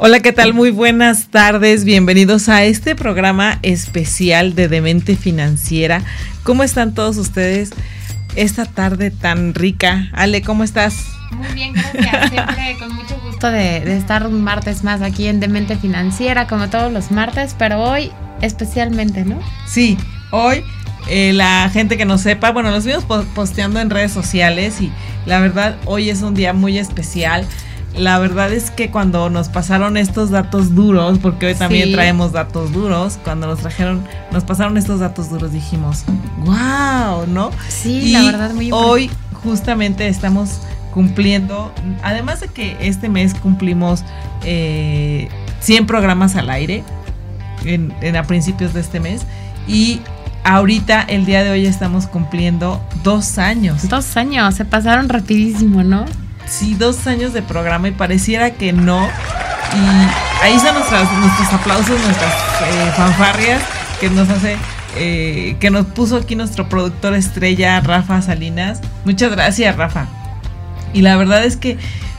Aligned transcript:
Hola, 0.00 0.20
¿qué 0.20 0.32
tal? 0.32 0.54
Muy 0.54 0.70
buenas 0.70 1.26
tardes. 1.26 1.84
Bienvenidos 1.84 2.48
a 2.48 2.62
este 2.62 2.94
programa 2.94 3.58
especial 3.62 4.54
de 4.54 4.68
Demente 4.68 5.16
Financiera. 5.16 6.02
¿Cómo 6.44 6.62
están 6.62 6.94
todos 6.94 7.16
ustedes 7.16 7.70
esta 8.36 8.64
tarde 8.64 9.10
tan 9.10 9.54
rica? 9.54 10.08
Ale, 10.12 10.40
¿cómo 10.42 10.62
estás? 10.62 11.04
Muy 11.32 11.48
bien, 11.48 11.72
gracias. 11.72 12.30
Siempre 12.30 12.76
con 12.78 12.94
mucho 12.94 13.18
gusto 13.24 13.50
de, 13.50 13.96
estar 13.96 14.24
un 14.24 14.44
martes 14.44 14.84
más 14.84 15.02
aquí 15.02 15.26
en 15.26 15.40
Demente 15.40 15.76
Financiera, 15.76 16.46
como 16.46 16.70
todos 16.70 16.92
los 16.92 17.10
martes, 17.10 17.56
pero 17.58 17.82
hoy 17.82 18.12
especialmente, 18.40 19.24
¿no? 19.24 19.40
Sí, 19.66 19.98
hoy 20.30 20.62
eh, 21.08 21.32
la 21.32 21.68
gente 21.72 21.96
que 21.96 22.04
no 22.04 22.18
sepa, 22.18 22.52
bueno, 22.52 22.70
los 22.70 22.84
vimos 22.84 23.04
posteando 23.34 23.80
en 23.80 23.90
redes 23.90 24.12
sociales 24.12 24.80
y 24.80 24.92
la 25.26 25.40
verdad 25.40 25.74
hoy 25.86 26.08
es 26.08 26.22
un 26.22 26.34
día 26.34 26.52
muy 26.52 26.78
especial 26.78 27.44
la 27.98 28.18
verdad 28.18 28.52
es 28.52 28.70
que 28.70 28.90
cuando 28.90 29.28
nos 29.28 29.48
pasaron 29.48 29.96
estos 29.96 30.30
datos 30.30 30.74
duros, 30.74 31.18
porque 31.18 31.46
hoy 31.46 31.54
también 31.54 31.92
traemos 31.92 32.32
datos 32.32 32.72
duros, 32.72 33.18
cuando 33.24 33.46
nos 33.46 33.60
trajeron, 33.60 34.04
nos 34.32 34.44
pasaron 34.44 34.76
estos 34.76 35.00
datos 35.00 35.30
duros, 35.30 35.52
dijimos, 35.52 36.04
wow, 36.44 37.26
¿no? 37.26 37.50
Sí, 37.68 38.12
la 38.12 38.22
verdad, 38.22 38.54
muy 38.54 38.70
Hoy 38.72 39.10
justamente 39.42 40.08
estamos 40.08 40.60
cumpliendo, 40.92 41.72
además 42.02 42.40
de 42.40 42.48
que 42.48 42.76
este 42.80 43.08
mes 43.08 43.34
cumplimos 43.34 44.04
eh, 44.44 45.28
100 45.60 45.86
programas 45.86 46.36
al 46.36 46.50
aire, 46.50 46.84
en, 47.64 47.92
en, 48.00 48.16
a 48.16 48.22
principios 48.22 48.74
de 48.74 48.80
este 48.80 49.00
mes, 49.00 49.22
y 49.66 50.00
ahorita, 50.44 51.02
el 51.02 51.26
día 51.26 51.42
de 51.42 51.50
hoy, 51.50 51.66
estamos 51.66 52.06
cumpliendo 52.06 52.80
dos 53.02 53.38
años. 53.38 53.88
Dos 53.88 54.16
años, 54.16 54.54
se 54.54 54.64
pasaron 54.64 55.08
rapidísimo, 55.08 55.82
¿no? 55.82 56.04
Sí, 56.48 56.74
dos 56.74 57.06
años 57.06 57.32
de 57.32 57.42
programa 57.42 57.88
y 57.88 57.92
pareciera 57.92 58.52
que 58.52 58.72
no. 58.72 59.08
Y 59.74 60.44
ahí 60.44 60.54
están 60.54 60.74
nuestros 60.74 61.52
aplausos, 61.52 62.00
nuestras 62.00 62.34
eh, 62.34 62.92
fanfarrias 62.96 63.62
que 64.00 64.10
nos 64.10 64.28
hace, 64.28 64.56
eh, 64.96 65.56
que 65.60 65.70
nos 65.70 65.86
puso 65.86 66.16
aquí 66.16 66.36
nuestro 66.36 66.68
productor 66.68 67.14
estrella, 67.14 67.80
Rafa 67.80 68.22
Salinas. 68.22 68.80
Muchas 69.04 69.30
gracias, 69.32 69.76
Rafa. 69.76 70.06
Y 70.94 71.02
la 71.02 71.16
verdad 71.16 71.44
es 71.44 71.56
que 71.56 71.78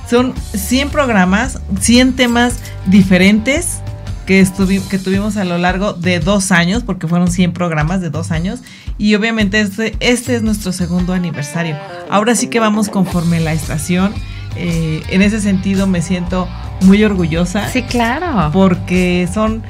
son 0.10 0.34
100 0.54 0.90
programas, 0.90 1.60
100 1.80 2.16
temas 2.16 2.56
diferentes 2.86 3.82
que, 4.26 4.48
que 4.90 5.00
tuvimos 5.00 5.38
a 5.38 5.46
lo 5.46 5.58
largo 5.58 5.94
de 5.94 6.20
dos 6.20 6.52
años, 6.52 6.84
porque 6.84 7.08
fueron 7.08 7.32
100 7.32 7.54
programas 7.54 8.02
de 8.02 8.10
dos 8.10 8.32
años. 8.32 8.60
Y 9.00 9.16
obviamente 9.16 9.60
este, 9.60 9.96
este 10.00 10.36
es 10.36 10.44
nuestro 10.44 10.72
segundo 10.72 11.14
aniversario. 11.14 11.76
Ahora 12.10 12.36
sí 12.36 12.48
que 12.48 12.60
vamos 12.60 12.90
conforme 12.90 13.40
la 13.40 13.54
estación. 13.54 14.14
Eh, 14.56 15.04
en 15.10 15.22
ese 15.22 15.40
sentido 15.40 15.88
me 15.88 16.02
siento 16.02 16.48
muy 16.82 17.04
orgullosa. 17.04 17.70
Sí, 17.70 17.84
claro. 17.84 18.50
Porque 18.52 19.30
son 19.32 19.64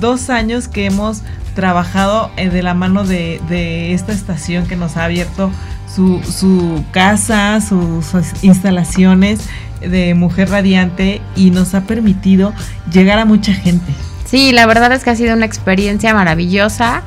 dos 0.00 0.28
años 0.28 0.68
que 0.68 0.86
hemos 0.86 1.22
trabajado 1.54 2.30
eh, 2.36 2.48
de 2.48 2.62
la 2.62 2.74
mano 2.74 3.04
de, 3.04 3.40
de, 3.48 3.94
esta 3.94 4.12
estación 4.12 4.66
que 4.66 4.76
nos 4.76 4.96
ha 4.96 5.04
abierto 5.04 5.50
su, 5.94 6.20
su 6.24 6.84
casa, 6.90 7.60
sus 7.60 8.12
instalaciones 8.42 9.48
de 9.80 10.14
Mujer 10.14 10.50
Radiante 10.50 11.20
y 11.36 11.50
nos 11.50 11.74
ha 11.74 11.82
permitido 11.82 12.52
llegar 12.92 13.18
a 13.18 13.24
mucha 13.24 13.52
gente. 13.52 13.92
Sí, 14.24 14.52
la 14.52 14.66
verdad 14.66 14.92
es 14.92 15.04
que 15.04 15.10
ha 15.10 15.16
sido 15.16 15.36
una 15.36 15.46
experiencia 15.46 16.12
maravillosa. 16.12 17.02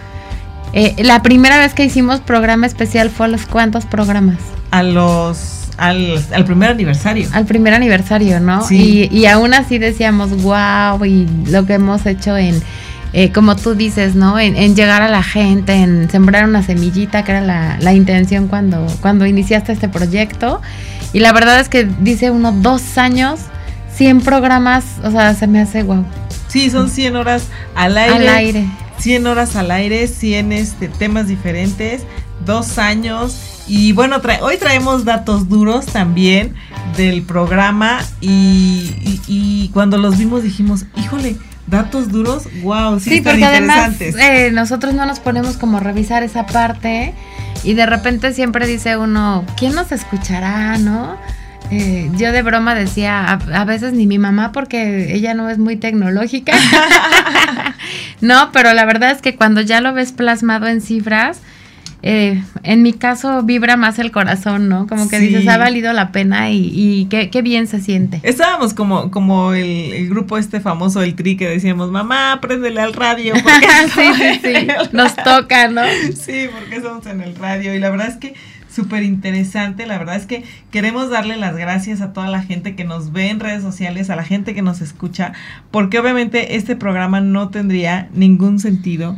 Eh, 0.73 0.95
la 1.03 1.21
primera 1.23 1.57
vez 1.59 1.73
que 1.73 1.83
hicimos 1.83 2.21
programa 2.21 2.67
especial 2.67 3.09
fue 3.09 3.25
a 3.25 3.29
los 3.29 3.45
cuántos 3.45 3.85
programas? 3.85 4.37
A 4.71 4.83
los 4.83 5.57
al, 5.77 6.45
primer 6.45 6.71
aniversario. 6.71 7.29
Al 7.33 7.45
primer 7.45 7.73
aniversario, 7.73 8.39
¿no? 8.39 8.63
Sí. 8.63 9.07
Y, 9.11 9.25
aún 9.25 9.53
así 9.53 9.77
decíamos, 9.77 10.41
wow, 10.41 11.03
y 11.05 11.27
lo 11.49 11.65
que 11.65 11.75
hemos 11.75 12.05
hecho 12.05 12.35
en, 12.35 12.61
eh, 13.13 13.31
como 13.31 13.55
tú 13.55 13.75
dices, 13.75 14.15
¿no? 14.15 14.39
En, 14.39 14.75
llegar 14.75 15.01
a 15.01 15.07
la 15.07 15.23
gente, 15.23 15.73
en 15.73 16.09
sembrar 16.09 16.45
una 16.45 16.63
semillita, 16.63 17.23
que 17.23 17.31
era 17.31 17.41
la, 17.41 17.77
la, 17.79 17.93
intención 17.93 18.47
cuando, 18.47 18.87
cuando 19.01 19.25
iniciaste 19.25 19.71
este 19.71 19.87
proyecto. 19.87 20.61
Y 21.13 21.19
la 21.19 21.31
verdad 21.31 21.59
es 21.59 21.69
que 21.69 21.87
dice 21.99 22.31
uno, 22.31 22.51
dos 22.51 22.97
años, 22.97 23.39
100 23.95 24.21
programas, 24.21 24.83
o 25.03 25.11
sea, 25.11 25.33
se 25.35 25.47
me 25.47 25.61
hace 25.61 25.83
wow. 25.83 26.05
Sí, 26.47 26.69
son 26.69 26.89
100 26.89 27.15
horas 27.15 27.43
al 27.75 27.97
aire. 27.97 28.15
Al 28.15 28.35
aire. 28.35 28.65
100 28.97 29.27
horas 29.27 29.55
al 29.55 29.69
aire, 29.69 30.07
100 30.07 30.51
este, 30.53 30.87
temas 30.87 31.27
diferentes, 31.27 32.01
dos 32.45 32.79
años. 32.79 33.56
Y 33.67 33.91
bueno, 33.91 34.21
hoy 34.41 34.57
traemos 34.57 35.03
datos 35.03 35.49
duros 35.49 35.85
también 35.87 36.53
del 36.95 37.21
programa 37.23 37.99
y, 38.21 39.19
y, 39.27 39.69
cuando 39.73 39.97
los 39.97 40.17
vimos 40.17 40.41
dijimos, 40.41 40.85
híjole, 40.95 41.35
datos 41.67 42.09
duros, 42.09 42.47
wow, 42.63 42.99
sí, 42.99 43.09
sí 43.09 43.21
porque 43.21 43.43
además 43.43 43.99
eh, 43.99 44.51
nosotros 44.53 44.93
no 44.93 45.05
nos 45.05 45.19
ponemos 45.19 45.57
como 45.57 45.77
a 45.77 45.79
revisar 45.81 46.23
esa 46.23 46.45
parte 46.45 47.13
y 47.63 47.73
de 47.73 47.85
repente 47.85 48.33
siempre 48.33 48.65
dice 48.65 48.97
uno, 48.97 49.45
¿quién 49.57 49.75
nos 49.75 49.91
escuchará, 49.91 50.77
no? 50.77 51.17
Eh, 51.69 52.09
yo 52.15 52.31
de 52.31 52.41
broma 52.43 52.75
decía, 52.75 53.33
a, 53.33 53.65
veces 53.65 53.91
ni 53.91 54.07
mi 54.07 54.17
mamá 54.17 54.53
porque 54.53 55.13
ella 55.13 55.33
no 55.33 55.49
es 55.49 55.57
muy 55.57 55.75
tecnológica. 55.75 56.53
no, 58.21 58.51
pero 58.53 58.73
la 58.73 58.85
verdad 58.85 59.11
es 59.11 59.21
que 59.21 59.35
cuando 59.35 59.61
ya 59.61 59.81
lo 59.81 59.93
ves 59.93 60.13
plasmado 60.13 60.67
en 60.67 60.79
cifras, 60.81 61.41
eh, 62.03 62.43
en 62.63 62.83
mi 62.83 62.93
caso 62.93 63.41
vibra 63.43 63.75
más 63.75 63.97
el 63.99 64.11
corazón, 64.11 64.69
¿no? 64.69 64.87
Como 64.87 65.09
que 65.09 65.19
dices, 65.19 65.47
ha 65.47 65.57
valido 65.57 65.91
la 65.93 66.11
pena 66.11 66.51
y, 66.51 67.07
qué, 67.09 67.41
bien 67.41 67.67
se 67.67 67.81
siente. 67.81 68.19
Estábamos 68.23 68.73
como, 68.73 69.09
como 69.11 69.53
el, 69.53 70.09
grupo 70.09 70.37
este 70.37 70.59
famoso, 70.59 71.01
el 71.01 71.15
tri, 71.15 71.37
que 71.37 71.47
decíamos, 71.47 71.91
mamá, 71.91 72.39
préndele 72.41 72.81
al 72.81 72.93
radio. 72.93 73.33
Porque 73.33 73.67
sí, 73.93 74.39
sí, 74.41 74.41
sí, 74.43 74.67
nos 74.91 75.15
toca, 75.15 75.69
¿no? 75.69 75.81
Sí, 76.15 76.47
porque 76.53 76.77
estamos 76.77 77.05
en 77.07 77.21
el 77.21 77.35
radio 77.35 77.73
y 77.73 77.79
la 77.79 77.89
verdad 77.89 78.07
es 78.07 78.17
que 78.17 78.35
súper 78.69 79.01
interesante. 79.03 79.87
La 79.87 79.97
verdad 79.97 80.17
es 80.17 80.27
que 80.27 80.43
queremos 80.71 81.09
darle 81.09 81.35
las 81.35 81.55
gracias 81.55 82.01
a 82.01 82.13
toda 82.13 82.27
la 82.27 82.43
gente 82.43 82.75
que 82.75 82.83
nos 82.83 83.11
ve 83.11 83.29
en 83.29 83.39
redes 83.39 83.63
sociales, 83.63 84.09
a 84.09 84.15
la 84.15 84.23
gente 84.23 84.53
que 84.53 84.61
nos 84.61 84.81
escucha, 84.81 85.33
porque 85.71 85.97
obviamente 85.99 86.55
este 86.55 86.75
programa 86.75 87.21
no 87.21 87.49
tendría 87.49 88.07
ningún 88.13 88.59
sentido 88.59 89.17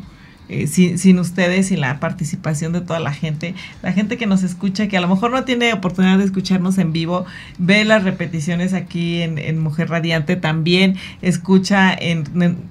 eh, 0.49 0.65
sin, 0.65 1.19
ustedes 1.19 1.69
y 1.69 1.77
la 1.77 1.99
participación 1.99 2.73
de 2.73 2.81
toda 2.81 2.99
la 2.99 3.13
gente, 3.13 3.53
la 3.83 3.93
gente 3.93 4.17
que 4.17 4.25
nos 4.25 4.41
escucha, 4.41 4.87
que 4.87 4.97
a 4.97 5.01
lo 5.01 5.07
mejor 5.07 5.29
no 5.29 5.43
tiene 5.43 5.71
oportunidad 5.73 6.17
de 6.17 6.25
escucharnos 6.25 6.79
en 6.79 6.91
vivo, 6.91 7.25
ve 7.59 7.85
las 7.85 8.03
repeticiones 8.03 8.73
aquí 8.73 9.21
en, 9.21 9.59
Mujer 9.59 9.89
Radiante, 9.89 10.35
también 10.37 10.95
escucha 11.21 11.93
en, 11.93 12.23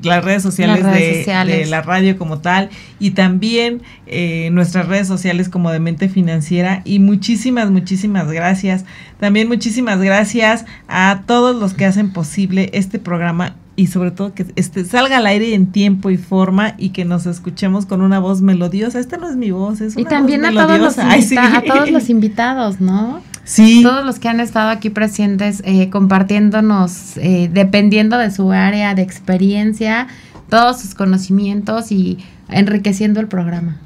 las 0.03 0.25
redes, 0.25 0.43
sociales, 0.43 0.85
de, 0.85 1.67
la 1.67 1.83
radio 1.83 2.19
como 2.19 2.39
tal 2.39 2.71
y 2.99 3.13
también 3.13 3.83
eh, 4.07 4.51
nuestras 4.51 4.89
redes 4.89 5.07
sociales 5.07 5.49
como 5.49 5.71
de 5.71 5.79
Mente 5.79 6.09
Financiera 6.09 6.83
y 6.85 6.99
muchísimas, 6.99 7.71
muchísimas 7.71 8.31
gracias. 8.31 8.85
También 9.21 9.47
muchísimas 9.47 10.01
gracias 10.01 10.65
a 10.89 11.23
todos 11.27 11.55
los 11.55 11.75
que 11.75 11.85
hacen 11.85 12.13
posible 12.13 12.71
este 12.73 12.99
programa 12.99 13.55
y 13.79 13.87
sobre 13.87 14.11
todo 14.11 14.35
que 14.35 14.45
este 14.57 14.85
salga 14.85 15.19
al 15.19 15.27
aire 15.29 15.55
en 15.55 15.71
tiempo 15.71 16.11
y 16.11 16.17
forma 16.17 16.75
y 16.79 16.89
que 16.89 17.05
nos 17.05 17.27
escuchemos 17.27 17.87
con 17.87 18.01
una 18.01 18.19
voz 18.19 18.43
melodiosa. 18.43 18.99
Esta 18.99 19.19
no 19.19 19.31
es 19.31 19.37
mi 19.37 19.53
voz, 19.53 19.81
es 19.81 19.95
una 19.95 20.03
Y 20.03 20.05
también 20.05 20.45
a, 20.45 20.51
todos 20.51 20.81
los 20.81 20.99
a 20.99 21.63
todos 21.65 21.89
los 21.89 22.11
invitados, 22.11 22.81
¿no? 22.81 23.23
Sí. 23.45 23.85
Todos 23.85 24.05
los 24.05 24.19
que 24.19 24.29
han 24.29 24.41
estado 24.41 24.71
aquí 24.71 24.91
presentes 24.91 25.63
eh, 25.65 25.91
compartiéndonos, 25.91 27.19
eh, 27.19 27.49
dependiendo 27.53 28.19
de 28.19 28.33
su 28.33 28.51
área 28.51 28.97
de 28.97 29.03
experiencia, 29.03 30.09
todos 30.51 30.81
sus 30.81 30.97
conocimientos 30.97 31.93
y 31.93 32.19
enriqueciendo 32.49 33.21
el 33.21 33.29
programa. 33.29 33.77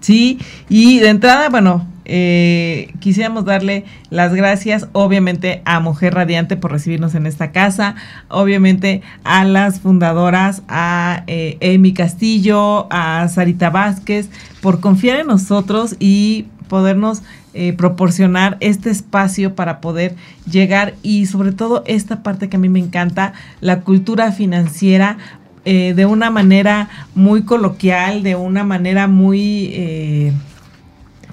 Sí, 0.00 0.38
y 0.68 0.98
de 0.98 1.08
entrada, 1.08 1.48
bueno, 1.48 1.86
eh, 2.12 2.92
quisiéramos 2.98 3.44
darle 3.44 3.84
las 4.10 4.34
gracias, 4.34 4.88
obviamente, 4.90 5.62
a 5.64 5.78
Mujer 5.78 6.14
Radiante 6.14 6.56
por 6.56 6.72
recibirnos 6.72 7.14
en 7.14 7.24
esta 7.24 7.52
casa, 7.52 7.94
obviamente 8.26 9.02
a 9.22 9.44
las 9.44 9.78
fundadoras, 9.78 10.62
a 10.66 11.22
eh, 11.28 11.56
Amy 11.62 11.92
Castillo, 11.94 12.88
a 12.90 13.28
Sarita 13.28 13.70
Vázquez, 13.70 14.28
por 14.60 14.80
confiar 14.80 15.20
en 15.20 15.28
nosotros 15.28 15.94
y 16.00 16.46
podernos 16.66 17.22
eh, 17.54 17.74
proporcionar 17.74 18.56
este 18.58 18.90
espacio 18.90 19.54
para 19.54 19.80
poder 19.80 20.16
llegar 20.50 20.94
y 21.04 21.26
sobre 21.26 21.52
todo 21.52 21.84
esta 21.86 22.24
parte 22.24 22.48
que 22.48 22.56
a 22.56 22.60
mí 22.60 22.68
me 22.68 22.80
encanta, 22.80 23.34
la 23.60 23.82
cultura 23.82 24.32
financiera 24.32 25.16
eh, 25.64 25.94
de 25.94 26.06
una 26.06 26.30
manera 26.30 26.88
muy 27.14 27.44
coloquial, 27.44 28.24
de 28.24 28.34
una 28.34 28.64
manera 28.64 29.06
muy... 29.06 30.34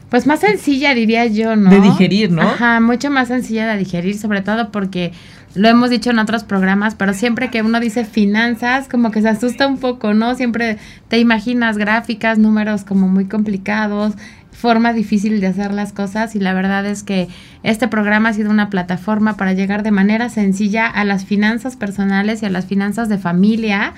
pues 0.09 0.25
más 0.25 0.39
sencilla, 0.39 0.93
diría 0.93 1.25
yo, 1.25 1.55
¿no? 1.55 1.69
De 1.69 1.81
digerir, 1.81 2.31
¿no? 2.31 2.41
Ajá, 2.41 2.79
mucho 2.79 3.09
más 3.09 3.27
sencilla 3.27 3.67
de 3.67 3.77
digerir, 3.77 4.17
sobre 4.17 4.41
todo 4.41 4.71
porque 4.71 5.11
lo 5.53 5.67
hemos 5.67 5.89
dicho 5.89 6.11
en 6.11 6.19
otros 6.19 6.43
programas, 6.43 6.95
pero 6.95 7.13
siempre 7.13 7.49
que 7.49 7.61
uno 7.61 7.79
dice 7.79 8.05
finanzas, 8.05 8.87
como 8.87 9.11
que 9.11 9.21
se 9.21 9.29
asusta 9.29 9.67
un 9.67 9.79
poco, 9.79 10.13
¿no? 10.13 10.35
Siempre 10.35 10.77
te 11.09 11.19
imaginas 11.19 11.77
gráficas, 11.77 12.37
números 12.37 12.83
como 12.83 13.07
muy 13.07 13.25
complicados, 13.25 14.13
forma 14.51 14.93
difícil 14.93 15.41
de 15.41 15.47
hacer 15.47 15.73
las 15.73 15.93
cosas 15.93 16.35
y 16.35 16.39
la 16.39 16.53
verdad 16.53 16.85
es 16.85 17.03
que 17.03 17.27
este 17.63 17.87
programa 17.87 18.29
ha 18.29 18.33
sido 18.33 18.49
una 18.49 18.69
plataforma 18.69 19.35
para 19.35 19.53
llegar 19.53 19.83
de 19.83 19.91
manera 19.91 20.29
sencilla 20.29 20.87
a 20.87 21.03
las 21.05 21.25
finanzas 21.25 21.75
personales 21.75 22.41
y 22.41 22.45
a 22.45 22.49
las 22.49 22.65
finanzas 22.65 23.09
de 23.09 23.17
familia. 23.17 23.93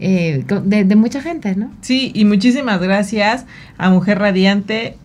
Eh, 0.00 0.44
de, 0.64 0.84
de 0.84 0.94
mucha 0.94 1.20
gente, 1.20 1.56
¿no? 1.56 1.72
Sí, 1.80 2.12
y 2.14 2.24
muchísimas 2.24 2.80
gracias 2.80 3.46
a 3.78 3.90
Mujer 3.90 4.20
Radiante 4.20 4.96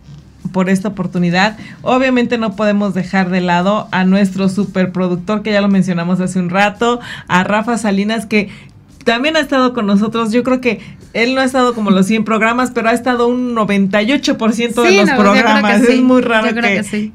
por 0.54 0.70
esta 0.70 0.88
oportunidad. 0.88 1.58
Obviamente 1.82 2.38
no 2.38 2.54
podemos 2.54 2.94
dejar 2.94 3.28
de 3.28 3.40
lado 3.40 3.88
a 3.90 4.04
nuestro 4.04 4.48
superproductor 4.48 5.42
que 5.42 5.50
ya 5.50 5.60
lo 5.60 5.68
mencionamos 5.68 6.20
hace 6.20 6.38
un 6.38 6.48
rato, 6.48 7.00
a 7.26 7.42
Rafa 7.42 7.76
Salinas 7.76 8.24
que 8.24 8.50
también 9.04 9.36
ha 9.36 9.40
estado 9.40 9.72
con 9.74 9.86
nosotros. 9.86 10.32
Yo 10.32 10.42
creo 10.42 10.60
que 10.60 10.80
él 11.12 11.34
no 11.34 11.40
ha 11.40 11.44
estado 11.44 11.74
como 11.74 11.90
los 11.90 12.06
100 12.06 12.24
programas, 12.24 12.72
pero 12.72 12.88
ha 12.88 12.92
estado 12.92 13.28
un 13.28 13.54
98% 13.54 14.82
de 14.82 14.96
los 14.96 15.10
programas. 15.10 15.82
Es 15.82 16.00
muy 16.00 16.22
raro 16.22 16.48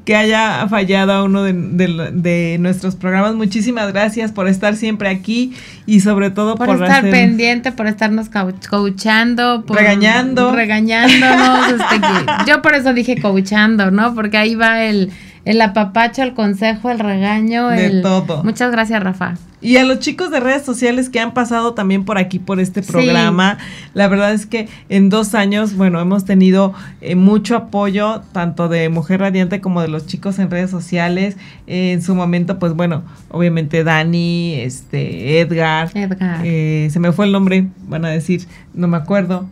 que, 0.04 0.16
haya 0.16 0.66
fallado 0.68 1.12
a 1.12 1.24
uno 1.24 1.42
de, 1.42 2.56
nuestros 2.58 2.96
programas. 2.96 3.34
Muchísimas 3.34 3.92
gracias 3.92 4.32
por 4.32 4.48
estar 4.48 4.76
siempre 4.76 5.08
aquí 5.08 5.52
y 5.84 6.00
sobre 6.00 6.30
todo 6.30 6.54
por, 6.54 6.70
estar 6.70 7.02
pendiente, 7.02 7.72
por 7.72 7.86
estarnos 7.86 8.30
coachando, 8.30 9.64
por 9.66 9.76
regañando. 9.76 10.52
Regañándonos. 10.52 11.68
este, 11.72 12.00
yo 12.46 12.62
por 12.62 12.74
eso 12.74 12.94
dije 12.94 13.20
coachando, 13.20 13.90
¿no? 13.90 14.14
Porque 14.14 14.38
ahí 14.38 14.54
va 14.54 14.84
el 14.84 15.10
el 15.44 15.60
apapacho, 15.60 16.22
el 16.22 16.34
consejo, 16.34 16.90
el 16.90 16.98
regaño. 16.98 17.68
De 17.68 18.02
todo. 18.02 18.44
Muchas 18.44 18.70
gracias, 18.70 19.02
Rafa. 19.02 19.34
Y 19.62 19.76
a 19.76 19.84
los 19.84 19.98
chicos 19.98 20.30
de 20.30 20.40
redes 20.40 20.62
sociales 20.64 21.10
que 21.10 21.20
han 21.20 21.34
pasado 21.34 21.74
también 21.74 22.04
por 22.04 22.16
aquí, 22.16 22.38
por 22.38 22.60
este 22.60 22.82
programa. 22.82 23.58
La 23.92 24.08
verdad 24.08 24.32
es 24.32 24.46
que 24.46 24.68
en 24.88 25.10
dos 25.10 25.34
años, 25.34 25.74
bueno, 25.74 26.00
hemos 26.00 26.24
tenido 26.24 26.72
eh, 27.02 27.14
mucho 27.14 27.56
apoyo, 27.56 28.22
tanto 28.32 28.68
de 28.68 28.88
Mujer 28.88 29.20
Radiante 29.20 29.60
como 29.60 29.82
de 29.82 29.88
los 29.88 30.06
chicos 30.06 30.38
en 30.38 30.50
redes 30.50 30.70
sociales. 30.70 31.36
en 31.66 32.00
su 32.00 32.14
momento, 32.14 32.58
pues 32.58 32.72
bueno, 32.72 33.02
obviamente 33.30 33.84
Dani, 33.84 34.54
este, 34.54 35.40
Edgar. 35.40 35.90
Edgar. 35.94 36.40
Eh, 36.42 36.88
se 36.90 36.98
me 36.98 37.12
fue 37.12 37.26
el 37.26 37.32
nombre, 37.32 37.68
van 37.86 38.06
a 38.06 38.08
decir, 38.08 38.46
no 38.72 38.88
me 38.88 38.96
acuerdo. 38.96 39.46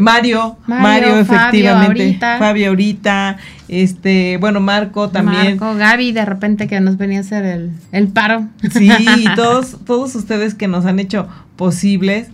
Mario, 0.00 0.56
Mario, 0.66 1.18
efectivamente, 1.18 2.16
Fabio 2.18 2.70
ahorita, 2.70 3.36
este, 3.68 4.38
bueno, 4.38 4.60
Marco 4.60 5.10
también. 5.10 5.56
Marco, 5.56 5.76
Gaby, 5.76 6.12
de 6.12 6.24
repente 6.24 6.66
que 6.66 6.80
nos 6.80 6.96
venía 6.96 7.18
a 7.18 7.20
hacer 7.20 7.44
el, 7.44 7.70
el 7.92 8.08
paro. 8.08 8.48
Sí, 8.72 8.90
y 8.90 9.24
todos, 9.36 9.78
todos 9.84 10.14
ustedes 10.14 10.54
que 10.54 10.68
nos 10.68 10.84
han 10.86 10.98
hecho 10.98 11.28
posibles. 11.56 12.28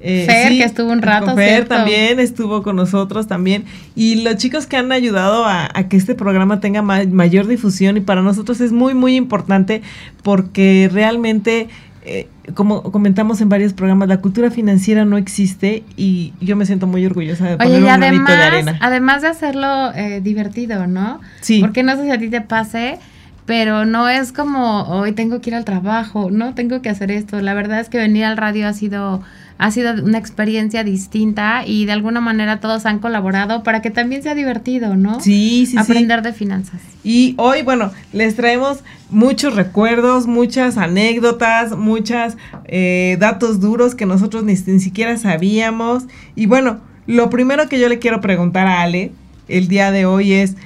Eh, 0.00 0.24
Fer, 0.26 0.48
que 0.50 0.64
estuvo 0.64 0.92
un 0.92 1.02
rato. 1.02 1.34
Fer 1.34 1.66
también 1.66 2.20
estuvo 2.20 2.62
con 2.62 2.76
nosotros 2.76 3.26
también. 3.26 3.64
Y 3.94 4.22
los 4.22 4.36
chicos 4.36 4.66
que 4.66 4.76
han 4.76 4.92
ayudado 4.92 5.44
a, 5.46 5.68
que 5.88 5.96
este 5.96 6.14
programa 6.14 6.60
tenga 6.60 6.82
mayor 6.82 7.46
difusión 7.46 7.96
y 7.96 8.00
para 8.00 8.22
nosotros 8.22 8.60
es 8.60 8.72
muy, 8.72 8.94
muy 8.94 9.16
importante 9.16 9.82
porque 10.22 10.90
realmente 10.92 11.68
eh, 12.04 12.28
como 12.54 12.82
comentamos 12.82 13.40
en 13.40 13.48
varios 13.48 13.72
programas, 13.72 14.08
la 14.08 14.20
cultura 14.20 14.50
financiera 14.50 15.04
no 15.04 15.16
existe 15.16 15.84
y 15.96 16.32
yo 16.40 16.56
me 16.56 16.66
siento 16.66 16.86
muy 16.86 17.04
orgullosa 17.04 17.44
de 17.46 17.56
poner 17.56 17.82
un 17.82 17.88
además, 17.88 18.36
de 18.36 18.42
arena. 18.42 18.78
Además 18.80 19.22
de 19.22 19.28
hacerlo 19.28 19.92
eh, 19.94 20.20
divertido, 20.20 20.86
¿no? 20.86 21.20
Sí. 21.40 21.60
Porque 21.60 21.82
no 21.82 21.96
sé 21.96 22.04
si 22.04 22.10
a 22.10 22.18
ti 22.18 22.28
te 22.28 22.40
pase, 22.40 22.98
pero 23.46 23.84
no 23.84 24.08
es 24.08 24.32
como 24.32 24.82
hoy 24.82 25.12
tengo 25.12 25.40
que 25.40 25.50
ir 25.50 25.56
al 25.56 25.64
trabajo, 25.64 26.30
no 26.30 26.54
tengo 26.54 26.82
que 26.82 26.88
hacer 26.88 27.10
esto. 27.10 27.40
La 27.40 27.54
verdad 27.54 27.80
es 27.80 27.88
que 27.88 27.98
venir 27.98 28.24
al 28.24 28.36
radio 28.36 28.68
ha 28.68 28.72
sido 28.72 29.22
ha 29.58 29.70
sido 29.70 29.92
una 30.02 30.18
experiencia 30.18 30.84
distinta 30.84 31.64
y 31.66 31.86
de 31.86 31.92
alguna 31.92 32.20
manera 32.20 32.60
todos 32.60 32.84
han 32.84 32.98
colaborado 32.98 33.62
para 33.62 33.80
que 33.80 33.90
también 33.90 34.22
sea 34.22 34.34
divertido, 34.34 34.96
¿no? 34.96 35.20
Sí, 35.20 35.66
sí, 35.66 35.78
Aprender 35.78 36.22
de 36.22 36.32
finanzas. 36.32 36.80
Y 37.02 37.34
hoy, 37.38 37.62
bueno, 37.62 37.90
les 38.12 38.36
traemos 38.36 38.80
muchos 39.10 39.54
recuerdos, 39.54 40.26
muchas 40.26 40.76
anécdotas, 40.76 41.76
muchos 41.76 42.36
eh, 42.66 43.16
datos 43.18 43.60
duros 43.60 43.94
que 43.94 44.04
nosotros 44.04 44.44
ni, 44.44 44.54
ni 44.54 44.80
siquiera 44.80 45.16
sabíamos. 45.16 46.04
Y 46.34 46.46
bueno, 46.46 46.80
lo 47.06 47.30
primero 47.30 47.68
que 47.68 47.80
yo 47.80 47.88
le 47.88 47.98
quiero 47.98 48.20
preguntar 48.20 48.66
a 48.66 48.82
Ale 48.82 49.12
el 49.48 49.68
día 49.68 49.90
de 49.90 50.04
hoy 50.04 50.34
es, 50.34 50.56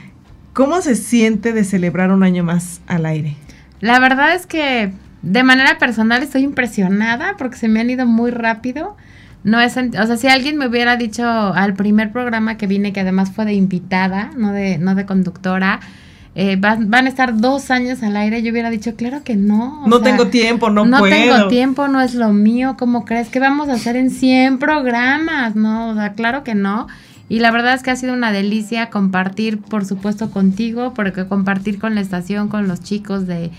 ¿cómo 0.53 0.81
se 0.83 0.97
siente 0.97 1.53
de 1.53 1.65
celebrar 1.65 2.11
un 2.11 2.23
año 2.23 2.43
más 2.43 2.81
al 2.87 3.07
aire? 3.07 3.37
La 3.81 3.99
verdad 4.01 4.35
es 4.35 4.47
que 4.47 4.93
de 5.23 5.43
manera 5.43 5.79
personal 5.79 6.23
estoy 6.23 6.43
impresionada 6.43 7.35
porque 7.37 7.57
se 7.57 7.69
me 7.69 7.81
han 7.81 7.91
ido 7.91 8.07
muy 8.07 8.31
rápido. 8.31 8.97
No 9.43 9.61
es, 9.61 9.77
o 9.77 10.07
sea, 10.07 10.17
si 10.17 10.29
alguien 10.29 10.59
me 10.59 10.67
hubiera 10.67 10.97
dicho 10.97 11.25
al 11.27 11.75
primer 11.75 12.13
programa 12.13 12.57
que 12.57 12.67
vine, 12.67 12.93
que 12.93 13.01
además 13.01 13.33
fue 13.33 13.47
de 13.47 13.55
invitada, 13.55 14.31
no 14.37 14.53
de, 14.53 14.79
no 14.79 14.95
de 14.95 15.07
conductora, 15.07 15.81
eh, 16.35 16.57
van, 16.57 16.93
a 16.93 17.09
estar 17.09 17.39
dos 17.39 17.71
años 17.71 18.03
al 18.03 18.17
aire, 18.17 18.43
yo 18.43 18.53
hubiera 18.53 18.71
dicho, 18.71 18.95
claro 18.95 19.23
que 19.25 19.37
no. 19.37 19.85
no 19.87 20.01
tengo 20.01 20.29
tiempo, 20.29 20.71
no, 20.71 20.83
puedo. 20.85 21.05
No 21.05 21.09
tengo 21.09 21.49
tiempo, 21.49 21.89
no 21.89 22.01
es 22.01 22.15
lo 22.15 22.33
mío, 22.33 22.77
¿cómo 22.79 23.05
crees? 23.05 23.29
que 23.29 23.41
vamos 23.41 23.69
a 23.69 23.75
hacer 23.75 23.97
en 23.97 24.11
100 24.11 24.59
programas? 24.59 25.57
No, 25.57 25.91
o 25.91 25.95
sea, 25.95 26.13
claro 26.13 26.45
que 26.45 26.55
no. 26.55 26.87
Y 27.29 27.39
la 27.39 27.51
verdad 27.51 27.75
es 27.75 27.83
que 27.83 27.91
ha 27.91 27.97
sido 27.97 28.13
una 28.13 28.33
delicia 28.33 28.91
compartir, 28.91 29.61
por 29.61 29.85
supuesto, 29.85 30.31
contigo, 30.31 30.95
porque 30.95 31.27
compartir 31.27 31.79
con 31.79 31.95
la 31.95 32.01
estación, 32.01 32.49
con 32.49 32.69
los 32.69 32.81
chicos 32.81 33.27
de, 33.27 33.51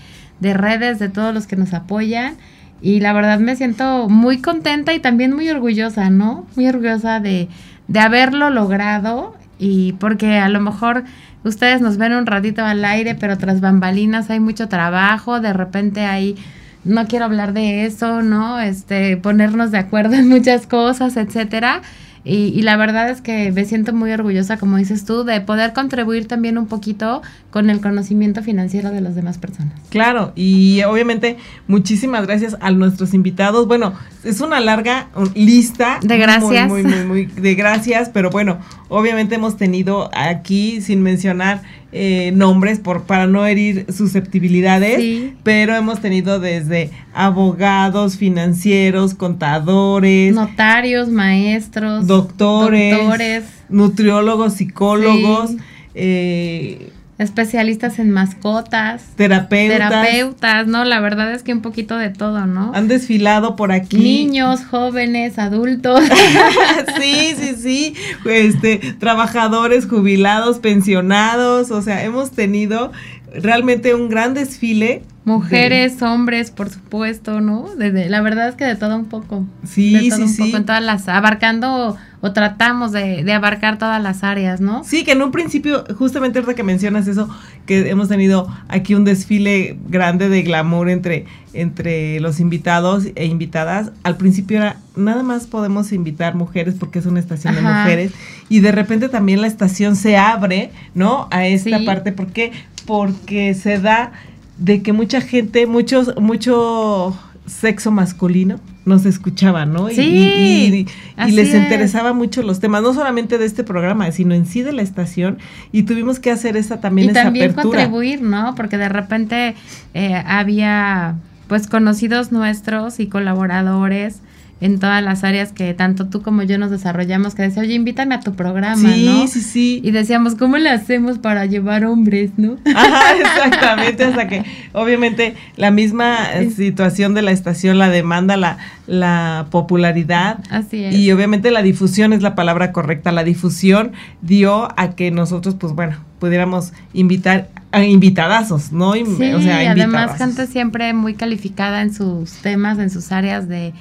de 0.42 0.54
redes, 0.54 0.98
de 0.98 1.08
todos 1.08 1.32
los 1.32 1.46
que 1.46 1.56
nos 1.56 1.72
apoyan. 1.72 2.36
Y 2.82 3.00
la 3.00 3.12
verdad 3.12 3.38
me 3.38 3.56
siento 3.56 4.08
muy 4.08 4.42
contenta 4.42 4.92
y 4.92 4.98
también 4.98 5.32
muy 5.32 5.48
orgullosa, 5.48 6.10
¿no? 6.10 6.46
Muy 6.56 6.66
orgullosa 6.66 7.20
de, 7.20 7.48
de 7.88 8.00
haberlo 8.00 8.50
logrado 8.50 9.36
y 9.58 9.92
porque 9.94 10.38
a 10.38 10.48
lo 10.48 10.60
mejor 10.60 11.04
ustedes 11.44 11.80
nos 11.80 11.96
ven 11.96 12.12
un 12.12 12.26
ratito 12.26 12.64
al 12.64 12.84
aire, 12.84 13.14
pero 13.14 13.38
tras 13.38 13.60
bambalinas 13.60 14.30
hay 14.30 14.40
mucho 14.40 14.68
trabajo, 14.68 15.40
de 15.40 15.52
repente 15.52 16.00
hay, 16.00 16.36
no 16.84 17.06
quiero 17.06 17.26
hablar 17.26 17.52
de 17.52 17.86
eso, 17.86 18.22
¿no? 18.22 18.58
Este, 18.58 19.16
ponernos 19.16 19.70
de 19.70 19.78
acuerdo 19.78 20.14
en 20.14 20.28
muchas 20.28 20.66
cosas, 20.66 21.16
etcétera. 21.16 21.82
Y, 22.24 22.62
la 22.62 22.76
verdad 22.76 23.10
es 23.10 23.20
que 23.20 23.50
me 23.50 23.64
siento 23.64 23.92
muy 23.92 24.12
orgullosa, 24.12 24.56
como 24.56 24.76
dices 24.76 25.04
tú, 25.04 25.24
de 25.24 25.40
poder 25.40 25.72
contribuir 25.72 26.28
también 26.28 26.56
un 26.56 26.66
poquito 26.66 27.20
con 27.52 27.68
el 27.68 27.82
conocimiento 27.82 28.42
financiero 28.42 28.90
de 28.90 29.02
las 29.02 29.14
demás 29.14 29.36
personas. 29.36 29.74
Claro, 29.90 30.32
y 30.34 30.82
obviamente 30.84 31.36
muchísimas 31.68 32.26
gracias 32.26 32.56
a 32.60 32.70
nuestros 32.70 33.12
invitados. 33.12 33.68
Bueno, 33.68 33.92
es 34.24 34.40
una 34.40 34.58
larga 34.58 35.08
lista. 35.34 36.00
De 36.02 36.16
gracias. 36.16 36.66
Muy, 36.66 36.82
muy, 36.82 37.04
muy, 37.04 37.26
de 37.26 37.54
gracias, 37.54 38.08
pero 38.08 38.30
bueno, 38.30 38.58
obviamente 38.88 39.34
hemos 39.34 39.58
tenido 39.58 40.10
aquí, 40.14 40.80
sin 40.80 41.02
mencionar 41.02 41.60
eh, 41.92 42.32
nombres 42.34 42.78
por, 42.78 43.02
para 43.02 43.26
no 43.26 43.44
herir 43.44 43.84
susceptibilidades, 43.92 45.34
pero 45.42 45.76
hemos 45.76 46.00
tenido 46.00 46.40
desde 46.40 46.90
abogados, 47.12 48.16
financieros, 48.16 49.14
contadores, 49.14 50.34
notarios, 50.34 51.10
maestros, 51.10 52.06
doctores, 52.06 53.44
nutriólogos, 53.68 54.54
psicólogos, 54.54 55.50
eh, 55.94 56.92
especialistas 57.22 57.98
en 57.98 58.10
mascotas, 58.10 59.04
terapeutas. 59.16 59.90
Terapeutas, 59.90 60.66
¿no? 60.66 60.84
La 60.84 61.00
verdad 61.00 61.32
es 61.32 61.42
que 61.42 61.52
un 61.52 61.62
poquito 61.62 61.96
de 61.96 62.10
todo, 62.10 62.46
¿no? 62.46 62.72
Han 62.74 62.88
desfilado 62.88 63.56
por 63.56 63.72
aquí. 63.72 63.96
Niños, 63.96 64.64
jóvenes, 64.64 65.38
adultos. 65.38 66.02
sí, 67.00 67.34
sí, 67.36 67.54
sí. 67.56 67.94
Este, 68.24 68.78
trabajadores, 68.98 69.86
jubilados, 69.86 70.58
pensionados. 70.58 71.70
O 71.70 71.82
sea, 71.82 72.04
hemos 72.04 72.32
tenido 72.32 72.92
realmente 73.34 73.94
un 73.94 74.08
gran 74.08 74.34
desfile. 74.34 75.02
Mujeres, 75.24 76.02
hombres, 76.02 76.50
por 76.50 76.68
supuesto, 76.68 77.40
¿no? 77.40 77.68
Desde, 77.76 78.08
la 78.08 78.20
verdad 78.20 78.48
es 78.48 78.56
que 78.56 78.64
de 78.64 78.74
todo 78.74 78.96
un 78.96 79.06
poco. 79.06 79.46
Sí, 79.64 79.94
de 79.94 80.08
todo 80.10 80.26
sí, 80.26 80.42
un 80.42 80.46
Poco, 80.46 80.56
en 80.56 80.66
todas 80.66 80.82
las, 80.82 81.08
abarcando 81.08 81.96
o 82.22 82.32
tratamos 82.32 82.92
de, 82.92 83.30
abarcar 83.32 83.78
todas 83.78 84.00
las 84.00 84.22
áreas, 84.22 84.60
¿no? 84.60 84.84
Sí, 84.84 85.02
que 85.02 85.10
en 85.12 85.22
un 85.22 85.32
principio, 85.32 85.84
justamente 85.98 86.38
ahorita 86.38 86.54
que 86.54 86.62
mencionas 86.62 87.08
eso, 87.08 87.28
que 87.66 87.90
hemos 87.90 88.08
tenido 88.08 88.48
aquí 88.68 88.94
un 88.94 89.04
desfile 89.04 89.76
grande 89.88 90.28
de 90.28 90.42
glamour 90.42 90.88
entre, 90.88 91.26
entre 91.52 92.20
los 92.20 92.38
invitados 92.38 93.08
e 93.16 93.26
invitadas, 93.26 93.90
al 94.04 94.16
principio 94.16 94.58
era, 94.58 94.76
nada 94.94 95.24
más 95.24 95.48
podemos 95.48 95.90
invitar 95.90 96.36
mujeres 96.36 96.76
porque 96.78 97.00
es 97.00 97.06
una 97.06 97.18
estación 97.18 97.56
de 97.56 97.60
mujeres, 97.60 98.12
y 98.48 98.60
de 98.60 98.70
repente 98.70 99.08
también 99.08 99.40
la 99.40 99.48
estación 99.48 99.96
se 99.96 100.16
abre, 100.16 100.70
¿no? 100.94 101.26
A 101.32 101.48
esta 101.48 101.84
parte, 101.84 102.12
¿por 102.12 102.28
qué? 102.28 102.52
Porque 102.86 103.52
se 103.54 103.80
da 103.80 104.12
de 104.58 104.80
que 104.80 104.92
mucha 104.92 105.20
gente, 105.20 105.66
muchos, 105.66 106.14
mucho 106.20 107.18
sexo 107.46 107.90
masculino 107.90 108.60
nos 108.84 109.04
escuchaban, 109.06 109.72
¿no? 109.72 109.90
Y- 109.90 109.94
Sí, 109.94 110.02
y, 110.02 110.74
y- 110.74 111.28
y 111.28 111.32
les 111.32 111.48
es. 111.48 111.54
interesaba 111.62 112.12
mucho 112.12 112.42
los 112.42 112.60
temas, 112.60 112.82
no 112.82 112.94
solamente 112.94 113.38
de 113.38 113.44
este 113.46 113.64
programa, 113.64 114.10
sino 114.12 114.34
en 114.34 114.46
sí 114.46 114.62
de 114.62 114.72
la 114.72 114.82
estación, 114.82 115.38
y 115.72 115.82
tuvimos 115.84 116.18
que 116.20 116.30
hacer 116.30 116.56
esa 116.56 116.80
también 116.80 117.08
y 117.08 117.10
esa 117.12 117.24
también 117.24 117.50
apertura. 117.50 117.78
contribuir, 117.80 118.22
¿no? 118.22 118.54
Porque 118.54 118.78
de 118.78 118.88
repente 118.88 119.54
eh, 119.94 120.14
había 120.26 121.16
pues 121.48 121.66
conocidos 121.66 122.32
nuestros 122.32 122.98
y 123.00 123.06
colaboradores 123.08 124.20
en 124.64 124.78
todas 124.78 125.02
las 125.02 125.24
áreas 125.24 125.50
que 125.52 125.74
tanto 125.74 126.06
tú 126.08 126.22
como 126.22 126.44
yo 126.44 126.56
nos 126.56 126.70
desarrollamos, 126.70 127.34
que 127.34 127.42
decía, 127.42 127.62
oye, 127.62 127.74
invítame 127.74 128.14
a 128.14 128.20
tu 128.20 128.34
programa, 128.34 128.76
Sí, 128.76 129.04
¿no? 129.04 129.26
sí, 129.26 129.40
sí. 129.40 129.80
Y 129.82 129.90
decíamos, 129.90 130.36
¿cómo 130.36 130.56
le 130.56 130.70
hacemos 130.70 131.18
para 131.18 131.46
llevar 131.46 131.84
hombres, 131.84 132.30
no? 132.36 132.56
Ajá, 132.74 133.16
exactamente, 133.18 134.04
hasta 134.04 134.28
que 134.28 134.44
obviamente 134.72 135.34
la 135.56 135.72
misma 135.72 136.16
situación 136.54 137.12
de 137.14 137.22
la 137.22 137.32
estación 137.32 137.76
la 137.78 137.88
demanda 137.90 138.36
la, 138.36 138.58
la 138.86 139.46
popularidad 139.50 140.38
Así 140.48 140.84
es. 140.84 140.94
y 140.94 141.10
obviamente 141.10 141.50
la 141.50 141.62
difusión 141.62 142.12
es 142.12 142.22
la 142.22 142.34
palabra 142.36 142.70
correcta. 142.72 143.10
La 143.10 143.24
difusión 143.24 143.92
dio 144.20 144.68
a 144.78 144.90
que 144.94 145.10
nosotros, 145.10 145.56
pues 145.58 145.72
bueno, 145.72 145.96
pudiéramos 146.20 146.72
invitar 146.92 147.48
a 147.72 147.82
invitadazos, 147.84 148.70
¿no? 148.70 148.92
Sí, 148.94 149.02
o 149.02 149.40
sea, 149.42 149.64
y 149.64 149.66
además 149.66 150.02
invitadazos. 150.12 150.18
gente 150.18 150.46
siempre 150.46 150.92
muy 150.92 151.14
calificada 151.14 151.82
en 151.82 151.92
sus 151.92 152.32
temas, 152.42 152.78
en 152.78 152.90
sus 152.90 153.10
áreas 153.10 153.48
de 153.48 153.72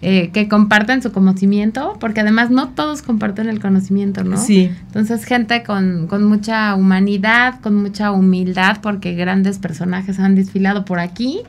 eh, 0.00 0.30
que 0.32 0.48
comparten 0.48 1.02
su 1.02 1.10
conocimiento, 1.10 1.96
porque 1.98 2.20
además 2.20 2.50
no 2.50 2.68
todos 2.68 3.02
comparten 3.02 3.48
el 3.48 3.60
conocimiento, 3.60 4.22
¿no? 4.22 4.36
Sí, 4.36 4.70
Entonces 4.86 5.24
gente 5.24 5.64
con, 5.64 6.06
con 6.06 6.24
mucha 6.24 6.74
humanidad, 6.76 7.60
con 7.60 7.74
mucha 7.74 8.12
humildad, 8.12 8.78
porque 8.80 9.14
grandes 9.14 9.58
personajes 9.58 10.20
han 10.20 10.36
desfilado 10.36 10.84
por 10.84 11.00
aquí 11.00 11.40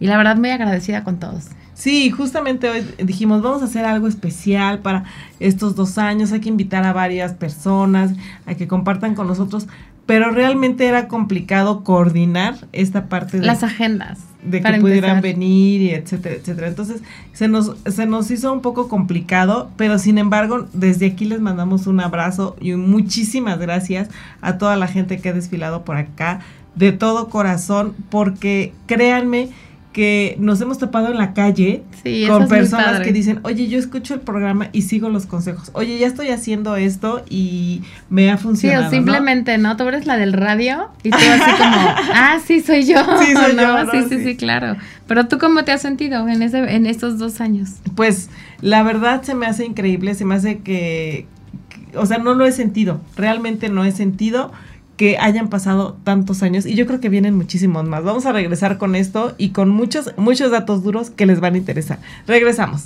y 0.00 0.06
la 0.06 0.16
verdad 0.16 0.36
muy 0.36 0.50
agradecida 0.50 1.04
con 1.04 1.18
todos. 1.18 1.48
Sí, 1.74 2.10
justamente 2.10 2.68
hoy 2.68 2.86
dijimos, 2.98 3.42
vamos 3.42 3.62
a 3.62 3.64
hacer 3.66 3.84
algo 3.86 4.06
especial 4.06 4.80
para 4.80 5.04
estos 5.38 5.76
dos 5.76 5.96
años, 5.96 6.32
hay 6.32 6.40
que 6.40 6.48
invitar 6.48 6.84
a 6.84 6.92
varias 6.92 7.32
personas 7.32 8.12
a 8.44 8.54
que 8.54 8.68
compartan 8.68 9.14
con 9.14 9.26
nosotros, 9.26 9.66
pero 10.04 10.30
realmente 10.30 10.86
era 10.86 11.08
complicado 11.08 11.84
coordinar 11.84 12.56
esta 12.72 13.08
parte 13.08 13.40
de, 13.40 13.46
Las 13.46 13.62
agendas. 13.62 14.18
De 14.42 14.60
para 14.60 14.76
que 14.76 14.80
pudieran 14.80 15.20
venir 15.20 15.82
y 15.82 15.90
etcétera, 15.90 16.36
etcétera. 16.36 16.68
Entonces 16.68 17.02
se 17.32 17.48
nos, 17.48 17.76
se 17.86 18.06
nos 18.06 18.30
hizo 18.30 18.52
un 18.52 18.60
poco 18.60 18.88
complicado, 18.88 19.70
pero 19.76 19.98
sin 19.98 20.18
embargo 20.18 20.66
desde 20.72 21.06
aquí 21.06 21.24
les 21.24 21.40
mandamos 21.40 21.86
un 21.86 22.00
abrazo 22.00 22.56
y 22.60 22.72
muchísimas 22.74 23.58
gracias 23.58 24.08
a 24.40 24.58
toda 24.58 24.76
la 24.76 24.86
gente 24.86 25.18
que 25.18 25.28
ha 25.28 25.32
desfilado 25.32 25.84
por 25.84 25.96
acá, 25.96 26.40
de 26.74 26.92
todo 26.92 27.28
corazón, 27.28 27.94
porque 28.10 28.72
créanme 28.86 29.50
que 29.92 30.36
nos 30.38 30.60
hemos 30.60 30.78
topado 30.78 31.08
en 31.08 31.18
la 31.18 31.34
calle 31.34 31.82
Sí, 32.04 32.24
con 32.28 32.46
personas 32.46 33.00
que 33.00 33.12
dicen, 33.12 33.40
oye, 33.42 33.66
yo 33.66 33.76
escucho 33.78 34.14
el 34.14 34.20
programa 34.20 34.68
y 34.72 34.82
sigo 34.82 35.08
los 35.08 35.26
consejos. 35.26 35.70
Oye, 35.74 35.98
ya 35.98 36.06
estoy 36.06 36.28
haciendo 36.28 36.76
esto 36.76 37.24
y 37.28 37.82
me 38.08 38.30
ha 38.30 38.36
Sí, 38.36 38.42
funcionado. 38.44 38.82
o 38.82 38.84
¿no? 38.84 38.90
simplemente, 38.90 39.58
¿no? 39.58 39.76
Tú 39.76 39.88
eres 39.88 40.06
la 40.06 40.16
del 40.16 40.32
radio 40.32 40.90
y 41.02 41.10
tú 41.10 41.16
así 41.18 41.50
como, 41.58 41.76
ah, 42.14 42.38
sí, 42.46 42.60
soy 42.60 42.84
yo. 42.84 42.98
Sí, 43.20 43.32
soy 43.34 43.52
¿no? 43.56 43.62
yo, 43.62 43.84
¿no? 43.84 43.90
Sí, 43.90 44.02
sí, 44.08 44.18
Sí. 44.18 44.24
sí, 44.24 44.36
claro. 44.36 44.76
Pero 45.08 45.26
tú, 45.26 45.38
¿cómo 45.38 45.64
te 45.64 45.72
has 45.72 45.82
sentido 45.82 46.28
en, 46.28 46.42
ese, 46.42 46.58
en 46.76 46.86
estos 46.86 47.18
dos 47.18 47.40
años? 47.40 47.70
Pues 47.96 48.30
la 48.60 48.84
verdad 48.84 49.22
se 49.22 49.34
me 49.34 49.46
hace 49.46 49.64
increíble, 49.66 50.14
se 50.14 50.24
me 50.24 50.36
hace 50.36 50.58
que, 50.58 51.26
que- 51.68 51.98
o 51.98 52.06
sea, 52.06 52.18
no 52.18 52.34
lo 52.34 52.46
he 52.46 52.52
sentido, 52.52 53.00
realmente 53.16 53.68
no 53.70 53.84
he 53.84 53.90
sentido 53.90 54.52
que 55.00 55.16
hayan 55.16 55.48
pasado 55.48 55.96
tantos 56.04 56.42
años 56.42 56.66
y 56.66 56.74
yo 56.74 56.86
creo 56.86 57.00
que 57.00 57.08
vienen 57.08 57.34
muchísimos 57.34 57.86
más. 57.86 58.04
Vamos 58.04 58.26
a 58.26 58.32
regresar 58.32 58.76
con 58.76 58.94
esto 58.94 59.34
y 59.38 59.48
con 59.48 59.70
muchos, 59.70 60.12
muchos 60.18 60.50
datos 60.50 60.82
duros 60.82 61.08
que 61.08 61.24
les 61.24 61.40
van 61.40 61.54
a 61.54 61.56
interesar. 61.56 61.98
Regresamos. 62.26 62.82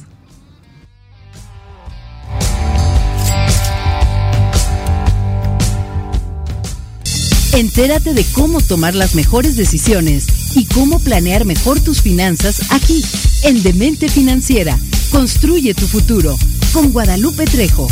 Entérate 7.52 8.14
de 8.14 8.24
cómo 8.32 8.60
tomar 8.60 8.94
las 8.94 9.16
mejores 9.16 9.56
decisiones 9.56 10.56
y 10.56 10.66
cómo 10.66 11.00
planear 11.00 11.44
mejor 11.44 11.80
tus 11.80 12.00
finanzas 12.00 12.70
aquí, 12.70 13.04
en 13.42 13.60
Demente 13.64 14.08
Financiera. 14.08 14.78
Construye 15.10 15.74
tu 15.74 15.88
futuro 15.88 16.36
con 16.72 16.92
Guadalupe 16.92 17.44
Trejo. 17.46 17.88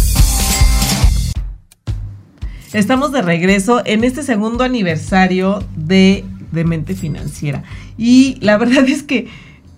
Estamos 2.73 3.13
de 3.13 3.23
regreso 3.23 3.83
en 3.85 4.05
este 4.05 4.23
segundo 4.23 4.65
aniversario 4.65 5.63
de 5.77 6.25
Demente 6.53 6.95
Financiera. 6.95 7.63
Y 7.99 8.39
la 8.41 8.57
verdad 8.57 8.85
es 8.89 9.03
que 9.03 9.29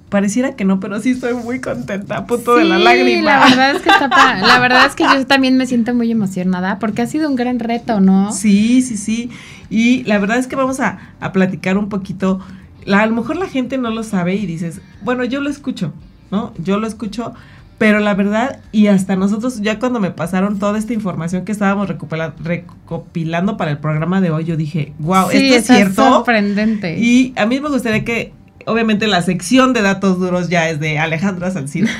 pareciera 0.08 0.54
que 0.54 0.64
no, 0.64 0.78
pero 0.78 1.00
sí 1.00 1.10
estoy 1.10 1.34
muy 1.34 1.60
contenta, 1.60 2.18
a 2.18 2.26
punto 2.26 2.54
de 2.56 2.64
la 2.64 2.76
Sí, 2.78 2.84
lágrima. 2.84 3.22
La 3.22 3.48
verdad 3.48 3.74
es 3.76 3.82
que 3.82 3.88
está 3.90 4.08
pa- 4.08 4.34
la 4.40 4.60
verdad 4.60 4.86
es 4.86 4.94
que 4.94 5.02
yo 5.04 5.26
también 5.26 5.56
me 5.56 5.66
siento 5.66 5.92
muy 5.92 6.10
emocionada 6.12 6.78
porque 6.78 7.02
ha 7.02 7.06
sido 7.06 7.28
un 7.28 7.34
gran 7.34 7.58
reto, 7.58 8.00
¿no? 8.00 8.30
Sí, 8.32 8.80
sí, 8.82 8.96
sí. 8.96 9.30
Y 9.70 10.04
la 10.04 10.18
verdad 10.18 10.38
es 10.38 10.46
que 10.46 10.54
vamos 10.54 10.78
a, 10.78 10.98
a 11.20 11.32
platicar 11.32 11.76
un 11.78 11.88
poquito. 11.88 12.38
La- 12.84 13.00
a 13.02 13.06
lo 13.06 13.16
mejor 13.16 13.36
la 13.36 13.48
gente 13.48 13.76
no 13.76 13.90
lo 13.90 14.04
sabe 14.04 14.36
y 14.36 14.46
dices, 14.46 14.80
bueno, 15.02 15.24
yo 15.24 15.40
lo 15.40 15.50
escucho, 15.50 15.92
¿no? 16.30 16.52
Yo 16.58 16.78
lo 16.78 16.86
escucho, 16.86 17.34
pero 17.78 17.98
la 18.00 18.14
verdad, 18.14 18.60
y 18.72 18.86
hasta 18.86 19.16
nosotros, 19.16 19.60
ya 19.60 19.78
cuando 19.78 20.00
me 20.00 20.10
pasaron 20.10 20.58
toda 20.58 20.78
esta 20.78 20.92
información 20.92 21.44
que 21.44 21.52
estábamos 21.52 21.88
recopila- 21.88 22.34
recopilando 22.42 23.56
para 23.56 23.70
el 23.72 23.78
programa 23.78 24.20
de 24.20 24.30
hoy, 24.30 24.44
yo 24.44 24.56
dije, 24.56 24.92
wow, 24.98 25.28
Sí, 25.30 25.52
esto 25.52 25.72
es 25.72 25.78
cierto. 25.78 26.02
sorprendente. 26.08 26.98
Y 26.98 27.32
a 27.36 27.46
mí 27.46 27.60
me 27.60 27.68
gustaría 27.68 28.04
que, 28.04 28.32
obviamente, 28.66 29.06
la 29.08 29.22
sección 29.22 29.72
de 29.72 29.82
datos 29.82 30.18
duros 30.20 30.48
ya 30.48 30.68
es 30.70 30.78
de 30.80 30.98
Alejandra 30.98 31.50
Salcido. 31.50 31.88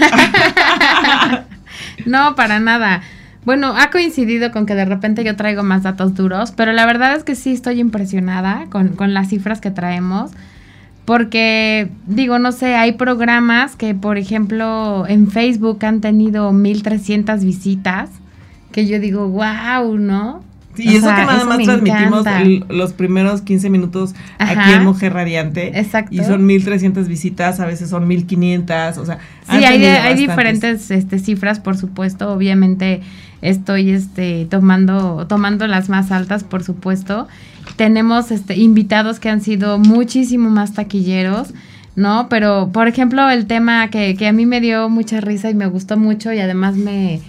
No, 2.07 2.35
para 2.35 2.61
nada. 2.61 3.02
Bueno, 3.45 3.75
ha 3.76 3.90
coincidido 3.90 4.50
con 4.52 4.64
que 4.66 4.75
de 4.75 4.85
repente 4.85 5.23
yo 5.25 5.37
traigo 5.37 5.62
más 5.62 5.83
datos 5.83 6.14
duros, 6.14 6.52
pero 6.52 6.73
la 6.73 6.87
verdad 6.87 7.14
es 7.14 7.25
que 7.25 7.35
sí 7.35 7.52
estoy 7.52 7.81
impresionada 7.81 8.66
con, 8.71 8.88
con 8.90 9.12
las 9.12 9.28
cifras 9.28 9.61
que 9.61 9.71
traemos. 9.71 10.31
Porque, 11.05 11.89
digo, 12.07 12.39
no 12.39 12.51
sé, 12.53 12.77
hay 12.77 12.93
programas 12.93 13.77
que, 13.77 13.95
por 13.95 14.17
ejemplo, 14.17 15.05
en 15.07 15.31
Facebook 15.31 15.85
han 15.85 16.01
tenido 16.01 16.53
1300 16.53 17.45
visitas, 17.45 18.09
que 18.73 18.87
yo 18.87 18.99
digo, 18.99 19.29
wow, 19.29 19.99
¿no? 19.99 20.43
Sí, 20.75 20.85
y 20.89 20.97
eso 20.97 21.07
sea, 21.07 21.15
que 21.17 21.23
nada 21.23 21.37
eso 21.37 21.47
más 21.47 21.63
transmitimos 21.63 22.27
el- 22.27 22.65
los 22.69 22.93
primeros 22.95 23.43
15 23.43 23.71
minutos 23.71 24.15
aquí 24.39 24.73
en 24.73 24.83
Mujer 24.83 25.13
Radiante. 25.13 25.79
Exacto. 25.79 26.13
Y 26.13 26.25
son 26.25 26.47
1300 26.47 27.07
visitas, 27.07 27.61
a 27.61 27.67
veces 27.67 27.91
son 27.91 28.09
1500, 28.09 28.99
o 28.99 29.07
sea. 29.07 29.19
Sí, 29.49 29.65
hay, 29.65 29.85
hay 29.85 30.17
diferentes 30.17 30.91
este, 30.91 31.21
cifras, 31.21 31.61
por 31.61 31.77
supuesto. 31.77 32.33
Obviamente 32.33 33.03
estoy 33.41 33.91
este, 33.91 34.47
tomando, 34.47 35.27
tomando 35.29 35.69
las 35.69 35.89
más 35.89 36.11
altas, 36.11 36.43
por 36.43 36.65
supuesto. 36.65 37.29
Tenemos 37.76 38.31
este, 38.31 38.57
invitados 38.57 39.19
que 39.21 39.28
han 39.28 39.40
sido 39.40 39.78
muchísimo 39.78 40.49
más 40.50 40.75
taquilleros, 40.75 41.52
¿no? 41.97 42.28
Pero, 42.28 42.71
por 42.73 42.87
ejemplo, 42.88 43.28
el 43.31 43.47
tema 43.47 43.88
que, 43.88 44.16
que 44.16 44.28
a 44.28 44.33
mí 44.33 44.47
me 44.47 44.61
dio 44.61 44.88
mucha 44.88 45.21
risa 45.21 45.50
y 45.50 45.54
me 45.54 45.66
gustó 45.66 45.97
mucho 45.97 46.33
y 46.33 46.38
además 46.40 46.76
me, 46.76 47.21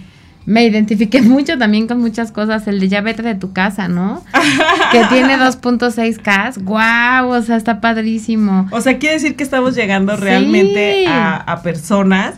me 0.44 0.64
identifiqué 0.64 1.20
mucho 1.34 1.58
también 1.58 1.88
con 1.88 1.98
muchas 2.00 2.30
cosas, 2.30 2.68
el 2.68 2.78
de 2.78 2.88
ya 2.88 3.00
vete 3.00 3.22
de 3.22 3.34
tu 3.34 3.52
casa, 3.52 3.88
¿no? 3.88 4.22
que 4.92 5.02
tiene 5.10 5.36
2.6K. 5.36 6.62
¡Guau! 6.62 7.30
O 7.30 7.42
sea, 7.42 7.56
está 7.56 7.80
padrísimo. 7.80 8.68
O 8.70 8.80
sea, 8.80 8.98
quiere 8.98 9.14
decir 9.16 9.34
que 9.36 9.42
estamos 9.44 9.74
llegando 9.74 10.14
Sí. 10.16 10.22
realmente 10.22 11.06
a, 11.08 11.36
a 11.36 11.62
personas 11.62 12.34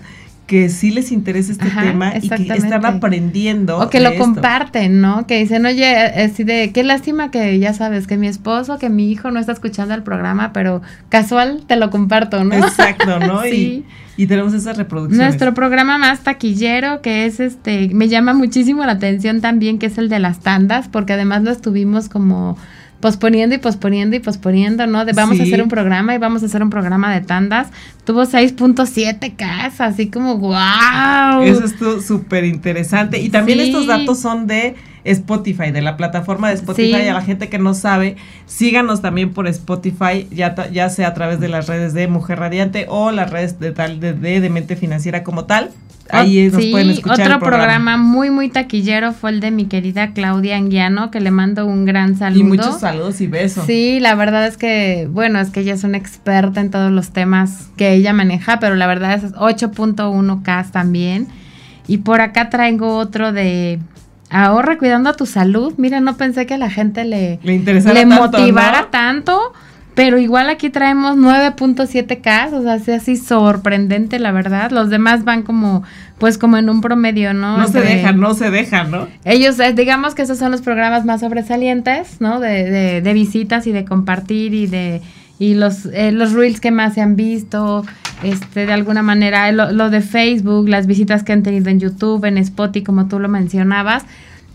que 0.48 0.70
sí 0.70 0.90
les 0.90 1.12
interesa 1.12 1.52
este 1.52 1.66
Ajá, 1.66 1.82
tema 1.82 2.14
y 2.16 2.26
que 2.26 2.54
están 2.54 2.84
aprendiendo. 2.86 3.78
O 3.78 3.90
que 3.90 4.00
lo 4.00 4.08
esto. 4.08 4.24
comparten, 4.24 5.02
¿no? 5.02 5.26
Que 5.26 5.40
dicen, 5.40 5.66
oye, 5.66 5.94
así 5.94 6.42
de, 6.42 6.72
qué 6.72 6.82
lástima 6.82 7.30
que 7.30 7.58
ya 7.58 7.74
sabes, 7.74 8.06
que 8.06 8.16
mi 8.16 8.28
esposo, 8.28 8.78
que 8.78 8.88
mi 8.88 9.12
hijo 9.12 9.30
no 9.30 9.40
está 9.40 9.52
escuchando 9.52 9.94
el 9.94 10.02
programa, 10.02 10.54
pero 10.54 10.80
casual 11.10 11.64
te 11.66 11.76
lo 11.76 11.90
comparto, 11.90 12.42
¿no? 12.44 12.54
Exacto, 12.54 13.20
¿no? 13.20 13.42
Sí. 13.48 13.84
y, 14.16 14.22
y 14.22 14.26
tenemos 14.26 14.54
esas 14.54 14.78
reproducciones. 14.78 15.26
Nuestro 15.26 15.52
programa 15.52 15.98
más 15.98 16.20
taquillero, 16.20 17.02
que 17.02 17.26
es 17.26 17.40
este, 17.40 17.90
me 17.92 18.08
llama 18.08 18.32
muchísimo 18.32 18.86
la 18.86 18.92
atención 18.92 19.42
también, 19.42 19.78
que 19.78 19.86
es 19.86 19.98
el 19.98 20.08
de 20.08 20.18
las 20.18 20.40
tandas, 20.40 20.88
porque 20.88 21.12
además 21.12 21.42
lo 21.42 21.50
estuvimos 21.50 22.08
como 22.08 22.56
posponiendo 23.00 23.54
y 23.54 23.58
posponiendo 23.58 24.16
y 24.16 24.18
posponiendo, 24.18 24.86
¿no? 24.86 25.04
De 25.04 25.12
vamos 25.12 25.38
a 25.38 25.44
hacer 25.44 25.62
un 25.62 25.68
programa 25.68 26.14
y 26.14 26.18
vamos 26.18 26.42
a 26.42 26.46
hacer 26.46 26.62
un 26.62 26.70
programa 26.70 27.14
de 27.14 27.20
tandas. 27.20 27.68
Tuvo 28.04 28.22
6.7 28.24 29.36
casa, 29.36 29.86
así 29.86 30.08
como 30.08 30.38
wow. 30.38 31.42
Eso 31.44 31.64
estuvo 31.64 32.00
súper 32.00 32.44
interesante. 32.44 33.18
Y 33.20 33.28
también 33.30 33.58
Sí. 33.58 33.66
estos 33.66 33.86
datos 33.86 34.18
son 34.18 34.46
de 34.46 34.74
Spotify, 35.04 35.70
de 35.70 35.80
la 35.80 35.96
plataforma 35.96 36.48
de 36.48 36.54
Spotify. 36.54 36.94
Sí. 37.02 37.08
A 37.08 37.14
la 37.14 37.22
gente 37.22 37.48
que 37.48 37.58
no 37.58 37.72
sabe, 37.74 38.16
síganos 38.46 39.00
también 39.00 39.32
por 39.32 39.46
Spotify, 39.46 40.26
ya, 40.30 40.54
ya 40.70 40.90
sea 40.90 41.08
a 41.08 41.14
través 41.14 41.40
de 41.40 41.48
las 41.48 41.66
redes 41.68 41.94
de 41.94 42.08
Mujer 42.08 42.40
Radiante 42.40 42.86
o 42.88 43.10
las 43.12 43.30
redes 43.30 43.60
de 43.60 43.70
tal 43.72 44.00
de, 44.00 44.12
de, 44.12 44.40
de 44.40 44.50
Mente 44.50 44.76
Financiera 44.76 45.22
como 45.22 45.44
tal. 45.44 45.70
Ahí 46.10 46.50
nos 46.50 46.64
pueden 46.66 46.90
escuchar. 46.90 47.32
Otro 47.32 47.40
programa. 47.40 47.96
muy, 47.96 48.30
muy 48.30 48.48
taquillero 48.48 49.12
fue 49.12 49.30
el 49.30 49.40
de 49.40 49.50
mi 49.50 49.66
querida 49.66 50.12
Claudia 50.12 50.56
Anguiano, 50.56 51.10
que 51.10 51.20
le 51.20 51.30
mando 51.30 51.66
un 51.66 51.84
gran 51.84 52.16
saludo. 52.16 52.40
Y 52.40 52.44
muchos 52.44 52.80
saludos 52.80 53.20
y 53.20 53.26
besos. 53.26 53.66
Sí, 53.66 54.00
la 54.00 54.14
verdad 54.14 54.46
es 54.46 54.56
que, 54.56 55.08
bueno, 55.10 55.38
es 55.40 55.50
que 55.50 55.60
ella 55.60 55.74
es 55.74 55.84
una 55.84 55.98
experta 55.98 56.60
en 56.60 56.70
todos 56.70 56.90
los 56.90 57.10
temas 57.10 57.68
que 57.76 57.92
ella 57.92 58.12
maneja, 58.12 58.58
pero 58.58 58.74
la 58.74 58.86
verdad 58.86 59.14
es 59.14 59.32
8.1K 59.34 60.70
también. 60.70 61.28
Y 61.86 61.98
por 61.98 62.20
acá 62.20 62.50
traigo 62.50 62.96
otro 62.96 63.32
de 63.32 63.78
ahorra 64.30 64.78
cuidando 64.78 65.10
a 65.10 65.14
tu 65.14 65.26
salud. 65.26 65.74
Mira, 65.76 66.00
no 66.00 66.16
pensé 66.16 66.46
que 66.46 66.54
a 66.54 66.58
la 66.58 66.70
gente 66.70 67.04
le, 67.04 67.40
le, 67.42 68.06
motivara 68.06 68.88
tanto 68.90 69.52
pero 69.94 70.18
igual 70.18 70.48
aquí 70.48 70.70
traemos 70.70 71.16
9.7K, 71.16 72.52
o 72.52 72.62
sea, 72.62 72.76
es 72.76 72.88
así 72.88 73.16
sorprendente, 73.16 74.18
la 74.18 74.30
verdad. 74.30 74.70
Los 74.70 74.90
demás 74.90 75.24
van 75.24 75.42
como, 75.42 75.82
pues 76.18 76.38
como 76.38 76.56
en 76.56 76.70
un 76.70 76.80
promedio, 76.80 77.34
¿no? 77.34 77.58
No 77.58 77.68
se 77.68 77.80
dejan, 77.80 78.20
no 78.20 78.34
se 78.34 78.50
dejan, 78.50 78.90
¿no? 78.90 79.08
Ellos, 79.24 79.58
eh, 79.58 79.72
digamos 79.72 80.14
que 80.14 80.22
esos 80.22 80.38
son 80.38 80.52
los 80.52 80.62
programas 80.62 81.04
más 81.04 81.20
sobresalientes, 81.20 82.20
¿no? 82.20 82.38
De, 82.38 82.70
de, 82.70 83.02
de 83.02 83.12
visitas 83.12 83.66
y 83.66 83.72
de 83.72 83.84
compartir 83.84 84.54
y 84.54 84.66
de 84.66 85.02
y 85.38 85.54
los, 85.54 85.86
eh, 85.86 86.10
los 86.10 86.32
reels 86.32 86.60
que 86.60 86.70
más 86.70 86.94
se 86.94 87.00
han 87.00 87.14
visto, 87.16 87.84
este, 88.22 88.66
de 88.66 88.72
alguna 88.72 89.02
manera, 89.02 89.50
lo, 89.52 89.70
lo, 89.70 89.88
de 89.88 90.00
Facebook, 90.00 90.68
las 90.68 90.86
visitas 90.86 91.22
que 91.22 91.32
han 91.32 91.42
tenido 91.42 91.70
en 91.70 91.78
YouTube, 91.78 92.24
en 92.24 92.38
Spotify, 92.38 92.84
como 92.84 93.06
tú 93.06 93.20
lo 93.20 93.28
mencionabas, 93.28 94.04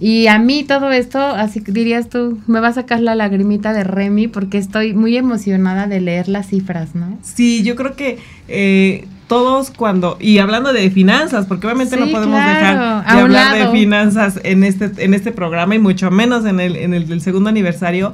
y 0.05 0.27
a 0.27 0.37
mí 0.37 0.65
todo 0.65 0.91
esto, 0.91 1.17
así 1.17 1.61
dirías 1.65 2.09
tú, 2.09 2.37
me 2.45 2.59
va 2.59 2.67
a 2.67 2.73
sacar 2.73 2.99
la 2.99 3.15
lagrimita 3.15 3.71
de 3.71 3.85
Remy 3.85 4.27
porque 4.27 4.57
estoy 4.57 4.93
muy 4.93 5.15
emocionada 5.15 5.87
de 5.87 6.01
leer 6.01 6.27
las 6.27 6.47
cifras, 6.47 6.93
¿no? 6.93 7.17
Sí, 7.21 7.63
yo 7.63 7.77
creo 7.77 7.95
que 7.95 8.19
eh, 8.49 9.07
todos 9.29 9.71
cuando, 9.71 10.17
y 10.19 10.39
hablando 10.39 10.73
de 10.73 10.91
finanzas, 10.91 11.45
porque 11.45 11.67
obviamente 11.67 11.95
no 11.95 12.07
podemos 12.07 12.37
dejar 12.37 13.05
de 13.05 13.11
hablar 13.11 13.55
de 13.55 13.71
finanzas 13.71 14.41
en 14.43 14.65
este, 14.65 14.91
en 14.97 15.13
este 15.13 15.31
programa 15.31 15.75
y 15.75 15.79
mucho 15.79 16.11
menos 16.11 16.43
en 16.43 16.59
el, 16.59 16.75
en 16.75 16.93
el 16.93 17.07
del 17.07 17.21
segundo 17.21 17.47
aniversario, 17.47 18.13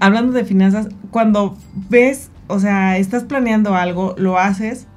hablando 0.00 0.32
de 0.32 0.44
finanzas, 0.44 0.88
cuando 1.12 1.56
ves, 1.88 2.30
o 2.48 2.58
sea, 2.58 2.98
estás 2.98 3.22
planeando 3.22 3.76
algo, 3.76 4.16
lo 4.18 4.40
haces, 4.40 4.88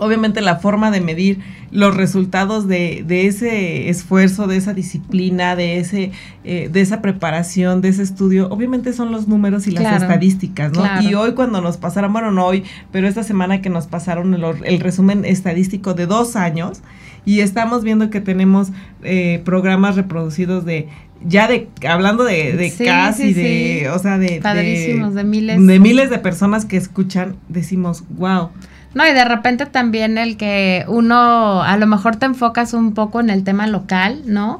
obviamente 0.00 0.40
la 0.40 0.56
forma 0.56 0.90
de 0.90 1.00
medir 1.00 1.40
los 1.70 1.96
resultados 1.96 2.66
de, 2.66 3.04
de 3.06 3.26
ese 3.26 3.88
esfuerzo, 3.88 4.46
de 4.46 4.56
esa 4.56 4.74
disciplina, 4.74 5.54
de 5.54 5.78
ese, 5.78 6.10
eh, 6.42 6.68
de 6.72 6.80
esa 6.80 7.00
preparación, 7.00 7.80
de 7.80 7.90
ese 7.90 8.02
estudio, 8.02 8.48
obviamente 8.50 8.92
son 8.92 9.12
los 9.12 9.28
números 9.28 9.66
y 9.66 9.70
las 9.70 10.02
estadísticas, 10.02 10.72
¿no? 10.72 10.84
Y 11.02 11.14
hoy 11.14 11.34
cuando 11.34 11.60
nos 11.60 11.76
pasaron, 11.76 12.12
bueno, 12.12 12.32
no 12.32 12.46
hoy, 12.46 12.64
pero 12.90 13.06
esta 13.06 13.22
semana 13.22 13.62
que 13.62 13.70
nos 13.70 13.86
pasaron 13.86 14.34
el, 14.34 14.80
resumen 14.80 15.24
estadístico 15.24 15.94
de 15.94 16.06
dos 16.06 16.34
años, 16.34 16.80
y 17.24 17.40
estamos 17.40 17.84
viendo 17.84 18.08
que 18.08 18.20
tenemos 18.20 18.68
eh, 19.02 19.42
programas 19.44 19.94
reproducidos 19.94 20.64
de 20.64 20.88
ya 21.22 21.48
de 21.48 21.68
hablando 21.86 22.24
de, 22.24 22.54
de 22.54 22.72
casi 22.72 23.34
de 23.34 23.90
o 23.90 23.98
sea 23.98 24.16
de, 24.16 24.40
de, 24.40 25.24
miles. 25.24 25.66
de 25.66 25.78
miles 25.78 26.08
de 26.08 26.18
personas 26.18 26.64
que 26.64 26.78
escuchan 26.78 27.36
decimos 27.48 28.04
wow 28.08 28.48
no, 28.94 29.06
y 29.06 29.12
de 29.12 29.24
repente 29.24 29.66
también 29.66 30.18
el 30.18 30.36
que 30.36 30.84
uno 30.88 31.62
a 31.62 31.76
lo 31.76 31.86
mejor 31.86 32.16
te 32.16 32.26
enfocas 32.26 32.74
un 32.74 32.92
poco 32.92 33.20
en 33.20 33.30
el 33.30 33.44
tema 33.44 33.66
local, 33.68 34.22
¿no? 34.26 34.58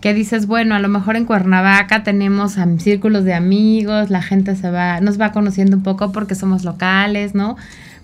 Que 0.00 0.14
dices, 0.14 0.46
bueno, 0.46 0.74
a 0.74 0.78
lo 0.78 0.88
mejor 0.88 1.16
en 1.16 1.26
Cuernavaca 1.26 2.02
tenemos 2.02 2.56
círculos 2.78 3.24
de 3.24 3.34
amigos, 3.34 4.08
la 4.08 4.22
gente 4.22 4.56
se 4.56 4.70
va, 4.70 5.00
nos 5.00 5.20
va 5.20 5.32
conociendo 5.32 5.76
un 5.76 5.82
poco 5.82 6.10
porque 6.10 6.34
somos 6.34 6.64
locales, 6.64 7.34
¿no? 7.34 7.56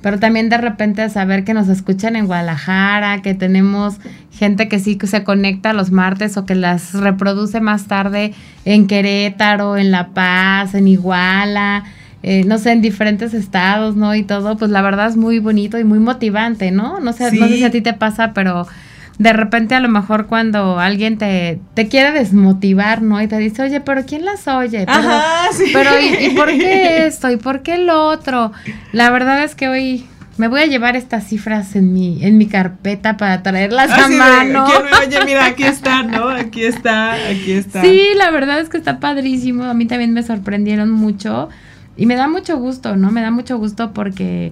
Pero 0.02 0.18
también 0.18 0.48
de 0.48 0.58
repente 0.58 1.08
saber 1.08 1.44
que 1.44 1.54
nos 1.54 1.68
escuchan 1.68 2.16
en 2.16 2.26
Guadalajara, 2.26 3.22
que 3.22 3.34
tenemos 3.34 3.98
gente 4.30 4.68
que 4.68 4.78
sí 4.78 4.98
se 5.02 5.24
conecta 5.24 5.72
los 5.72 5.90
martes 5.90 6.36
o 6.36 6.44
que 6.44 6.56
las 6.56 6.92
reproduce 6.94 7.60
más 7.60 7.86
tarde 7.86 8.34
en 8.64 8.88
Querétaro, 8.88 9.76
en 9.78 9.90
La 9.90 10.08
Paz, 10.08 10.74
en 10.74 10.88
Iguala 10.88 11.84
eh, 12.22 12.44
no 12.44 12.58
sé, 12.58 12.72
en 12.72 12.82
diferentes 12.82 13.34
estados, 13.34 13.96
¿no? 13.96 14.14
Y 14.14 14.22
todo, 14.22 14.56
pues 14.56 14.70
la 14.70 14.82
verdad 14.82 15.08
es 15.08 15.16
muy 15.16 15.38
bonito 15.40 15.78
y 15.78 15.84
muy 15.84 15.98
motivante, 15.98 16.70
¿no? 16.70 17.00
No 17.00 17.12
sé, 17.12 17.32
no 17.32 17.48
sé 17.48 17.56
si 17.56 17.64
a 17.64 17.70
ti 17.70 17.80
te 17.80 17.94
pasa, 17.94 18.32
pero 18.32 18.66
de 19.18 19.32
repente 19.32 19.74
a 19.74 19.80
lo 19.80 19.88
mejor 19.88 20.26
cuando 20.26 20.78
alguien 20.78 21.18
te, 21.18 21.60
te 21.74 21.88
quiere 21.88 22.12
desmotivar, 22.12 23.02
¿no? 23.02 23.20
Y 23.20 23.26
te 23.26 23.38
dice, 23.38 23.62
oye, 23.62 23.80
pero 23.80 24.04
¿quién 24.06 24.24
las 24.24 24.46
oye? 24.48 24.84
Pero, 24.86 24.92
Ajá, 24.92 25.52
sí. 25.52 25.64
pero 25.72 25.90
¿y, 26.00 26.30
por 26.30 26.48
qué 26.48 27.06
esto? 27.06 27.30
¿Y 27.30 27.36
por 27.36 27.62
qué 27.62 27.78
lo 27.78 28.06
otro? 28.06 28.52
La 28.92 29.10
verdad 29.10 29.42
es 29.42 29.54
que 29.54 29.68
hoy 29.68 30.06
me 30.38 30.48
voy 30.48 30.60
a 30.60 30.66
llevar 30.66 30.96
estas 30.96 31.24
cifras 31.28 31.76
en 31.76 31.92
mi, 31.92 32.24
en 32.24 32.38
mi 32.38 32.46
carpeta 32.46 33.16
para 33.16 33.42
traerlas 33.42 33.90
a 33.90 34.08
mano. 34.08 34.66
oye, 35.06 35.24
mira, 35.26 35.46
aquí 35.46 35.64
está, 35.64 36.02
¿no? 36.02 36.28
Aquí 36.28 36.64
está, 36.64 37.14
aquí 37.14 37.52
está. 37.52 37.82
Sí, 37.82 38.08
la 38.16 38.30
verdad 38.30 38.60
es 38.60 38.68
que 38.68 38.78
está 38.78 38.98
padrísimo. 38.98 39.64
A 39.64 39.74
mí 39.74 39.86
también 39.86 40.12
me 40.12 40.22
sorprendieron 40.22 40.90
mucho. 40.90 41.48
Y 42.02 42.06
me 42.06 42.16
da 42.16 42.26
mucho 42.26 42.58
gusto, 42.58 42.96
¿no? 42.96 43.12
Me 43.12 43.22
da 43.22 43.30
mucho 43.30 43.58
gusto 43.58 43.92
porque, 43.92 44.50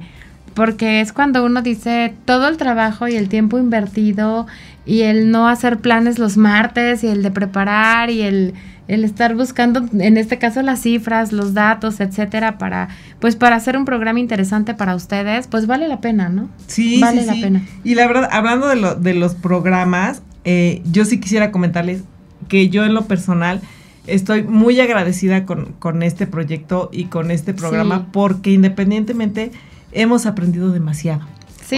porque 0.55 1.01
es 1.01 1.13
cuando 1.13 1.45
uno 1.45 1.63
dice 1.63 2.15
todo 2.25 2.47
el 2.47 2.57
trabajo 2.57 3.09
y 3.09 3.17
el 3.17 3.29
tiempo 3.29 3.59
invertido 3.59 4.47
y 4.87 5.01
el 5.01 5.33
no 5.33 5.49
hacer 5.49 5.79
planes 5.79 6.21
los 6.21 6.37
martes 6.37 7.03
y 7.03 7.09
el 7.09 7.25
de 7.25 7.33
preparar 7.33 8.09
y 8.09 8.23
el, 8.23 8.55
el 8.87 9.03
estar 9.03 9.35
buscando, 9.35 9.85
en 9.99 10.17
este 10.17 10.39
caso, 10.39 10.63
las 10.63 10.83
cifras, 10.83 11.33
los 11.33 11.53
datos, 11.53 11.99
etcétera, 11.99 12.57
para, 12.57 12.89
pues 13.19 13.35
para 13.35 13.57
hacer 13.57 13.77
un 13.77 13.85
programa 13.85 14.21
interesante 14.21 14.75
para 14.75 14.95
ustedes, 14.95 15.49
pues 15.49 15.67
vale 15.67 15.89
la 15.89 16.01
pena, 16.01 16.29
¿no? 16.29 16.49
Sí, 16.69 17.01
vale 17.01 17.23
sí, 17.23 17.27
la 17.27 17.33
pena. 17.33 17.63
Y 17.83 17.97
la 17.97 18.07
verdad, 18.07 18.29
hablando 18.31 18.69
de, 18.69 18.77
lo, 18.77 18.95
de 18.95 19.15
los 19.15 19.35
programas, 19.35 20.23
eh, 20.45 20.83
yo 20.85 21.05
sí 21.05 21.19
quisiera 21.19 21.51
comentarles 21.51 22.05
que 22.47 22.69
yo 22.69 22.85
en 22.85 22.95
lo 22.95 23.07
personal, 23.07 23.61
estoy 24.07 24.43
muy 24.43 24.81
agradecida 24.81 25.47
con, 25.47 25.73
con 25.79 26.03
este 26.03 26.27
proyecto 26.27 26.89
y 26.93 27.05
con 27.05 27.31
este 27.31 27.55
programa 27.55 28.09
porque 28.13 28.53
independientemente 28.53 29.53
hemos 29.93 30.27
aprendido 30.27 30.71
demasiado. 30.71 31.27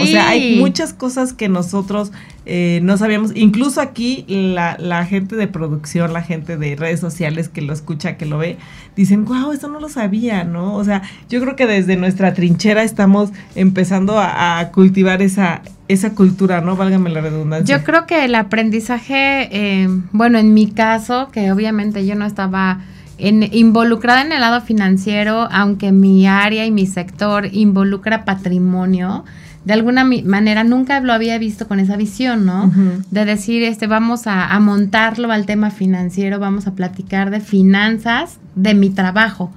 O 0.01 0.05
sea, 0.05 0.29
hay 0.29 0.59
muchas 0.59 0.93
cosas 0.93 1.33
que 1.33 1.49
nosotros 1.49 2.11
eh, 2.45 2.79
no 2.83 2.97
sabíamos. 2.97 3.31
Incluso 3.35 3.81
aquí 3.81 4.25
la, 4.27 4.75
la, 4.79 5.05
gente 5.05 5.35
de 5.35 5.47
producción, 5.47 6.13
la 6.13 6.21
gente 6.21 6.57
de 6.57 6.75
redes 6.75 6.99
sociales 6.99 7.49
que 7.49 7.61
lo 7.61 7.73
escucha, 7.73 8.17
que 8.17 8.25
lo 8.25 8.37
ve, 8.37 8.57
dicen, 8.95 9.25
wow, 9.25 9.51
eso 9.51 9.67
no 9.67 9.79
lo 9.79 9.89
sabía, 9.89 10.43
¿no? 10.43 10.75
O 10.75 10.83
sea, 10.83 11.01
yo 11.29 11.41
creo 11.41 11.55
que 11.55 11.67
desde 11.67 11.95
nuestra 11.95 12.33
trinchera 12.33 12.83
estamos 12.83 13.31
empezando 13.55 14.19
a, 14.19 14.59
a 14.59 14.71
cultivar 14.71 15.21
esa, 15.21 15.61
esa 15.87 16.15
cultura, 16.15 16.61
¿no? 16.61 16.75
Válgame 16.75 17.09
la 17.09 17.21
redundancia. 17.21 17.77
Yo 17.77 17.83
creo 17.83 18.05
que 18.05 18.25
el 18.25 18.35
aprendizaje, 18.35 19.49
eh, 19.51 19.87
bueno, 20.11 20.37
en 20.37 20.53
mi 20.53 20.71
caso, 20.71 21.29
que 21.31 21.51
obviamente 21.51 22.05
yo 22.05 22.15
no 22.15 22.25
estaba 22.25 22.81
en, 23.17 23.47
involucrada 23.53 24.21
en 24.21 24.31
el 24.31 24.41
lado 24.41 24.61
financiero, 24.61 25.47
aunque 25.51 25.91
mi 25.91 26.27
área 26.27 26.65
y 26.65 26.71
mi 26.71 26.85
sector 26.85 27.47
involucra 27.51 28.25
patrimonio, 28.25 29.23
de 29.65 29.73
alguna 29.73 30.03
manera 30.03 30.63
nunca 30.63 30.99
lo 30.99 31.13
había 31.13 31.37
visto 31.37 31.67
con 31.67 31.79
esa 31.79 31.95
visión, 31.95 32.45
¿no? 32.45 32.71
De 33.11 33.25
decir, 33.25 33.63
este, 33.63 33.87
vamos 33.87 34.27
a, 34.27 34.59
montarlo 34.59 35.31
al 35.31 35.45
tema 35.45 35.71
financiero, 35.71 36.39
vamos 36.39 36.67
a 36.67 36.73
platicar 36.73 37.29
de 37.29 37.39
finanzas 37.39 38.39
de 38.55 38.73
mi 38.73 38.89
trabajo. 38.89 39.51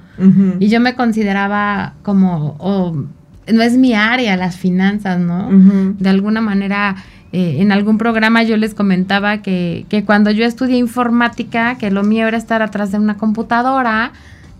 Y 0.60 0.68
yo 0.68 0.80
me 0.80 0.94
consideraba 0.94 1.94
como, 2.02 2.56
no 3.52 3.62
es 3.62 3.76
mi 3.76 3.94
área 3.94 4.36
las 4.36 4.56
finanzas, 4.56 5.18
¿no? 5.18 5.50
De 5.98 6.08
alguna 6.08 6.40
manera, 6.40 6.96
eh, 7.32 7.56
en 7.58 7.72
algún 7.72 7.98
programa 7.98 8.44
yo 8.44 8.56
les 8.56 8.74
comentaba 8.74 9.38
que, 9.38 9.86
que 9.88 10.04
cuando 10.04 10.30
yo 10.30 10.44
estudié 10.44 10.76
informática, 10.76 11.76
que 11.78 11.90
lo 11.90 12.04
mío 12.04 12.28
era 12.28 12.38
estar 12.38 12.62
atrás 12.62 12.92
de 12.92 12.98
una 12.98 13.16
computadora, 13.16 14.12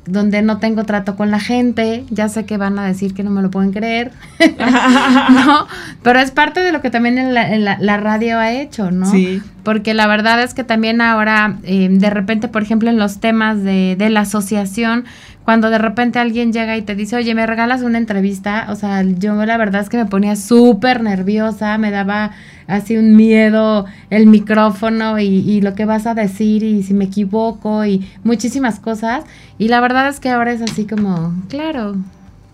donde 0.06 0.42
no 0.42 0.58
tengo 0.58 0.84
trato 0.84 1.16
con 1.16 1.30
la 1.30 1.40
gente, 1.40 2.04
ya 2.10 2.28
sé 2.28 2.46
que 2.46 2.56
van 2.56 2.78
a 2.78 2.86
decir 2.86 3.14
que 3.14 3.22
no 3.22 3.30
me 3.30 3.42
lo 3.42 3.50
pueden 3.50 3.72
creer, 3.72 4.12
¿no? 5.30 5.66
Pero 6.02 6.18
es 6.20 6.30
parte 6.30 6.60
de 6.60 6.72
lo 6.72 6.80
que 6.80 6.90
también 6.90 7.34
la, 7.34 7.78
la, 7.78 7.96
radio 7.96 8.38
ha 8.38 8.52
hecho, 8.52 8.90
¿no? 8.90 9.10
Sí. 9.10 9.42
Porque 9.64 9.94
la 9.94 10.06
verdad 10.06 10.42
es 10.42 10.54
que 10.54 10.64
también 10.64 11.00
ahora, 11.00 11.58
eh, 11.64 11.88
de 11.90 12.10
repente, 12.10 12.48
por 12.48 12.62
ejemplo, 12.62 12.88
en 12.88 12.98
los 12.98 13.18
temas 13.18 13.62
de, 13.62 13.96
de 13.98 14.10
la 14.10 14.20
asociación, 14.20 15.04
cuando 15.46 15.70
de 15.70 15.78
repente 15.78 16.18
alguien 16.18 16.52
llega 16.52 16.76
y 16.76 16.82
te 16.82 16.96
dice, 16.96 17.14
oye, 17.14 17.32
¿me 17.32 17.46
regalas 17.46 17.82
una 17.82 17.98
entrevista? 17.98 18.66
O 18.68 18.74
sea, 18.74 19.04
yo 19.04 19.32
la 19.46 19.56
verdad 19.56 19.80
es 19.80 19.88
que 19.88 19.96
me 19.96 20.04
ponía 20.04 20.34
súper 20.34 21.04
nerviosa, 21.04 21.78
me 21.78 21.92
daba 21.92 22.32
así 22.66 22.96
un 22.96 23.14
miedo 23.14 23.86
el 24.10 24.26
micrófono 24.26 25.20
y, 25.20 25.26
y, 25.26 25.60
lo 25.60 25.76
que 25.76 25.84
vas 25.84 26.08
a 26.08 26.14
decir 26.14 26.64
y 26.64 26.82
si 26.82 26.94
me 26.94 27.04
equivoco 27.04 27.84
y 27.84 28.04
muchísimas 28.24 28.80
cosas. 28.80 29.22
Y 29.56 29.68
la 29.68 29.80
verdad 29.80 30.08
es 30.08 30.18
que 30.18 30.30
ahora 30.30 30.50
es 30.50 30.62
así 30.62 30.84
como, 30.84 31.32
claro. 31.48 31.94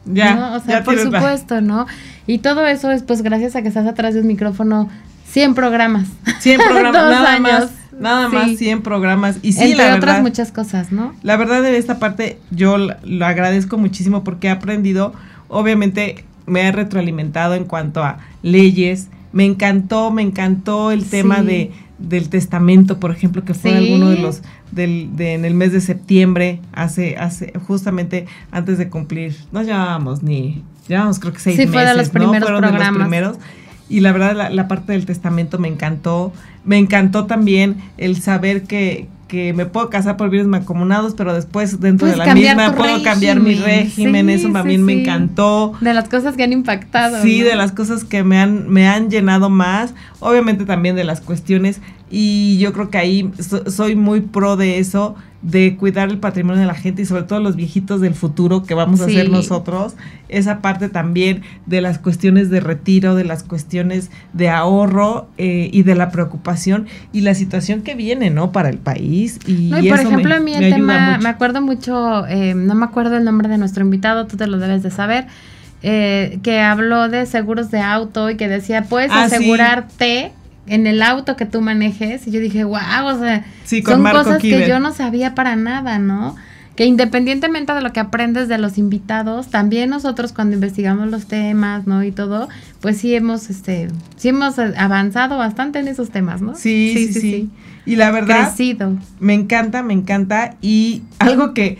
Ya, 0.04 0.52
O 0.54 0.60
sea, 0.60 0.84
por 0.84 0.98
supuesto, 0.98 1.62
¿no? 1.62 1.86
Y 2.26 2.38
todo 2.38 2.66
eso 2.66 2.90
es 2.90 3.02
pues 3.04 3.22
gracias 3.22 3.56
a 3.56 3.62
que 3.62 3.68
estás 3.68 3.86
atrás 3.86 4.12
de 4.12 4.20
un 4.20 4.26
micrófono 4.26 4.90
100 5.28 5.54
programas. 5.54 6.08
100 6.40 6.60
programas, 6.68 6.92
nada 6.92 7.38
más. 7.38 7.81
Nada 7.98 8.28
más 8.28 8.56
100 8.56 8.82
programas. 8.82 9.38
Y 9.42 9.52
sí, 9.52 9.72
Entre 9.72 9.92
otras 9.92 10.22
muchas 10.22 10.52
cosas, 10.52 10.92
¿no? 10.92 11.14
La 11.22 11.36
verdad 11.36 11.62
de 11.62 11.76
esta 11.76 11.98
parte 11.98 12.38
yo 12.50 12.76
lo 12.78 13.26
agradezco 13.26 13.78
muchísimo 13.78 14.24
porque 14.24 14.48
he 14.48 14.50
aprendido, 14.50 15.12
obviamente 15.48 16.24
me 16.46 16.62
he 16.62 16.72
retroalimentado 16.72 17.54
en 17.54 17.64
cuanto 17.64 18.02
a 18.02 18.18
leyes, 18.42 19.08
Me 19.32 19.46
encantó, 19.46 20.10
me 20.10 20.20
encantó 20.20 20.90
el 20.90 21.06
tema 21.06 21.42
de 21.42 21.70
del 21.98 22.28
testamento, 22.28 22.98
por 22.98 23.10
ejemplo, 23.12 23.44
que 23.44 23.54
fue 23.54 23.76
alguno 23.76 24.10
de 24.10 24.18
los 24.18 24.42
del, 24.70 25.16
de, 25.16 25.34
en 25.34 25.44
el 25.44 25.54
mes 25.54 25.72
de 25.72 25.80
septiembre, 25.80 26.60
hace, 26.72 27.16
hace, 27.16 27.52
justamente 27.66 28.26
antes 28.50 28.78
de 28.78 28.88
cumplir, 28.88 29.36
no 29.52 29.62
llevábamos 29.62 30.22
ni, 30.22 30.64
llevábamos 30.88 31.18
creo 31.18 31.32
que 31.32 31.38
seis 31.38 31.56
sí, 31.56 31.66
meses, 31.66 31.74
fue 31.74 31.86
de 31.86 31.94
los 31.96 32.10
primeros 32.10 32.42
Fueron 32.42 32.60
programas. 32.60 32.92
de 32.92 32.98
los 32.98 33.08
primeros. 33.08 33.36
Y 33.92 34.00
la 34.00 34.12
verdad, 34.12 34.34
la, 34.34 34.48
la, 34.48 34.68
parte 34.68 34.92
del 34.92 35.04
testamento 35.04 35.58
me 35.58 35.68
encantó. 35.68 36.32
Me 36.64 36.78
encantó 36.78 37.26
también 37.26 37.76
el 37.98 38.22
saber 38.22 38.62
que, 38.62 39.06
que 39.28 39.52
me 39.52 39.66
puedo 39.66 39.90
casar 39.90 40.16
por 40.16 40.30
bienes 40.30 40.48
mancomunados, 40.48 41.14
pero 41.14 41.34
después 41.34 41.78
dentro 41.78 42.08
de 42.08 42.16
la 42.16 42.34
misma 42.34 42.72
puedo 42.74 42.84
régimen. 42.84 43.04
cambiar 43.04 43.40
mi 43.40 43.54
régimen. 43.54 44.26
Sí, 44.28 44.32
Eso 44.32 44.50
también 44.50 44.80
sí. 44.80 44.84
me 44.84 45.02
encantó. 45.02 45.74
De 45.82 45.92
las 45.92 46.08
cosas 46.08 46.36
que 46.36 46.42
han 46.42 46.54
impactado. 46.54 47.22
Sí, 47.22 47.40
¿no? 47.40 47.48
de 47.48 47.54
las 47.54 47.72
cosas 47.72 48.04
que 48.04 48.24
me 48.24 48.38
han, 48.38 48.70
me 48.70 48.88
han 48.88 49.10
llenado 49.10 49.50
más. 49.50 49.92
Obviamente 50.20 50.64
también 50.64 50.96
de 50.96 51.04
las 51.04 51.20
cuestiones. 51.20 51.82
Y 52.10 52.56
yo 52.60 52.72
creo 52.72 52.88
que 52.88 52.96
ahí 52.96 53.30
so, 53.40 53.70
soy 53.70 53.94
muy 53.94 54.22
pro 54.22 54.56
de 54.56 54.78
eso, 54.78 55.16
de 55.42 55.76
cuidar 55.76 56.08
el 56.08 56.18
patrimonio 56.18 56.60
de 56.60 56.66
la 56.66 56.74
gente 56.74 57.02
y 57.02 57.04
sobre 57.04 57.24
todo 57.24 57.40
los 57.40 57.56
viejitos 57.56 58.00
del 58.00 58.14
futuro 58.14 58.62
que 58.62 58.74
vamos 58.74 59.00
a 59.00 59.06
ser 59.06 59.28
nosotros. 59.28 59.94
Esa 60.28 60.60
parte 60.60 60.88
también 60.88 61.42
de 61.66 61.80
las 61.80 61.98
cuestiones 61.98 62.48
de 62.48 62.60
retiro, 62.60 63.16
de 63.16 63.24
las 63.24 63.42
cuestiones 63.42 64.10
de 64.32 64.48
ahorro 64.48 65.28
eh, 65.38 65.68
y 65.72 65.82
de 65.82 65.94
la 65.96 66.10
preocupación 66.10 66.86
y 67.12 67.22
la 67.22 67.34
situación 67.34 67.82
que 67.82 67.94
viene, 67.94 68.30
¿no? 68.30 68.52
Para 68.52 68.68
el 68.68 68.78
país. 68.78 69.40
Y, 69.46 69.70
no, 69.70 69.80
y 69.80 69.88
por 69.88 69.98
ejemplo, 69.98 70.28
me, 70.28 70.34
a 70.36 70.40
mí 70.40 70.54
el 70.54 70.72
tema, 70.72 71.18
me 71.18 71.28
acuerdo 71.28 71.60
mucho, 71.60 72.26
eh, 72.26 72.54
no 72.54 72.74
me 72.74 72.84
acuerdo 72.84 73.16
el 73.16 73.24
nombre 73.24 73.48
de 73.48 73.58
nuestro 73.58 73.84
invitado, 73.84 74.26
tú 74.26 74.36
te 74.36 74.46
lo 74.46 74.58
debes 74.58 74.82
de 74.82 74.90
saber. 74.90 75.26
Eh, 75.84 76.38
que 76.44 76.60
habló 76.60 77.08
de 77.08 77.26
seguros 77.26 77.72
de 77.72 77.80
auto 77.80 78.30
y 78.30 78.36
que 78.36 78.46
decía, 78.46 78.84
puedes 78.84 79.10
ah, 79.10 79.24
asegurarte 79.24 80.30
sí 80.32 80.41
en 80.66 80.86
el 80.86 81.02
auto 81.02 81.36
que 81.36 81.46
tú 81.46 81.60
manejes. 81.60 82.26
Y 82.26 82.30
yo 82.30 82.40
dije, 82.40 82.64
wow, 82.64 83.06
o 83.06 83.18
sea, 83.18 83.44
sí, 83.64 83.82
son 83.82 84.02
Marco 84.02 84.24
cosas 84.24 84.42
que 84.42 84.66
yo 84.68 84.80
no 84.80 84.92
sabía 84.92 85.34
para 85.34 85.56
nada, 85.56 85.98
¿no? 85.98 86.36
Que 86.76 86.86
independientemente 86.86 87.74
de 87.74 87.82
lo 87.82 87.92
que 87.92 88.00
aprendes 88.00 88.48
de 88.48 88.56
los 88.56 88.78
invitados, 88.78 89.48
también 89.48 89.90
nosotros 89.90 90.32
cuando 90.32 90.54
investigamos 90.54 91.10
los 91.10 91.26
temas, 91.26 91.86
¿no? 91.86 92.02
Y 92.02 92.12
todo, 92.12 92.48
pues 92.80 92.96
sí 92.96 93.14
hemos, 93.14 93.50
este, 93.50 93.88
sí 94.16 94.28
hemos 94.28 94.58
avanzado 94.58 95.36
bastante 95.36 95.80
en 95.80 95.88
esos 95.88 96.10
temas, 96.10 96.40
¿no? 96.40 96.54
Sí, 96.54 96.92
sí, 96.94 97.06
sí. 97.06 97.12
sí. 97.12 97.20
sí. 97.20 97.50
Y 97.84 97.96
la 97.96 98.10
verdad, 98.10 98.54
Crecido. 98.54 98.96
me 99.18 99.34
encanta, 99.34 99.82
me 99.82 99.92
encanta. 99.92 100.56
Y 100.62 101.02
algo 101.18 101.52
que 101.52 101.78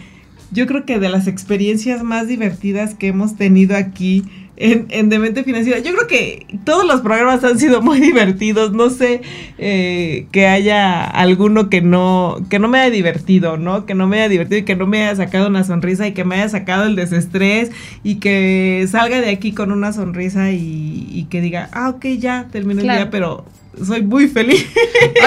yo 0.50 0.66
creo 0.66 0.84
que 0.84 0.98
de 0.98 1.08
las 1.08 1.26
experiencias 1.26 2.02
más 2.02 2.28
divertidas 2.28 2.94
que 2.94 3.08
hemos 3.08 3.36
tenido 3.36 3.76
aquí 3.76 4.24
en, 4.56 4.86
en 4.90 5.08
Demente 5.08 5.44
Financiera. 5.44 5.78
Yo 5.80 5.92
creo 5.92 6.06
que 6.06 6.46
todos 6.64 6.84
los 6.84 7.00
programas 7.00 7.42
han 7.44 7.58
sido 7.58 7.82
muy 7.82 8.00
divertidos. 8.00 8.72
No 8.72 8.90
sé 8.90 9.22
eh, 9.58 10.26
que 10.32 10.46
haya 10.46 11.04
alguno 11.04 11.70
que 11.70 11.80
no, 11.80 12.38
que 12.50 12.58
no 12.58 12.68
me 12.68 12.80
haya 12.80 12.90
divertido, 12.90 13.56
¿no? 13.56 13.86
Que 13.86 13.94
no 13.94 14.06
me 14.06 14.18
haya 14.18 14.28
divertido 14.28 14.58
y 14.58 14.64
que 14.64 14.76
no 14.76 14.86
me 14.86 15.04
haya 15.04 15.16
sacado 15.16 15.48
una 15.48 15.64
sonrisa 15.64 16.06
y 16.06 16.12
que 16.12 16.24
me 16.24 16.36
haya 16.36 16.48
sacado 16.48 16.84
el 16.86 16.96
desestrés 16.96 17.70
y 18.02 18.16
que 18.16 18.86
salga 18.90 19.20
de 19.20 19.30
aquí 19.30 19.52
con 19.52 19.72
una 19.72 19.92
sonrisa 19.92 20.50
y, 20.50 21.08
y 21.10 21.24
que 21.30 21.40
diga, 21.40 21.68
ah, 21.72 21.90
ok, 21.90 22.06
ya 22.18 22.48
terminó 22.50 22.82
claro. 22.82 22.98
el 22.98 23.04
día, 23.04 23.10
pero 23.10 23.44
soy 23.84 24.02
muy 24.02 24.28
feliz. 24.28 24.66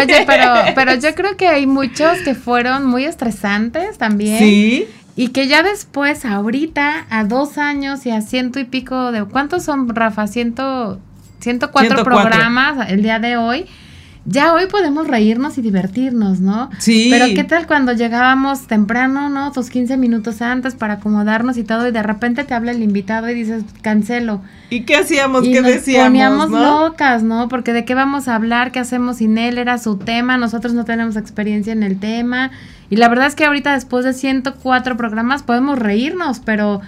Oye, 0.01 0.23
pero, 0.25 0.53
pero 0.75 0.95
yo 0.99 1.15
creo 1.15 1.35
que 1.35 1.47
hay 1.47 1.65
muchos 1.65 2.19
que 2.19 2.35
fueron 2.35 2.85
muy 2.85 3.05
estresantes 3.05 3.97
también. 3.97 4.39
Sí. 4.39 4.87
Y 5.15 5.29
que 5.29 5.47
ya 5.47 5.63
después, 5.63 6.25
ahorita, 6.25 7.05
a 7.09 7.23
dos 7.23 7.57
años 7.57 8.05
y 8.05 8.11
a 8.11 8.21
ciento 8.21 8.59
y 8.59 8.65
pico 8.65 9.11
de... 9.11 9.23
¿Cuántos 9.23 9.63
son, 9.63 9.87
Rafa? 9.87 10.27
Ciento, 10.27 10.99
104, 11.39 11.97
104 11.97 12.03
programas 12.03 12.89
el 12.89 13.01
día 13.01 13.19
de 13.19 13.37
hoy. 13.37 13.65
Ya 14.27 14.53
hoy 14.53 14.65
podemos 14.65 15.07
reírnos 15.07 15.59
y 15.59 15.61
divertirnos, 15.61 16.39
¿no? 16.39 16.71
Sí. 16.79 17.09
Pero 17.11 17.27
¿qué 17.35 17.43
tal 17.43 17.67
cuando 17.67 17.93
llegábamos 17.93 18.65
temprano, 18.65 19.29
¿no? 19.29 19.51
Tus 19.51 19.69
15 19.69 19.97
minutos 19.97 20.41
antes 20.41 20.73
para 20.73 20.95
acomodarnos 20.95 21.57
y 21.57 21.63
todo, 21.63 21.87
y 21.87 21.91
de 21.91 22.01
repente 22.01 22.43
te 22.43 22.55
habla 22.55 22.71
el 22.71 22.81
invitado 22.81 23.29
y 23.29 23.35
dices, 23.35 23.63
cancelo. 23.83 24.41
¿Y 24.71 24.81
qué 24.81 24.95
hacíamos? 24.95 25.45
Y 25.45 25.51
¿Qué 25.51 25.61
nos 25.61 25.71
decíamos? 25.71 26.07
poníamos 26.07 26.49
¿no? 26.49 26.87
locas, 26.87 27.21
¿no? 27.21 27.47
Porque 27.49 27.71
de 27.71 27.85
qué 27.85 27.93
vamos 27.93 28.27
a 28.27 28.33
hablar, 28.33 28.71
qué 28.71 28.79
hacemos 28.79 29.17
sin 29.17 29.37
él, 29.37 29.59
era 29.59 29.77
su 29.77 29.97
tema, 29.97 30.37
nosotros 30.37 30.73
no 30.73 30.85
tenemos 30.85 31.15
experiencia 31.17 31.71
en 31.71 31.83
el 31.83 31.99
tema. 31.99 32.49
Y 32.89 32.97
la 32.97 33.09
verdad 33.09 33.27
es 33.27 33.35
que 33.35 33.45
ahorita 33.45 33.73
después 33.73 34.05
de 34.05 34.13
104 34.13 34.97
programas 34.97 35.43
podemos 35.43 35.79
reírnos, 35.79 36.39
pero 36.39 36.81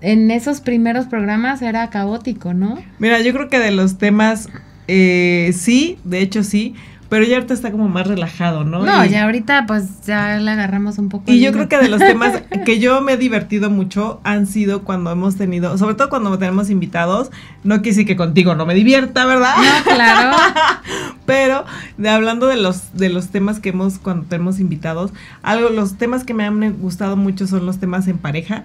en 0.00 0.30
esos 0.30 0.60
primeros 0.60 1.06
programas 1.06 1.62
era 1.62 1.90
caótico, 1.90 2.54
¿no? 2.54 2.82
Mira, 2.98 3.20
yo 3.20 3.32
creo 3.32 3.48
que 3.48 3.58
de 3.58 3.70
los 3.70 3.98
temas, 3.98 4.48
eh, 4.88 5.52
sí, 5.54 5.98
de 6.04 6.20
hecho 6.20 6.42
sí, 6.42 6.74
pero 7.10 7.24
ya 7.24 7.36
ahorita 7.36 7.52
está 7.52 7.72
como 7.72 7.88
más 7.88 8.06
relajado, 8.06 8.62
¿no? 8.62 8.84
No, 8.84 9.04
y, 9.04 9.08
ya 9.08 9.24
ahorita 9.24 9.66
pues 9.66 10.06
ya 10.06 10.38
le 10.38 10.48
agarramos 10.48 10.96
un 10.96 11.08
poco. 11.08 11.24
Y 11.26 11.40
yo 11.40 11.50
creo 11.50 11.68
que 11.68 11.76
de 11.76 11.88
los 11.88 11.98
temas 11.98 12.40
que 12.64 12.78
yo 12.78 13.02
me 13.02 13.14
he 13.14 13.16
divertido 13.16 13.68
mucho 13.68 14.20
han 14.22 14.46
sido 14.46 14.84
cuando 14.84 15.10
hemos 15.10 15.34
tenido, 15.34 15.76
sobre 15.76 15.96
todo 15.96 16.08
cuando 16.08 16.38
tenemos 16.38 16.70
invitados, 16.70 17.32
no 17.64 17.78
decir 17.78 18.06
que 18.06 18.14
contigo 18.14 18.54
no 18.54 18.64
me 18.64 18.74
divierta, 18.74 19.26
¿verdad? 19.26 19.56
No, 19.56 19.92
claro. 19.92 20.36
pero 21.26 21.64
de, 21.98 22.08
hablando 22.08 22.46
de 22.46 22.56
los 22.56 22.96
de 22.96 23.08
los 23.08 23.30
temas 23.30 23.58
que 23.58 23.70
hemos 23.70 23.98
cuando 23.98 24.26
tenemos 24.26 24.60
invitados, 24.60 25.12
algo 25.42 25.68
los 25.68 25.98
temas 25.98 26.22
que 26.22 26.32
me 26.32 26.44
han 26.44 26.78
gustado 26.78 27.16
mucho 27.16 27.48
son 27.48 27.66
los 27.66 27.78
temas 27.78 28.06
en 28.06 28.18
pareja. 28.18 28.64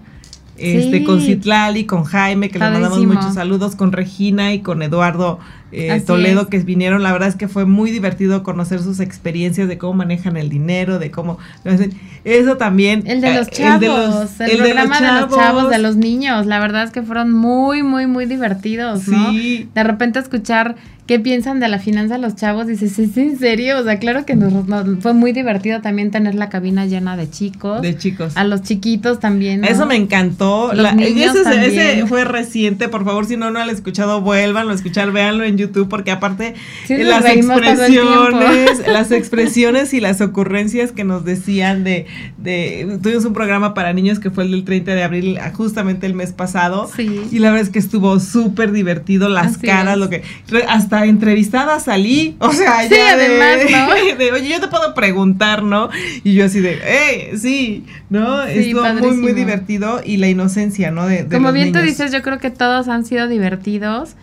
Este, 0.57 0.99
Sí. 0.99 1.03
con 1.03 1.19
Citlali, 1.19 1.85
con 1.85 2.05
Jaime, 2.05 2.49
que 2.49 2.59
le 2.59 2.69
mandamos 2.69 3.05
muchos 3.05 3.33
saludos, 3.33 3.75
con 3.75 3.91
Regina 3.91 4.53
y 4.53 4.61
con 4.61 4.81
Eduardo 4.83 5.39
eh, 5.75 6.01
Toledo, 6.01 6.41
es. 6.41 6.47
que 6.47 6.59
vinieron. 6.59 7.03
La 7.03 7.11
verdad 7.11 7.27
es 7.29 7.35
que 7.35 7.47
fue 7.47 7.65
muy 7.65 7.91
divertido 7.91 8.43
conocer 8.43 8.81
sus 8.81 8.99
experiencias 8.99 9.67
de 9.67 9.77
cómo 9.77 9.93
manejan 9.93 10.37
el 10.37 10.49
dinero, 10.49 10.99
de 10.99 11.11
cómo 11.11 11.37
lo 11.63 11.71
hacen. 11.71 11.93
Eso 12.23 12.57
también. 12.57 13.03
El 13.05 13.21
de 13.21 13.31
eh, 13.31 13.35
los 13.37 13.49
chavos, 13.49 13.81
el, 13.83 13.89
los- 13.89 14.39
el 14.41 14.47
de 14.47 14.57
los 14.57 14.67
programa 14.67 15.01
de 15.01 15.21
los 15.21 15.35
chavos, 15.35 15.69
de 15.69 15.77
los 15.79 15.95
niños, 15.95 16.45
la 16.45 16.59
verdad 16.59 16.83
es 16.83 16.91
que 16.91 17.01
fueron 17.03 17.31
muy, 17.31 17.83
muy, 17.83 18.07
muy 18.07 18.25
divertidos, 18.25 19.07
¿no? 19.07 19.31
Sí. 19.31 19.69
De 19.75 19.83
repente 19.83 20.19
escuchar 20.19 20.75
qué 21.05 21.19
piensan 21.19 21.59
de 21.59 21.67
la 21.67 21.77
finanza 21.77 22.17
los 22.17 22.35
chavos, 22.35 22.65
dices, 22.65 22.97
¿es 22.97 23.15
en 23.17 23.37
serio? 23.37 23.77
O 23.79 23.83
sea, 23.83 23.99
claro 23.99 24.25
que 24.25 24.35
nos, 24.35 24.67
nos- 24.67 25.03
fue 25.03 25.13
muy 25.13 25.33
divertido 25.33 25.79
también 25.81 26.09
tener 26.09 26.33
la 26.33 26.49
cabina 26.49 26.87
llena 26.87 27.15
de 27.15 27.29
chicos. 27.29 27.83
De 27.83 27.95
chicos. 27.95 28.35
a 28.35 28.43
los 28.43 28.63
chiquitos 28.63 29.19
también. 29.19 29.61
¿no? 29.61 29.67
Eso 29.67 29.85
me 29.85 29.95
encantó. 29.95 30.69
Los 30.73 30.81
La- 30.81 30.93
niños 30.93 31.35
ese, 31.35 31.43
también. 31.43 31.79
ese 31.79 32.07
fue 32.07 32.25
reciente. 32.25 32.89
Por 32.89 33.05
favor, 33.05 33.27
si 33.27 33.37
no, 33.37 33.45
no 33.51 33.51
lo 33.51 33.59
han 33.59 33.69
escuchado, 33.69 34.21
vuélvanlo 34.21 34.71
a 34.71 34.75
escuchar, 34.75 35.11
véanlo 35.11 35.43
en 35.43 35.57
YouTube, 35.59 35.64
porque 35.89 36.11
aparte 36.11 36.55
Sí, 36.87 36.97
las 36.97 37.25
expresiones, 37.25 38.87
las 38.87 39.11
expresiones 39.11 39.93
y 39.93 39.99
las 39.99 40.21
ocurrencias 40.21 40.91
que 40.91 41.03
nos 41.03 41.25
decían 41.25 41.83
de, 41.83 42.05
de. 42.37 42.99
Tuvimos 43.01 43.25
un 43.25 43.33
programa 43.33 43.73
para 43.73 43.93
niños 43.93 44.19
que 44.19 44.29
fue 44.31 44.43
el 44.45 44.51
del 44.51 44.63
30 44.65 44.93
de 44.95 45.03
abril, 45.03 45.37
ah, 45.41 45.51
justamente 45.53 46.05
el 46.05 46.13
mes 46.13 46.33
pasado. 46.33 46.89
Sí. 46.95 47.21
Y 47.31 47.39
la 47.39 47.49
verdad 47.51 47.65
es 47.67 47.69
que 47.71 47.79
estuvo 47.79 48.19
súper 48.19 48.71
divertido, 48.71 49.29
las 49.29 49.57
Así 49.57 49.65
caras, 49.67 49.93
es. 49.93 49.99
lo 49.99 50.09
que. 50.09 50.23
hasta 50.67 51.05
entrevistada 51.05 51.79
salí. 51.79 52.35
O 52.39 52.51
sea, 52.51 52.83
Sí, 52.83 52.89
ya 52.95 53.15
de, 53.17 53.25
además, 53.25 53.71
¿no? 54.11 54.17
de, 54.17 54.31
oye, 54.31 54.49
yo 54.49 54.59
te 54.59 54.67
puedo 54.67 54.93
preguntar, 54.93 55.63
¿no? 55.63 55.89
Y 56.23 56.33
yo 56.35 56.45
así 56.45 56.59
de, 56.59 56.79
¡eh! 56.83 57.37
Sí, 57.37 57.85
¿no? 58.09 58.43
Estuvo 58.43 58.83
muy, 58.95 59.17
muy 59.17 59.33
divertido 59.33 60.01
y 60.05 60.17
la 60.17 60.27
inocencia, 60.27 60.91
¿no? 60.91 61.07
De, 61.07 61.23
de 61.23 61.35
Como 61.35 61.51
bien 61.51 61.71
tú 61.71 61.79
niños. 61.79 61.97
dices, 61.97 62.11
yo 62.11 62.21
creo 62.21 62.37
que 62.39 62.51
todos 62.51 62.87
han 62.87 63.05
sido 63.05 63.27
divertidos. 63.27 64.15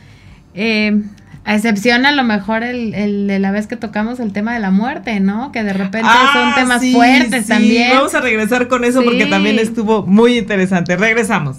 Eh, 0.55 1.03
a 1.45 1.57
excepción 1.57 2.07
a 2.07 2.13
lo 2.13 2.23
mejor 2.23 2.63
el, 2.63 2.95
el 2.95 3.27
de 3.27 3.39
la 3.39 3.51
vez 3.51 3.67
que 3.67 3.77
tocamos 3.77 4.21
el 4.21 4.33
tema 4.33 4.55
de 4.55 4.61
la 4.61 4.71
muerte, 4.71 5.19
¿no? 5.21 5.51
Que 5.51 5.65
de 5.65 5.73
repente 5.73 6.09
son 6.33 6.55
temas 6.55 6.77
Ah, 6.79 6.81
sí, 6.81 6.93
fuertes 6.93 7.43
sí, 7.43 7.49
también. 7.49 7.91
Vamos 7.97 8.15
a 8.15 8.21
regresar 8.21 8.69
con 8.69 8.85
eso 8.85 9.03
porque 9.03 9.27
también 9.27 9.59
estuvo 9.59 10.07
muy 10.07 10.39
interesante. 10.39 10.97
Regresamos. 10.97 11.57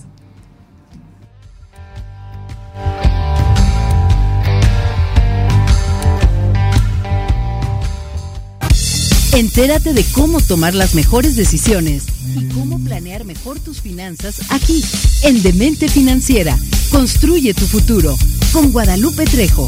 Entérate 9.36 9.94
de 9.94 10.06
cómo 10.14 10.40
tomar 10.42 10.76
las 10.76 10.94
mejores 10.94 11.36
decisiones 11.36 12.06
y 12.36 12.48
cómo 12.50 12.80
planear 12.84 13.26
mejor 13.26 13.60
tus 13.60 13.82
finanzas 13.82 14.42
aquí, 14.52 14.84
en 15.24 15.42
Demente 15.44 15.88
Financiera. 15.88 16.58
Construye 16.92 17.54
tu 17.54 17.66
futuro 17.66 18.16
con 18.52 18.72
Guadalupe 18.72 19.26
Trejo. 19.26 19.68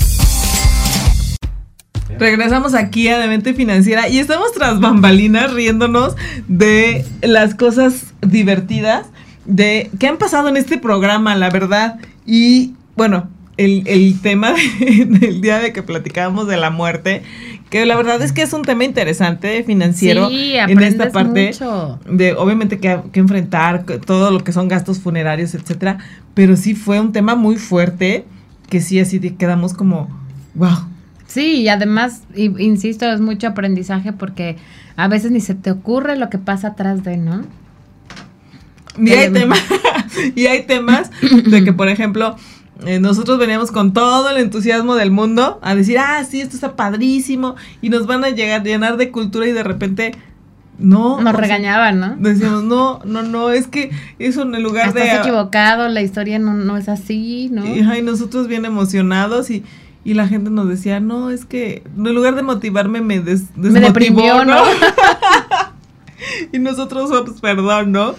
Regresamos 2.17 2.73
aquí 2.75 3.07
a 3.09 3.17
Demente 3.19 3.53
Financiera 3.53 4.07
y 4.07 4.19
estamos 4.19 4.51
tras 4.53 4.79
bambalinas 4.79 5.51
riéndonos 5.53 6.15
de 6.47 7.05
las 7.21 7.55
cosas 7.55 8.13
divertidas 8.21 9.07
de 9.45 9.89
que 9.99 10.07
han 10.07 10.17
pasado 10.17 10.47
en 10.49 10.55
este 10.57 10.77
programa, 10.77 11.35
la 11.35 11.49
verdad. 11.49 11.99
Y 12.25 12.73
bueno, 12.95 13.29
el, 13.57 13.83
el 13.87 14.19
tema 14.21 14.53
de- 14.79 15.05
del 15.05 15.41
día 15.41 15.59
de 15.59 15.73
que 15.73 15.83
platicábamos 15.83 16.47
de 16.47 16.57
la 16.57 16.69
muerte, 16.69 17.23
que 17.69 17.85
la 17.85 17.95
verdad 17.95 18.21
es 18.21 18.31
que 18.31 18.41
es 18.43 18.53
un 18.53 18.61
tema 18.61 18.83
interesante 18.83 19.63
financiero 19.63 20.29
Sí, 20.29 20.53
en 20.55 20.81
esta 20.81 21.09
parte 21.09 21.47
mucho. 21.47 21.99
de 22.09 22.33
obviamente 22.33 22.79
que, 22.79 22.99
que 23.11 23.19
enfrentar 23.19 23.83
todo 24.05 24.31
lo 24.31 24.43
que 24.43 24.51
son 24.51 24.67
gastos 24.67 24.99
funerarios, 24.99 25.53
etcétera, 25.55 25.97
pero 26.33 26.55
sí 26.57 26.75
fue 26.75 26.99
un 26.99 27.11
tema 27.11 27.35
muy 27.35 27.55
fuerte 27.57 28.25
que 28.69 28.81
sí 28.81 28.99
así 28.99 29.19
de- 29.19 29.35
quedamos 29.35 29.73
como 29.73 30.07
Wow. 30.53 30.87
Sí, 31.27 31.61
y 31.63 31.67
además, 31.67 32.21
insisto, 32.35 33.11
es 33.11 33.19
mucho 33.19 33.47
aprendizaje 33.47 34.13
porque 34.13 34.55
a 34.95 35.07
veces 35.09 35.31
ni 35.31 35.41
se 35.41 35.53
te 35.55 35.69
ocurre 35.71 36.15
lo 36.17 36.29
que 36.29 36.37
pasa 36.37 36.69
atrás 36.69 37.03
de, 37.03 37.17
¿no? 37.17 37.41
Y 38.97 39.11
hay 39.11 39.25
Em. 39.25 39.33
temas, 39.33 39.59
y 40.35 40.45
hay 40.45 40.63
temas 40.63 41.11
de 41.49 41.63
que, 41.65 41.73
por 41.73 41.89
ejemplo, 41.89 42.37
eh, 42.85 42.99
nosotros 42.99 43.39
veníamos 43.39 43.71
con 43.71 43.93
todo 43.93 44.29
el 44.29 44.37
entusiasmo 44.37 44.95
del 44.95 45.11
mundo 45.11 45.59
a 45.61 45.75
decir, 45.75 45.97
ah, 45.97 46.23
sí, 46.29 46.41
esto 46.41 46.55
está 46.55 46.75
padrísimo, 46.75 47.55
y 47.81 47.89
nos 47.89 48.05
van 48.05 48.25
a 48.25 48.29
llegar 48.29 48.63
llenar 48.63 48.97
de 48.97 49.11
cultura 49.11 49.47
y 49.47 49.53
de 49.53 49.63
repente, 49.63 50.13
no. 50.77 51.21
Nos 51.21 51.35
regañaban, 51.35 51.99
¿no? 51.99 52.15
Decíamos, 52.17 52.63
no, 52.63 52.99
no, 53.05 53.23
no, 53.23 53.49
es 53.51 53.67
que 53.67 53.91
eso 54.19 54.41
en 54.41 54.55
el 54.55 54.63
lugar 54.63 54.89
Estás 54.89 55.03
de... 55.03 55.15
equivocado, 55.15 55.87
la 55.87 56.01
historia 56.01 56.37
no, 56.37 56.53
no 56.53 56.75
es 56.75 56.89
así, 56.89 57.49
¿no? 57.51 57.65
Y, 57.65 58.01
nosotros 58.01 58.47
bien 58.47 58.65
emocionados 58.65 59.49
y, 59.49 59.63
y 60.03 60.13
la 60.13 60.27
gente 60.27 60.49
nos 60.49 60.67
decía, 60.67 60.99
no, 60.99 61.29
es 61.31 61.45
que 61.45 61.83
en 61.97 62.13
lugar 62.13 62.35
de 62.35 62.43
motivarme 62.43 62.99
me 62.99 63.21
des, 63.21 63.43
Me 63.55 63.69
desmotivó, 63.69 63.87
deprimió, 63.87 64.43
¿no? 64.43 64.63
y 66.51 66.59
nosotros, 66.59 67.09
pues, 67.25 67.39
perdón, 67.39 67.93
¿no? 67.93 68.15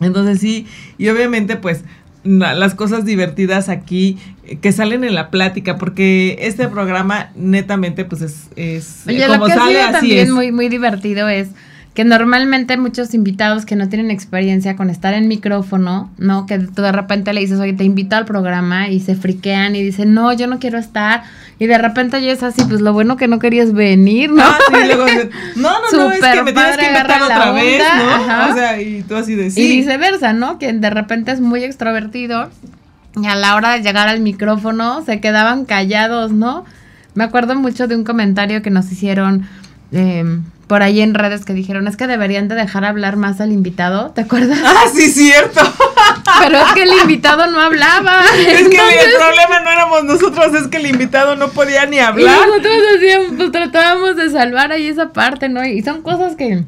Entonces 0.00 0.38
sí, 0.38 0.66
y 0.96 1.08
obviamente 1.08 1.56
pues 1.56 1.82
las 2.24 2.74
cosas 2.74 3.04
divertidas 3.04 3.68
aquí 3.68 4.18
eh, 4.44 4.58
que 4.58 4.72
salen 4.72 5.04
en 5.04 5.14
la 5.14 5.30
plática, 5.30 5.76
porque 5.78 6.36
este 6.40 6.68
programa 6.68 7.30
netamente 7.36 8.04
pues 8.04 8.22
es, 8.22 8.48
es 8.56 9.02
Oye, 9.06 9.26
como 9.26 9.38
lo 9.38 9.46
que 9.46 9.52
ha 9.52 9.56
sale 9.56 9.72
sido 9.74 9.84
así 9.84 9.92
también 9.92 10.18
es. 10.26 10.30
muy, 10.30 10.52
muy 10.52 10.68
divertido 10.68 11.28
es 11.28 11.48
que 11.98 12.04
normalmente 12.04 12.76
muchos 12.76 13.12
invitados 13.12 13.66
que 13.66 13.74
no 13.74 13.88
tienen 13.88 14.12
experiencia 14.12 14.76
con 14.76 14.88
estar 14.88 15.14
en 15.14 15.26
micrófono, 15.26 16.12
¿no? 16.16 16.46
Que 16.46 16.60
tú 16.60 16.80
de 16.80 16.92
repente 16.92 17.32
le 17.32 17.40
dices, 17.40 17.58
oye, 17.58 17.72
te 17.72 17.82
invito 17.82 18.14
al 18.14 18.24
programa 18.24 18.88
y 18.88 19.00
se 19.00 19.16
friquean 19.16 19.74
y 19.74 19.82
dicen, 19.82 20.14
no, 20.14 20.32
yo 20.32 20.46
no 20.46 20.60
quiero 20.60 20.78
estar. 20.78 21.24
Y 21.58 21.66
de 21.66 21.76
repente 21.76 22.24
yo 22.24 22.30
es 22.30 22.44
así, 22.44 22.62
pues 22.68 22.82
lo 22.82 22.92
bueno 22.92 23.16
que 23.16 23.26
no 23.26 23.40
querías 23.40 23.72
venir, 23.72 24.30
¿no? 24.30 24.44
Ah, 24.44 24.58
sí, 24.68 24.74
luego 24.86 25.06
no, 25.56 25.70
no, 25.72 25.90
no, 25.90 26.12
es 26.12 26.20
que 26.20 26.42
me 26.44 26.52
tienes 26.52 26.76
que 26.76 26.86
invitar 26.86 27.20
otra 27.20 27.50
vez, 27.50 27.82
onda, 27.82 27.96
¿no? 27.96 28.10
ajá. 28.10 28.48
O 28.48 28.54
sea, 28.54 28.80
y 28.80 29.02
tú 29.02 29.16
así 29.16 29.34
de 29.34 29.50
sí. 29.50 29.60
Y 29.60 29.76
viceversa, 29.78 30.32
¿no? 30.32 30.60
Que 30.60 30.72
de 30.72 30.90
repente 30.90 31.32
es 31.32 31.40
muy 31.40 31.64
extrovertido 31.64 32.48
y 33.20 33.26
a 33.26 33.34
la 33.34 33.56
hora 33.56 33.72
de 33.72 33.82
llegar 33.82 34.06
al 34.06 34.20
micrófono 34.20 35.02
se 35.04 35.18
quedaban 35.18 35.64
callados, 35.64 36.30
¿no? 36.30 36.64
Me 37.14 37.24
acuerdo 37.24 37.56
mucho 37.56 37.88
de 37.88 37.96
un 37.96 38.04
comentario 38.04 38.62
que 38.62 38.70
nos 38.70 38.92
hicieron 38.92 39.48
eh, 39.90 40.22
por 40.68 40.82
ahí 40.82 41.00
en 41.00 41.14
redes 41.14 41.44
que 41.46 41.54
dijeron, 41.54 41.88
es 41.88 41.96
que 41.96 42.06
deberían 42.06 42.46
de 42.46 42.54
dejar 42.54 42.84
hablar 42.84 43.16
más 43.16 43.40
al 43.40 43.52
invitado, 43.52 44.10
¿te 44.10 44.20
acuerdas? 44.20 44.60
Ah, 44.64 44.84
sí, 44.94 45.10
cierto. 45.10 45.60
Pero 46.40 46.58
es 46.58 46.72
que 46.74 46.82
el 46.82 46.92
invitado 47.02 47.50
no 47.50 47.60
hablaba. 47.60 48.20
Es 48.38 48.68
que 48.68 48.76
Entonces, 48.76 49.06
el 49.06 49.14
problema 49.16 49.60
no 49.64 49.70
éramos 49.70 50.04
nosotros, 50.04 50.54
es 50.54 50.68
que 50.68 50.76
el 50.76 50.86
invitado 50.86 51.36
no 51.36 51.48
podía 51.48 51.86
ni 51.86 51.96
y 51.96 52.00
hablar. 52.00 52.46
nosotros 52.46 52.74
hacíamos, 52.96 53.28
pues 53.36 53.50
tratábamos 53.50 54.16
de 54.16 54.30
salvar 54.30 54.70
ahí 54.70 54.86
esa 54.86 55.12
parte, 55.12 55.48
¿no? 55.48 55.64
Y 55.64 55.82
son 55.82 56.02
cosas 56.02 56.36
que 56.36 56.64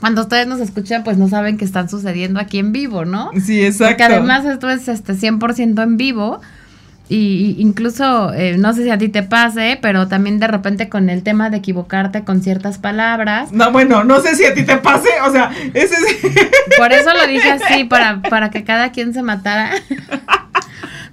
cuando 0.00 0.22
ustedes 0.22 0.46
nos 0.46 0.60
escuchan, 0.60 1.04
pues 1.04 1.16
no 1.16 1.28
saben 1.28 1.58
que 1.58 1.64
están 1.64 1.88
sucediendo 1.88 2.40
aquí 2.40 2.58
en 2.58 2.72
vivo, 2.72 3.04
¿no? 3.04 3.30
Sí, 3.40 3.64
exacto. 3.64 3.96
Porque 3.96 4.14
además 4.14 4.44
esto 4.44 4.68
es 4.68 4.88
este 4.88 5.14
100% 5.14 5.82
en 5.82 5.96
vivo. 5.96 6.40
Y, 7.08 7.56
incluso, 7.58 8.32
eh, 8.34 8.56
no 8.58 8.74
sé 8.74 8.84
si 8.84 8.90
a 8.90 8.98
ti 8.98 9.08
te 9.08 9.22
pase, 9.22 9.78
pero 9.80 10.08
también 10.08 10.38
de 10.38 10.46
repente 10.46 10.88
con 10.88 11.08
el 11.08 11.22
tema 11.22 11.48
de 11.48 11.56
equivocarte 11.58 12.22
con 12.22 12.42
ciertas 12.42 12.78
palabras. 12.78 13.50
No, 13.50 13.72
bueno, 13.72 14.04
no 14.04 14.20
sé 14.20 14.34
si 14.34 14.44
a 14.44 14.52
ti 14.52 14.64
te 14.64 14.76
pase, 14.76 15.08
o 15.26 15.32
sea, 15.32 15.50
ese 15.72 15.94
es... 15.94 16.16
Por 16.76 16.92
eso 16.92 17.14
lo 17.14 17.26
dije 17.26 17.50
así, 17.64 17.84
para, 17.84 18.20
para 18.20 18.50
que 18.50 18.62
cada 18.64 18.92
quien 18.92 19.14
se 19.14 19.22
matara. 19.22 19.70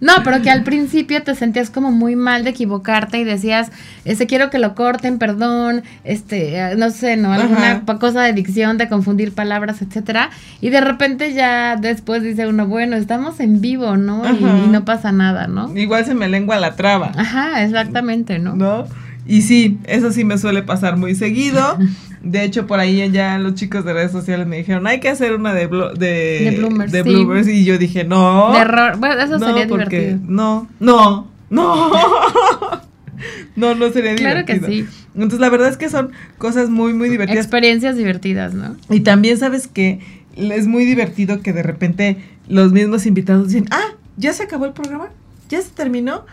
No, 0.01 0.13
pero 0.23 0.41
que 0.41 0.49
al 0.49 0.63
principio 0.63 1.23
te 1.23 1.35
sentías 1.35 1.69
como 1.69 1.91
muy 1.91 2.15
mal 2.15 2.43
de 2.43 2.51
equivocarte 2.51 3.19
y 3.19 3.23
decías, 3.23 3.71
este 4.03 4.27
quiero 4.27 4.49
que 4.49 4.59
lo 4.59 4.75
corten, 4.75 5.17
perdón, 5.17 5.83
este, 6.03 6.57
eh, 6.57 6.75
no 6.77 6.89
sé, 6.91 7.17
no, 7.17 7.31
alguna 7.33 7.71
Ajá. 7.71 7.99
cosa 7.99 8.23
de 8.23 8.33
dicción, 8.33 8.77
de 8.77 8.89
confundir 8.89 9.33
palabras, 9.33 9.81
etcétera. 9.81 10.29
Y 10.61 10.69
de 10.69 10.81
repente 10.81 11.33
ya 11.33 11.75
después 11.75 12.23
dice 12.23 12.47
uno, 12.47 12.67
bueno, 12.67 12.95
estamos 12.95 13.39
en 13.39 13.61
vivo, 13.61 13.97
¿no? 13.97 14.23
Y 14.29 14.67
no 14.67 14.85
pasa 14.85 15.11
nada, 15.11 15.47
¿no? 15.47 15.75
Igual 15.77 16.05
se 16.05 16.13
me 16.13 16.27
lengua 16.27 16.59
la 16.59 16.75
traba, 16.75 17.11
Ajá, 17.15 17.63
exactamente, 17.63 18.39
¿no? 18.39 18.55
¿no? 18.55 18.85
Y 19.27 19.41
sí, 19.41 19.79
eso 19.85 20.11
sí 20.11 20.23
me 20.23 20.37
suele 20.37 20.61
pasar 20.61 20.97
muy 20.97 21.15
seguido. 21.15 21.77
De 22.27 22.43
hecho, 22.43 22.65
por 22.65 22.79
ahí 22.79 23.09
ya 23.11 23.37
los 23.37 23.53
chicos 23.53 23.85
de 23.85 23.93
redes 23.93 24.11
sociales 24.11 24.47
me 24.47 24.57
dijeron, 24.57 24.87
hay 24.87 24.99
que 24.99 25.09
hacer 25.09 25.33
una 25.35 25.53
de, 25.53 25.69
blo- 25.69 25.93
de, 25.93 26.49
De 26.49 26.55
bloomers, 26.57 26.91
de 26.91 27.03
sí. 27.03 27.09
bloomers", 27.09 27.47
Y 27.47 27.63
yo 27.65 27.77
dije, 27.77 28.03
no. 28.03 28.51
De 28.51 28.59
error, 28.59 28.97
bueno, 28.97 29.21
eso 29.21 29.37
no, 29.37 29.45
sería 29.45 29.67
porque 29.67 29.99
divertido. 29.99 30.31
no, 30.31 30.67
no, 30.79 31.27
no. 31.51 31.91
no, 33.55 33.75
no 33.75 33.91
sería 33.91 34.15
Claro 34.15 34.45
que 34.45 34.55
divertido. 34.55 34.87
sí. 34.91 34.97
Entonces, 35.13 35.39
la 35.39 35.49
verdad 35.49 35.69
es 35.69 35.77
que 35.77 35.89
son 35.89 36.11
cosas 36.37 36.69
muy, 36.69 36.93
muy 36.93 37.09
divertidas. 37.09 37.45
Experiencias 37.45 37.95
divertidas, 37.95 38.53
¿no? 38.53 38.75
Y 38.89 39.01
también 39.01 39.37
sabes 39.37 39.67
que 39.67 39.99
es 40.35 40.67
muy 40.67 40.83
divertido 40.83 41.41
que 41.41 41.53
de 41.53 41.63
repente 41.63 42.17
los 42.49 42.71
mismos 42.73 43.05
invitados 43.05 43.47
dicen, 43.47 43.65
ah, 43.71 43.93
ya 44.17 44.33
se 44.33 44.43
acabó 44.43 44.65
el 44.65 44.73
programa, 44.73 45.09
ya 45.49 45.61
se 45.61 45.69
terminó, 45.69 46.25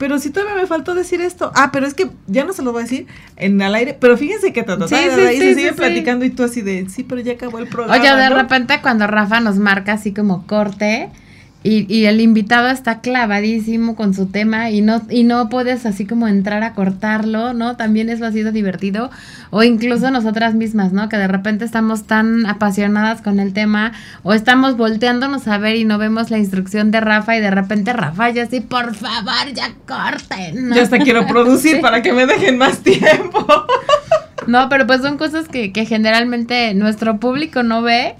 pero 0.00 0.18
si 0.18 0.30
todavía 0.30 0.54
me 0.54 0.66
faltó 0.66 0.94
decir 0.94 1.20
esto, 1.20 1.52
ah, 1.54 1.68
pero 1.70 1.86
es 1.86 1.92
que 1.92 2.08
ya 2.26 2.46
no 2.46 2.54
se 2.54 2.62
lo 2.62 2.72
voy 2.72 2.80
a 2.80 2.84
decir 2.84 3.06
en 3.36 3.60
al 3.60 3.74
aire, 3.74 3.94
pero 4.00 4.16
fíjense 4.16 4.50
que 4.50 4.62
ta, 4.62 4.78
ta, 4.78 4.86
ta, 4.86 4.88
Sí, 4.88 4.96
sí, 4.96 5.36
se 5.38 5.54
sigue 5.54 5.72
platicando 5.74 6.24
y 6.24 6.30
tú 6.30 6.42
así 6.42 6.62
de, 6.62 6.88
sí, 6.88 7.04
pero 7.04 7.20
ya 7.20 7.34
acabó 7.34 7.58
el 7.58 7.68
programa. 7.68 8.00
Oye, 8.00 8.10
de 8.10 8.30
¿no?". 8.30 8.36
repente 8.36 8.80
cuando 8.80 9.06
Rafa 9.06 9.40
nos 9.40 9.56
marca 9.56 9.92
así 9.92 10.14
como 10.14 10.46
corte 10.46 11.10
y, 11.62 11.92
y 11.94 12.06
el 12.06 12.22
invitado 12.22 12.68
está 12.68 13.00
clavadísimo 13.00 13.94
con 13.94 14.14
su 14.14 14.26
tema 14.26 14.70
y 14.70 14.80
no, 14.80 15.02
y 15.10 15.24
no 15.24 15.50
puedes 15.50 15.84
así 15.84 16.06
como 16.06 16.26
entrar 16.26 16.62
a 16.62 16.72
cortarlo, 16.72 17.52
¿no? 17.52 17.76
También 17.76 18.08
eso 18.08 18.24
ha 18.24 18.32
sido 18.32 18.50
divertido. 18.50 19.10
O 19.50 19.62
incluso 19.62 20.10
nosotras 20.10 20.54
mismas, 20.54 20.92
¿no? 20.92 21.10
Que 21.10 21.18
de 21.18 21.28
repente 21.28 21.66
estamos 21.66 22.04
tan 22.04 22.46
apasionadas 22.46 23.20
con 23.20 23.40
el 23.40 23.52
tema 23.52 23.92
o 24.22 24.32
estamos 24.32 24.78
volteándonos 24.78 25.48
a 25.48 25.58
ver 25.58 25.76
y 25.76 25.84
no 25.84 25.98
vemos 25.98 26.30
la 26.30 26.38
instrucción 26.38 26.90
de 26.90 27.00
Rafa 27.00 27.36
y 27.36 27.40
de 27.40 27.50
repente 27.50 27.92
Rafa 27.92 28.30
ya 28.30 28.44
así, 28.44 28.60
por 28.60 28.94
favor, 28.94 29.52
ya 29.54 29.70
corten. 29.86 30.70
¿no? 30.70 30.76
Yo 30.76 30.82
hasta 30.82 30.98
quiero 30.98 31.26
producir 31.26 31.72
Sí. 31.76 31.82
para 31.82 32.00
que 32.00 32.12
me 32.14 32.24
dejen 32.26 32.56
más 32.58 32.78
tiempo. 32.80 33.46
No, 34.46 34.70
pero 34.70 34.86
pues 34.86 35.02
son 35.02 35.18
cosas 35.18 35.46
que, 35.48 35.70
que 35.70 35.84
generalmente 35.84 36.72
nuestro 36.74 37.20
público 37.20 37.62
no 37.62 37.82
ve, 37.82 38.14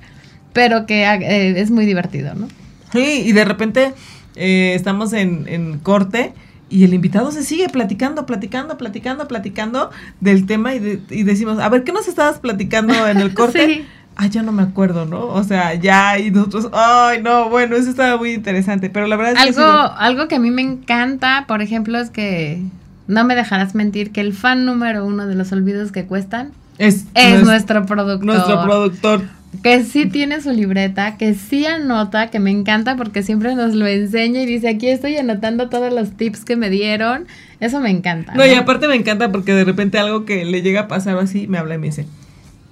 pero 0.52 0.84
que 0.84 1.04
eh, 1.04 1.58
es 1.58 1.70
muy 1.70 1.86
divertido, 1.86 2.34
¿no? 2.34 2.46
Sí, 2.92 3.22
y 3.26 3.32
de 3.32 3.44
repente 3.44 3.94
eh, 4.36 4.72
estamos 4.74 5.12
en, 5.12 5.46
en 5.48 5.78
corte 5.78 6.32
y 6.68 6.84
el 6.84 6.94
invitado 6.94 7.32
se 7.32 7.42
sigue 7.42 7.68
platicando, 7.68 8.26
platicando, 8.26 8.78
platicando, 8.78 9.26
platicando 9.28 9.90
del 10.20 10.46
tema 10.46 10.74
y, 10.74 10.78
de- 10.78 11.00
y 11.10 11.22
decimos, 11.24 11.58
a 11.58 11.68
ver, 11.68 11.82
¿qué 11.84 11.92
nos 11.92 12.06
estabas 12.08 12.38
platicando 12.38 13.06
en 13.08 13.18
el 13.18 13.34
corte? 13.34 13.66
Sí. 13.66 13.84
Ah, 14.16 14.26
ya 14.26 14.42
no 14.42 14.52
me 14.52 14.62
acuerdo, 14.62 15.06
¿no? 15.06 15.20
O 15.26 15.42
sea, 15.44 15.74
ya, 15.74 16.18
y 16.18 16.30
nosotros, 16.30 16.68
ay, 16.72 17.22
no, 17.22 17.48
bueno, 17.48 17.74
eso 17.76 17.88
estaba 17.88 18.16
muy 18.18 18.32
interesante, 18.32 18.90
pero 18.90 19.06
la 19.06 19.16
verdad 19.16 19.32
es 19.32 19.38
que... 19.54 19.60
Algo, 19.60 19.72
ha 19.72 19.86
sido- 19.88 19.98
algo 19.98 20.28
que 20.28 20.34
a 20.36 20.38
mí 20.40 20.50
me 20.50 20.62
encanta, 20.62 21.44
por 21.48 21.62
ejemplo, 21.62 21.98
es 21.98 22.10
que 22.10 22.60
no 23.06 23.24
me 23.24 23.34
dejarás 23.34 23.74
mentir 23.74 24.12
que 24.12 24.20
el 24.20 24.32
fan 24.34 24.64
número 24.66 25.06
uno 25.06 25.26
de 25.26 25.34
los 25.36 25.52
olvidos 25.52 25.90
que 25.90 26.04
cuestan 26.04 26.50
es, 26.78 27.06
es 27.14 27.40
nues- 27.40 27.44
nuestro 27.44 27.86
productor. 27.86 28.26
nuestro 28.26 28.62
productor. 28.62 29.22
Que 29.62 29.82
sí 29.84 30.06
tiene 30.06 30.40
su 30.40 30.52
libreta, 30.52 31.16
que 31.16 31.34
sí 31.34 31.66
anota, 31.66 32.28
que 32.30 32.38
me 32.38 32.50
encanta 32.50 32.96
porque 32.96 33.22
siempre 33.22 33.54
nos 33.54 33.74
lo 33.74 33.86
enseña 33.86 34.40
y 34.42 34.46
dice, 34.46 34.68
aquí 34.68 34.88
estoy 34.88 35.16
anotando 35.16 35.68
todos 35.68 35.92
los 35.92 36.12
tips 36.16 36.44
que 36.44 36.56
me 36.56 36.70
dieron. 36.70 37.26
Eso 37.58 37.80
me 37.80 37.90
encanta. 37.90 38.34
No, 38.34 38.46
y 38.46 38.54
aparte 38.54 38.88
me 38.88 38.94
encanta 38.94 39.30
porque 39.32 39.52
de 39.52 39.64
repente 39.64 39.98
algo 39.98 40.24
que 40.24 40.44
le 40.44 40.62
llega 40.62 40.82
a 40.82 40.88
pasar 40.88 41.16
o 41.16 41.20
así, 41.20 41.46
me 41.46 41.58
habla 41.58 41.74
y 41.74 41.78
me 41.78 41.88
dice, 41.88 42.06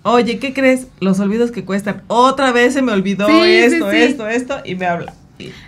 oye, 0.03 0.39
¿qué 0.39 0.55
crees? 0.55 0.87
Los 1.01 1.21
olvidos 1.21 1.51
que 1.51 1.65
cuestan. 1.65 2.03
Otra 2.07 2.53
vez 2.53 2.75
se 2.75 2.83
me 2.83 2.93
olvidó 2.93 3.27
Sí, 3.27 3.41
esto, 3.43 3.91
sí. 3.91 3.97
esto, 3.99 4.29
esto, 4.29 4.57
y 4.65 4.75
me 4.77 4.87
habla. 4.87 5.15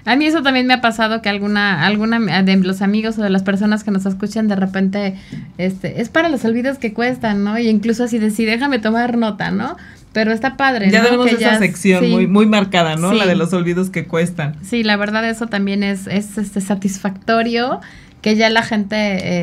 A 0.04 0.16
mí 0.16 0.26
eso 0.26 0.42
también 0.42 0.66
me 0.66 0.74
ha 0.74 0.80
pasado 0.80 1.22
que 1.22 1.28
alguna, 1.28 1.86
alguna 1.86 2.42
de 2.42 2.56
los 2.56 2.82
amigos 2.82 3.18
o 3.18 3.22
de 3.22 3.30
las 3.30 3.42
personas 3.44 3.84
que 3.84 3.90
nos 3.92 4.04
escuchan 4.06 4.48
de 4.48 4.56
repente, 4.56 5.14
este, 5.58 6.00
es 6.00 6.08
para 6.08 6.28
los 6.28 6.44
olvidos 6.44 6.78
que 6.78 6.92
cuestan, 6.92 7.44
¿no? 7.44 7.56
Y 7.58 7.68
incluso 7.68 8.04
así 8.04 8.18
de 8.18 8.30
sí, 8.30 8.44
déjame 8.44 8.78
tomar 8.80 9.16
nota, 9.16 9.50
¿no? 9.52 9.76
Pero 10.12 10.32
está 10.32 10.56
padre, 10.56 10.90
Ya 10.90 10.98
¿no? 11.00 11.04
tenemos 11.06 11.26
Que 11.28 11.32
esa 11.36 11.40
ya- 11.52 11.58
sección 11.58 12.02
sí. 12.04 12.10
muy, 12.10 12.26
muy 12.26 12.46
marcada, 12.46 12.96
¿no? 12.96 13.12
Sí. 13.12 13.18
La 13.18 13.26
de 13.26 13.36
los 13.36 13.52
olvidos 13.52 13.90
que 13.90 14.06
cuestan. 14.06 14.56
Sí, 14.62 14.82
la 14.82 14.96
verdad 14.96 15.28
eso 15.28 15.46
también 15.46 15.82
es, 15.84 16.06
es 16.08 16.36
este, 16.36 16.60
satisfactorio 16.60 17.80
que 18.20 18.36
ya 18.36 18.50
la 18.50 18.62
gente 18.62 18.96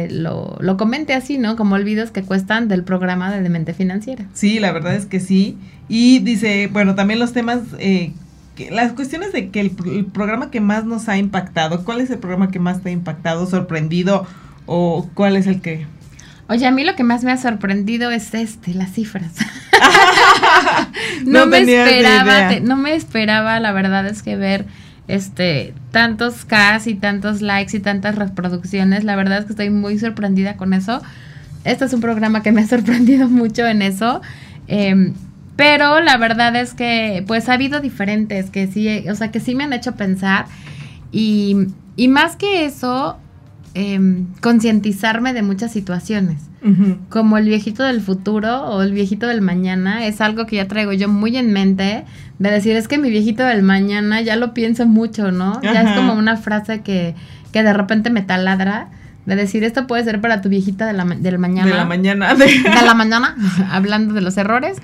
eh, 0.04 0.12
lo, 0.12 0.58
lo 0.60 0.78
comente 0.78 1.14
así, 1.14 1.38
¿no? 1.38 1.56
Como 1.56 1.76
olvidos 1.76 2.12
que 2.12 2.22
cuestan 2.22 2.68
del 2.68 2.84
programa 2.84 3.32
de 3.32 3.42
Demente 3.42 3.74
Financiera. 3.74 4.26
Sí, 4.34 4.60
la 4.60 4.72
verdad 4.72 4.94
es 4.96 5.06
que 5.06 5.20
sí. 5.20 5.58
Y 5.90 6.20
dice, 6.20 6.68
bueno, 6.72 6.94
también 6.96 7.20
los 7.20 7.34
temas, 7.34 7.60
eh, 7.80 8.12
que- 8.56 8.70
las 8.70 8.92
cuestiones 8.92 9.32
de 9.32 9.50
que 9.50 9.62
el 9.62 9.72
programa 10.12 10.52
que 10.52 10.60
más 10.62 10.84
nos 10.86 11.08
ha 11.10 11.18
impactado, 11.18 11.86
¿cuál 11.86 12.02
es 12.02 12.10
el 12.12 12.20
programa 12.20 12.52
que 12.52 12.60
más 12.60 12.82
te 12.84 12.90
ha 12.90 12.92
impactado, 12.92 13.48
sorprendido 13.48 14.28
o 14.66 15.10
cuál 15.14 15.38
es 15.38 15.48
el 15.48 15.62
que... 15.62 15.88
Oye, 16.50 16.66
a 16.66 16.72
mí 16.72 16.84
lo 16.86 16.96
que 16.96 17.04
más 17.04 17.24
me 17.24 17.32
ha 17.32 17.38
sorprendido 17.38 18.10
es 18.12 18.34
este, 18.34 18.74
las 18.74 18.92
cifras. 18.94 19.32
No 21.26 21.42
no, 21.42 21.46
me 21.48 21.60
esperaba, 21.60 22.50
te- 22.50 22.62
no 22.62 22.76
me 22.78 22.94
esperaba, 22.96 23.60
la 23.60 23.72
verdad 23.72 24.06
es 24.08 24.24
que 24.24 24.36
ver 24.36 24.66
este, 25.08 25.74
tantos 25.92 26.46
Ks 26.46 26.88
y 26.88 26.96
tantos 26.96 27.42
likes 27.42 27.76
y 27.76 27.80
tantas 27.80 28.16
reproducciones. 28.16 29.04
La 29.04 29.16
verdad 29.16 29.40
es 29.40 29.46
que 29.46 29.52
estoy 29.54 29.70
muy 29.70 29.98
sorprendida 30.00 30.56
con 30.58 30.74
eso. 30.74 31.02
Este 31.64 31.86
es 31.86 31.94
un 31.94 32.02
programa 32.02 32.44
que 32.44 32.52
me 32.52 32.62
ha 32.62 32.68
sorprendido 32.68 33.28
mucho 33.30 33.66
en 33.66 33.82
eso. 33.82 34.22
Em, 34.68 35.14
pero 35.56 36.02
la 36.02 36.18
verdad 36.18 36.56
es 36.56 36.74
que, 36.74 37.24
pues 37.28 37.50
ha 37.50 37.54
habido 37.54 37.80
diferentes 37.80 38.50
que 38.50 38.68
sí, 38.68 39.06
o 39.10 39.16
sea, 39.16 39.32
que 39.32 39.40
sí 39.40 39.56
me 39.56 39.64
han 39.64 39.74
hecho 39.74 39.96
pensar. 39.96 40.46
Y, 41.12 41.56
y 41.96 42.08
más 42.10 42.36
que 42.36 42.66
eso, 42.66 43.18
em, 43.78 44.26
concientizarme 44.42 45.34
de 45.34 45.42
muchas 45.42 45.72
situaciones. 45.72 46.38
Como 47.08 47.38
el 47.38 47.46
viejito 47.46 47.84
del 47.84 48.02
futuro 48.02 48.64
o 48.64 48.82
el 48.82 48.92
viejito 48.92 49.28
del 49.28 49.40
mañana, 49.40 50.06
es 50.06 50.20
algo 50.20 50.46
que 50.46 50.58
ya 50.58 50.68
traigo 50.68 50.92
yo 50.92 51.08
muy 51.08 51.38
en 51.38 51.54
mente. 51.54 52.04
De 52.40 52.52
decir, 52.52 52.76
es 52.76 52.90
que 52.90 52.98
mi 52.98 53.10
viejito 53.10 53.44
del 53.44 53.64
mañana 53.64 54.20
ya 54.22 54.36
lo 54.36 54.54
pienso 54.54 54.86
mucho, 54.86 55.32
¿no? 55.32 55.62
Ya 55.62 55.84
es 55.84 55.98
como 55.98 56.14
una 56.14 56.36
frase 56.36 56.82
que, 56.82 57.16
que 57.54 57.64
de 57.64 57.72
repente 57.72 58.10
me 58.10 58.22
taladra 58.22 58.90
de 59.28 59.36
decir 59.36 59.66
esto 59.66 59.88
puede 59.88 60.06
ser 60.06 60.22
para 60.22 60.42
tu 60.42 60.48
viejita 60.48 60.86
de 60.88 60.94
la, 60.94 61.04
del 61.04 61.38
mañana. 61.38 61.70
De 61.70 61.76
la 61.76 61.86
mañana. 61.86 62.34
De, 62.36 62.48
la 62.86 62.94
mañana, 62.94 63.36
hablando 63.72 64.14
de 64.14 64.22
los 64.22 64.38
errores. 64.38 64.78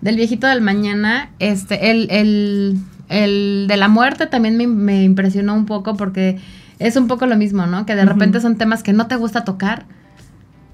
Del 0.00 0.16
viejito 0.16 0.46
del 0.46 0.62
mañana, 0.62 1.28
este, 1.38 1.90
el, 1.90 2.10
el, 2.10 2.78
el 3.10 3.66
de 3.68 3.76
la 3.76 3.88
muerte 3.88 4.26
también 4.26 4.56
me, 4.56 4.66
me, 4.66 5.04
impresionó 5.04 5.54
un 5.54 5.66
poco 5.66 5.96
porque 5.96 6.38
es 6.80 6.96
un 6.96 7.06
poco 7.06 7.26
lo 7.26 7.36
mismo, 7.36 7.66
¿no? 7.66 7.86
Que 7.86 7.94
de 7.94 8.04
repente 8.04 8.40
son 8.40 8.56
temas 8.56 8.82
que 8.82 8.92
no 8.92 9.06
te 9.06 9.14
gusta 9.16 9.44
tocar. 9.44 9.84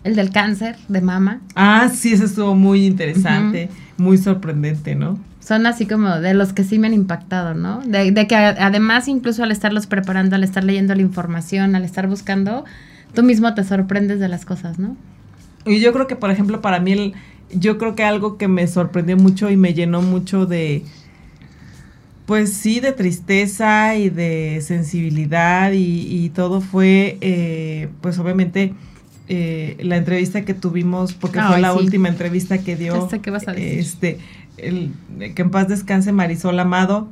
El 0.05 0.15
del 0.15 0.31
cáncer 0.31 0.77
de 0.87 1.01
mama. 1.01 1.41
Ah, 1.57 1.91
sí, 1.93 2.13
eso 2.13 2.27
estuvo 2.27 2.55
muy 2.55 2.87
interesante, 2.87 3.71
muy 3.99 4.19
sorprendente, 4.19 4.95
¿no? 4.95 5.19
Son 5.41 5.67
así 5.67 5.85
como 5.85 6.21
de 6.21 6.33
los 6.33 6.53
que 6.53 6.63
sí 6.63 6.79
me 6.79 6.87
han 6.87 6.95
impactado, 6.95 7.55
¿no? 7.55 7.81
De, 7.81 8.13
de 8.13 8.27
que 8.29 8.37
además 8.37 9.09
incluso 9.09 9.43
al 9.43 9.51
estarlos 9.51 9.89
preparando, 9.89 10.37
al 10.37 10.45
estar 10.45 10.63
leyendo 10.63 10.95
la 10.95 11.03
información, 11.03 11.75
al 11.75 11.83
estar 11.83 12.07
buscando, 12.07 12.65
tú 13.15 13.25
mismo 13.25 13.53
te 13.55 13.65
sorprendes 13.65 14.21
de 14.21 14.29
las 14.29 14.45
cosas, 14.45 14.79
¿no? 14.79 14.97
Y 15.65 15.81
yo 15.81 15.93
creo 15.93 16.07
que, 16.07 16.15
por 16.15 16.31
ejemplo, 16.31 16.61
para 16.61 16.79
mí, 16.79 16.93
el, 16.93 17.15
yo 17.53 17.77
creo 17.77 17.97
que 17.97 18.05
algo 18.05 18.39
que 18.39 18.47
me 18.47 18.69
sorprendió 18.69 19.17
mucho 19.17 19.51
y 19.51 19.57
me 19.57 19.75
llenó 19.75 20.03
mucho 20.03 20.47
de, 20.47 20.85
pues 22.27 22.53
sí, 22.53 22.81
de 22.81 22.93
tristeza 22.93 23.95
y 23.95 24.11
de 24.11 24.61
sensibilidad 24.61 25.71
y, 25.73 26.29
todo 26.31 26.61
fue, 26.61 27.19
eh, 27.21 27.89
pues 28.01 28.19
obviamente, 28.19 28.75
eh, 29.29 29.77
la 29.81 29.97
entrevista 29.97 30.45
que 30.45 30.53
tuvimos, 30.53 31.15
porque 31.15 31.41
fue 31.41 31.61
la 31.61 31.73
última 31.73 32.09
entrevista 32.09 32.59
que 32.59 32.77
dio. 32.77 33.09
qué 33.09 33.31
vas 33.31 33.47
a 33.47 33.53
decir. 33.53 33.79
Este, 33.79 34.19
el, 34.57 34.91
que 35.35 35.43
en 35.43 35.51
paz 35.51 35.69
descanse 35.69 36.11
Marisol 36.13 36.59
Amado, 36.59 37.09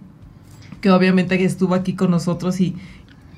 que 0.80 0.90
obviamente 0.90 1.42
estuvo 1.44 1.74
aquí 1.74 1.94
con 1.94 2.10
nosotros 2.10 2.60
y 2.60 2.74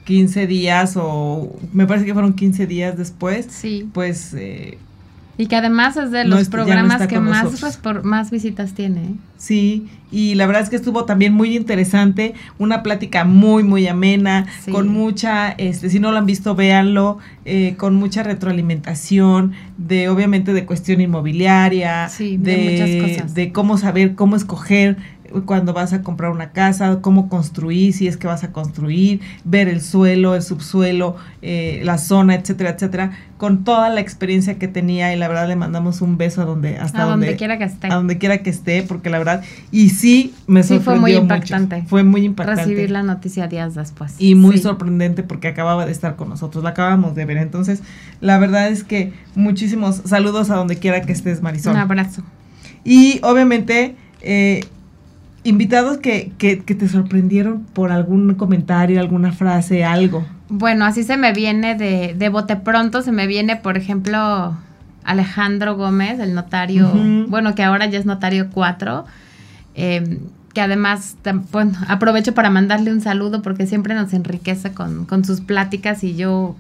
15 0.07 0.47
días 0.47 0.95
o 0.97 1.57
me 1.73 1.87
parece 1.87 2.07
que 2.07 2.13
fueron 2.15 2.33
15 2.33 2.67
días 2.67 2.97
después. 2.97 3.47
Sí. 3.51 3.89
Pues 3.93 4.33
eh, 4.35 4.79
y 5.39 5.47
que 5.47 5.57
además 5.57 5.97
es 5.97 6.11
de 6.11 6.25
los 6.25 6.49
programas 6.49 7.07
que 7.07 7.21
más, 7.21 7.47
más 8.03 8.31
visitas 8.31 8.73
tiene. 8.73 9.01
¿eh? 9.03 9.15
Sí, 9.37 9.87
y 10.11 10.35
la 10.35 10.47
verdad 10.47 10.63
es 10.63 10.71
que 10.71 10.77
estuvo 10.77 11.05
también 11.05 11.35
muy 11.35 11.57
interesante, 11.57 12.35
una 12.59 12.83
plática 12.83 13.25
muy, 13.25 13.63
muy 13.63 13.87
amena, 13.87 14.47
con 14.71 14.89
mucha, 14.89 15.51
este, 15.51 15.91
si 15.91 16.01
no 16.01 16.11
lo 16.11 16.19
han 16.19 16.27
visto, 16.27 16.55
véanlo, 16.55 17.19
eh, 17.45 17.75
con 17.77 17.97
mucha 17.97 18.23
retroalimentación, 18.23 19.53
de 19.77 20.09
obviamente 20.09 20.55
de 20.55 20.65
cuestión 20.65 21.01
inmobiliaria, 21.01 22.09
de, 22.19 22.39
de, 22.39 22.71
muchas 22.71 23.19
cosas. 23.19 23.35
de 23.35 23.53
cómo 23.53 23.77
saber, 23.77 24.15
cómo 24.15 24.37
escoger 24.37 24.97
cuando 25.45 25.73
vas 25.73 25.93
a 25.93 26.03
comprar 26.03 26.31
una 26.31 26.51
casa, 26.51 27.01
cómo 27.01 27.29
construir, 27.29 27.93
si 27.93 28.09
es 28.09 28.17
que 28.17 28.27
vas 28.27 28.45
a 28.45 28.53
construir, 28.53 29.21
ver 29.45 29.69
el 29.69 29.81
suelo, 29.81 30.35
el 30.35 30.43
subsuelo, 30.43 31.17
eh, 31.43 31.81
la 31.85 31.99
zona, 31.99 32.35
etcétera, 32.35 32.71
etcétera, 32.71 33.13
con 33.37 33.65
toda 33.65 33.89
la 33.91 34.01
experiencia 34.01 34.59
que 34.59 34.69
tenía 34.69 35.15
y 35.15 35.19
la 35.19 35.29
verdad 35.29 35.49
le 35.49 35.57
mandamos 35.57 36.01
un 36.01 36.17
beso 36.17 36.43
a 36.43 36.45
donde 36.45 36.79
hasta 36.79 37.03
a 37.03 37.07
donde, 37.07 37.37
quiera 37.37 37.59
que 37.59 37.65
esté. 37.65 37.89
A 37.89 37.95
donde 37.95 38.19
quiera 38.19 38.39
que 38.39 38.51
esté, 38.51 38.83
porque 38.83 39.11
la 39.11 39.19
verdad 39.19 39.43
y 39.71 39.91
sí 39.91 40.35
me 40.47 40.63
sorprendió 40.63 40.85
fue 40.85 41.01
muy 41.01 41.13
impactante. 41.15 41.85
Fue 41.87 42.03
muy 42.03 42.25
impactante 42.25 42.63
recibir 42.63 42.91
la 42.91 43.03
noticia 43.03 43.47
días 43.49 43.75
después. 43.75 44.15
Y 44.19 44.35
muy 44.35 44.59
sorprendente 44.59 45.23
porque 45.23 45.49
acababa 45.49 45.87
de 45.87 45.93
estar 45.93 46.17
con 46.17 46.29
nosotros, 46.29 46.65
la 46.65 46.71
acabamos 46.71 47.15
de 47.15 47.25
ver. 47.25 47.37
Entonces, 47.37 47.83
la 48.21 48.39
verdad 48.39 48.69
es 48.69 48.85
que 48.85 49.13
muchísimos 49.35 50.03
saludos 50.05 50.51
a 50.51 50.57
donde 50.57 50.77
quiera 50.77 51.03
que 51.03 51.13
estés, 51.13 51.43
Marisol. 51.43 51.75
Un 51.75 51.81
abrazo. 51.81 52.23
Y 52.85 53.21
obviamente 53.23 53.97
eh, 54.23 54.65
invitados 55.47 55.99
que, 55.99 56.33
que, 56.39 56.57
te 56.57 56.89
sorprendieron 56.89 57.63
por 57.73 57.93
algún 57.93 58.35
comentario, 58.35 59.01
alguna 59.01 59.33
frase, 59.33 59.85
algo. 59.85 60.27
Bueno, 60.49 60.85
así 60.85 61.03
se 61.03 61.17
me 61.17 61.33
viene 61.33 61.75
de, 61.75 62.15
de 62.17 62.29
bote 62.29 62.57
pronto, 62.57 63.03
se 63.03 63.13
me 63.13 63.27
viene, 63.27 63.57
por 63.57 63.77
ejemplo, 63.77 64.57
Alejandro 65.05 65.77
Gómez, 65.77 66.19
el 66.19 66.35
notario, 66.35 66.93
bueno, 67.29 67.55
que 67.55 67.63
ahora 67.63 67.87
ya 67.87 67.99
es 67.99 68.07
notario 68.07 68.51
4, 68.51 69.05
em, 69.75 70.19
que 70.53 70.61
además, 70.61 71.17
bueno, 71.53 71.73
aprovecho 71.89 72.35
para 72.35 72.51
mandarle 72.51 72.93
un 72.93 73.01
saludo 73.01 73.43
porque 73.43 73.67
siempre 73.67 73.95
nos 73.95 74.13
enriquece 74.13 74.73
con, 74.73 75.07
con 75.07 75.25
sus 75.25 75.41
pláticas 75.41 76.03
y 76.03 76.17
yo 76.17 76.57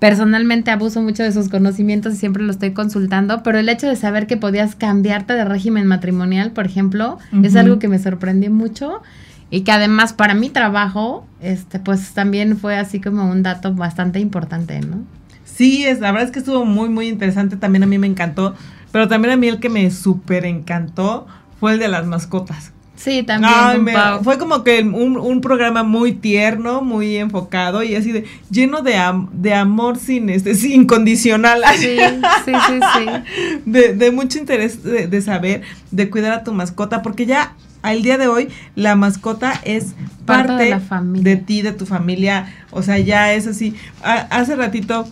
personalmente 0.00 0.70
abuso 0.70 1.02
mucho 1.02 1.22
de 1.22 1.30
sus 1.30 1.48
conocimientos 1.48 2.14
y 2.14 2.16
siempre 2.16 2.42
lo 2.42 2.50
estoy 2.50 2.72
consultando, 2.72 3.42
pero 3.42 3.58
el 3.58 3.68
hecho 3.68 3.86
de 3.86 3.94
saber 3.94 4.26
que 4.26 4.36
podías 4.36 4.74
cambiarte 4.74 5.34
de 5.34 5.44
régimen 5.44 5.86
matrimonial, 5.86 6.52
por 6.52 6.66
ejemplo, 6.66 7.18
es 7.44 7.54
algo 7.54 7.78
que 7.78 7.86
me 7.86 7.98
sorprendió 7.98 8.50
mucho 8.50 9.02
y 9.50 9.60
que 9.60 9.72
además 9.72 10.14
para 10.14 10.34
mi 10.34 10.48
trabajo, 10.48 11.26
este, 11.40 11.78
pues 11.78 12.12
también 12.14 12.56
fue 12.56 12.76
así 12.76 13.00
como 13.00 13.30
un 13.30 13.42
dato 13.42 13.74
bastante 13.74 14.20
importante, 14.20 14.80
¿no? 14.80 15.04
Sí, 15.44 15.84
es, 15.84 16.00
la 16.00 16.12
verdad 16.12 16.28
es 16.28 16.32
que 16.32 16.38
estuvo 16.38 16.64
muy, 16.64 16.88
muy 16.88 17.06
interesante, 17.06 17.56
también 17.56 17.82
a 17.82 17.86
mí 17.86 17.98
me 17.98 18.06
encantó, 18.06 18.54
pero 18.92 19.06
también 19.06 19.34
a 19.34 19.36
mí 19.36 19.48
el 19.48 19.60
que 19.60 19.68
me 19.68 19.90
súper 19.90 20.46
encantó 20.46 21.26
fue 21.58 21.74
el 21.74 21.78
de 21.78 21.88
las 21.88 22.06
mascotas. 22.06 22.72
Sí, 23.00 23.22
también. 23.22 23.96
fue 24.22 24.36
como 24.36 24.62
que 24.62 24.82
un, 24.82 25.16
un, 25.16 25.40
programa 25.40 25.82
muy 25.82 26.12
tierno, 26.12 26.82
muy 26.82 27.16
enfocado 27.16 27.82
y 27.82 27.94
así 27.94 28.12
de 28.12 28.26
lleno 28.50 28.82
de, 28.82 29.00
de 29.32 29.54
amor 29.54 29.96
sin 29.96 30.28
este, 30.28 30.54
sin 30.54 30.82
incondicional. 30.82 31.62
Sí, 31.78 31.96
sí, 32.44 32.52
sí, 32.66 32.80
sí. 32.94 33.06
De, 33.64 33.94
de 33.94 34.10
mucho 34.10 34.38
interés 34.38 34.82
de, 34.82 35.22
saber, 35.22 35.62
de 35.90 36.10
cuidar 36.10 36.32
a 36.32 36.44
tu 36.44 36.52
mascota, 36.52 37.00
porque 37.00 37.24
ya 37.24 37.54
al 37.80 38.02
día 38.02 38.18
de 38.18 38.26
hoy 38.26 38.48
la 38.74 38.96
mascota 38.96 39.54
es 39.64 39.94
parte, 40.26 40.52
de, 40.52 40.70
la 40.70 40.82
de 41.02 41.36
ti, 41.36 41.62
de 41.62 41.72
tu 41.72 41.86
familia. 41.86 42.52
O 42.70 42.82
sea, 42.82 42.98
ya 42.98 43.32
es 43.32 43.46
así. 43.46 43.74
hace 44.02 44.56
ratito, 44.56 45.08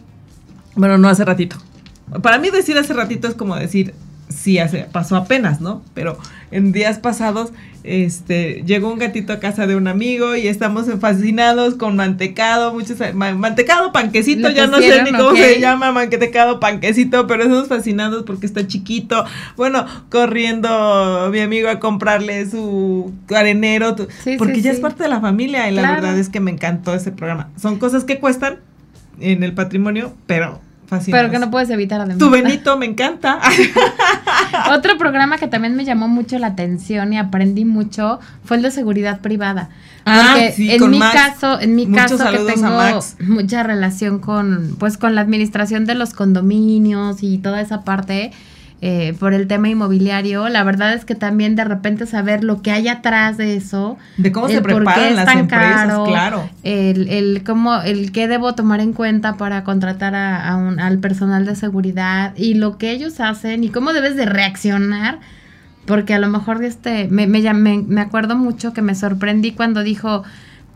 bueno, 0.75 0.99
no 0.99 1.09
hace 1.09 1.25
ratito. 1.25 1.57
Para 2.23 2.39
mí 2.39 2.51
decir 2.51 2.77
hace 2.77 2.93
ratito 2.93 3.29
es 3.29 3.35
como 3.35 3.57
decir, 3.57 3.95
sí, 4.29 4.59
hace, 4.59 4.87
pasó 4.91 5.17
apenas, 5.17 5.61
¿no? 5.61 5.83
Pero 5.95 6.19
en 6.51 6.73
días 6.73 6.99
pasados, 6.99 7.53
este, 7.85 8.63
llegó 8.67 8.93
un 8.93 8.99
gatito 8.99 9.33
a 9.33 9.41
casa 9.41 9.67
de 9.67 9.77
un 9.77 9.89
amigo 9.89 10.37
y 10.37 10.49
estamos 10.49 10.87
fascinados 11.01 11.75
con 11.75 11.97
mantecado, 11.97 12.73
muchos, 12.73 12.99
mantecado, 13.15 13.93
panquecito, 13.93 14.51
ya 14.51 14.67
no 14.67 14.79
sé 14.79 15.03
ni 15.05 15.13
cómo 15.13 15.35
se 15.35 15.61
llama, 15.61 15.93
mantecado, 15.93 16.61
panquecito, 16.61 17.27
pero 17.27 17.45
estamos 17.45 17.69
fascinados 17.69 18.25
porque 18.25 18.47
está 18.47 18.67
chiquito. 18.67 19.25
Bueno, 19.57 19.87
corriendo 20.11 21.29
mi 21.33 21.41
amigo 21.41 21.69
a 21.69 21.79
comprarle 21.79 22.49
su 22.51 23.13
arenero, 23.35 23.97
porque 24.39 24.61
ya 24.61 24.73
es 24.73 24.81
parte 24.81 25.05
de 25.05 25.09
la 25.09 25.21
familia 25.21 25.71
y 25.71 25.75
la 25.75 25.93
verdad 25.93 26.19
es 26.19 26.29
que 26.29 26.41
me 26.41 26.51
encantó 26.51 26.95
ese 26.95 27.13
programa. 27.13 27.49
Son 27.61 27.79
cosas 27.79 28.05
que 28.05 28.19
cuestan 28.19 28.59
en 29.21 29.43
el 29.43 29.55
patrimonio, 29.55 30.15
pero 30.27 30.61
pero 31.11 31.31
que 31.31 31.39
no 31.39 31.51
puedes 31.51 31.71
evitar 31.71 32.01
además. 32.01 32.19
Tu 32.19 32.31
Benito 32.31 32.77
me 32.79 32.87
encanta. 32.87 33.41
Otro 34.73 34.97
programa 34.99 35.39
que 35.39 35.49
también 35.49 35.75
me 35.77 35.85
llamó 35.85 36.09
mucho 36.09 36.39
la 36.39 36.49
atención 36.49 37.13
y 37.13 37.19
aprendí 37.19 37.65
mucho 37.65 38.21
fue 38.45 38.57
el 38.57 38.63
de 38.63 38.71
seguridad 38.71 39.21
privada. 39.21 39.71
Ah, 40.07 40.37
sí, 40.55 40.71
en 40.71 40.91
mi 40.91 41.01
caso, 41.01 41.61
en 41.61 41.75
mi 41.75 41.87
caso 41.91 42.17
que 42.31 42.39
tengo 42.39 43.01
mucha 43.21 43.63
relación 43.63 44.21
con 44.21 44.77
pues 44.79 44.97
con 44.97 45.15
la 45.15 45.21
administración 45.21 45.85
de 45.85 45.95
los 45.95 46.15
condominios 46.15 47.23
y 47.23 47.39
toda 47.39 47.61
esa 47.61 47.85
parte, 47.85 48.33
eh, 48.81 49.17
por 49.19 49.35
el 49.35 49.49
tema 49.49 49.69
inmobiliario, 49.69 50.49
la 50.49 50.63
verdad 50.63 50.93
es 50.93 51.05
que 51.05 51.17
también 51.17 51.57
de 51.57 51.65
repente 51.65 52.07
saber 52.07 52.45
lo 52.45 52.63
que 52.63 52.71
hay 52.71 52.87
atrás 52.87 53.37
de 53.37 53.57
eso, 53.57 53.99
de 54.19 54.31
cómo 54.31 54.49
se 54.49 54.63
preparan 54.63 55.17
las 55.17 55.35
empresas, 55.35 55.99
claro, 56.07 56.49
el, 56.63 57.09
el 57.09 57.43
cómo, 57.45 57.83
el 57.83 58.13
qué 58.13 58.29
debo 58.29 58.55
tomar 58.55 58.79
en 58.79 58.93
cuenta 58.93 59.37
para 59.37 59.65
contratar 59.65 60.15
a, 60.15 60.55
un, 60.57 60.79
al 60.79 60.99
personal 60.99 61.45
de 61.45 61.57
seguridad 61.57 62.35
y 62.37 62.55
lo 62.55 62.79
que 62.79 62.93
ellos 62.93 63.19
hacen 63.19 63.65
y 63.65 63.71
cómo 63.71 63.93
debes 63.93 64.15
de 64.15 64.27
reaccionar, 64.27 65.19
porque 65.85 66.15
a 66.15 66.21
lo 66.21 66.29
mejor 66.29 66.63
este 66.63 67.09
me, 67.09 67.27
me, 67.27 67.43
me 67.53 68.01
acuerdo 68.01 68.37
mucho 68.37 68.73
que 68.75 68.83
me 68.83 68.95
sorprendí 68.95 69.53
cuando 69.53 69.83
dijo 69.83 70.23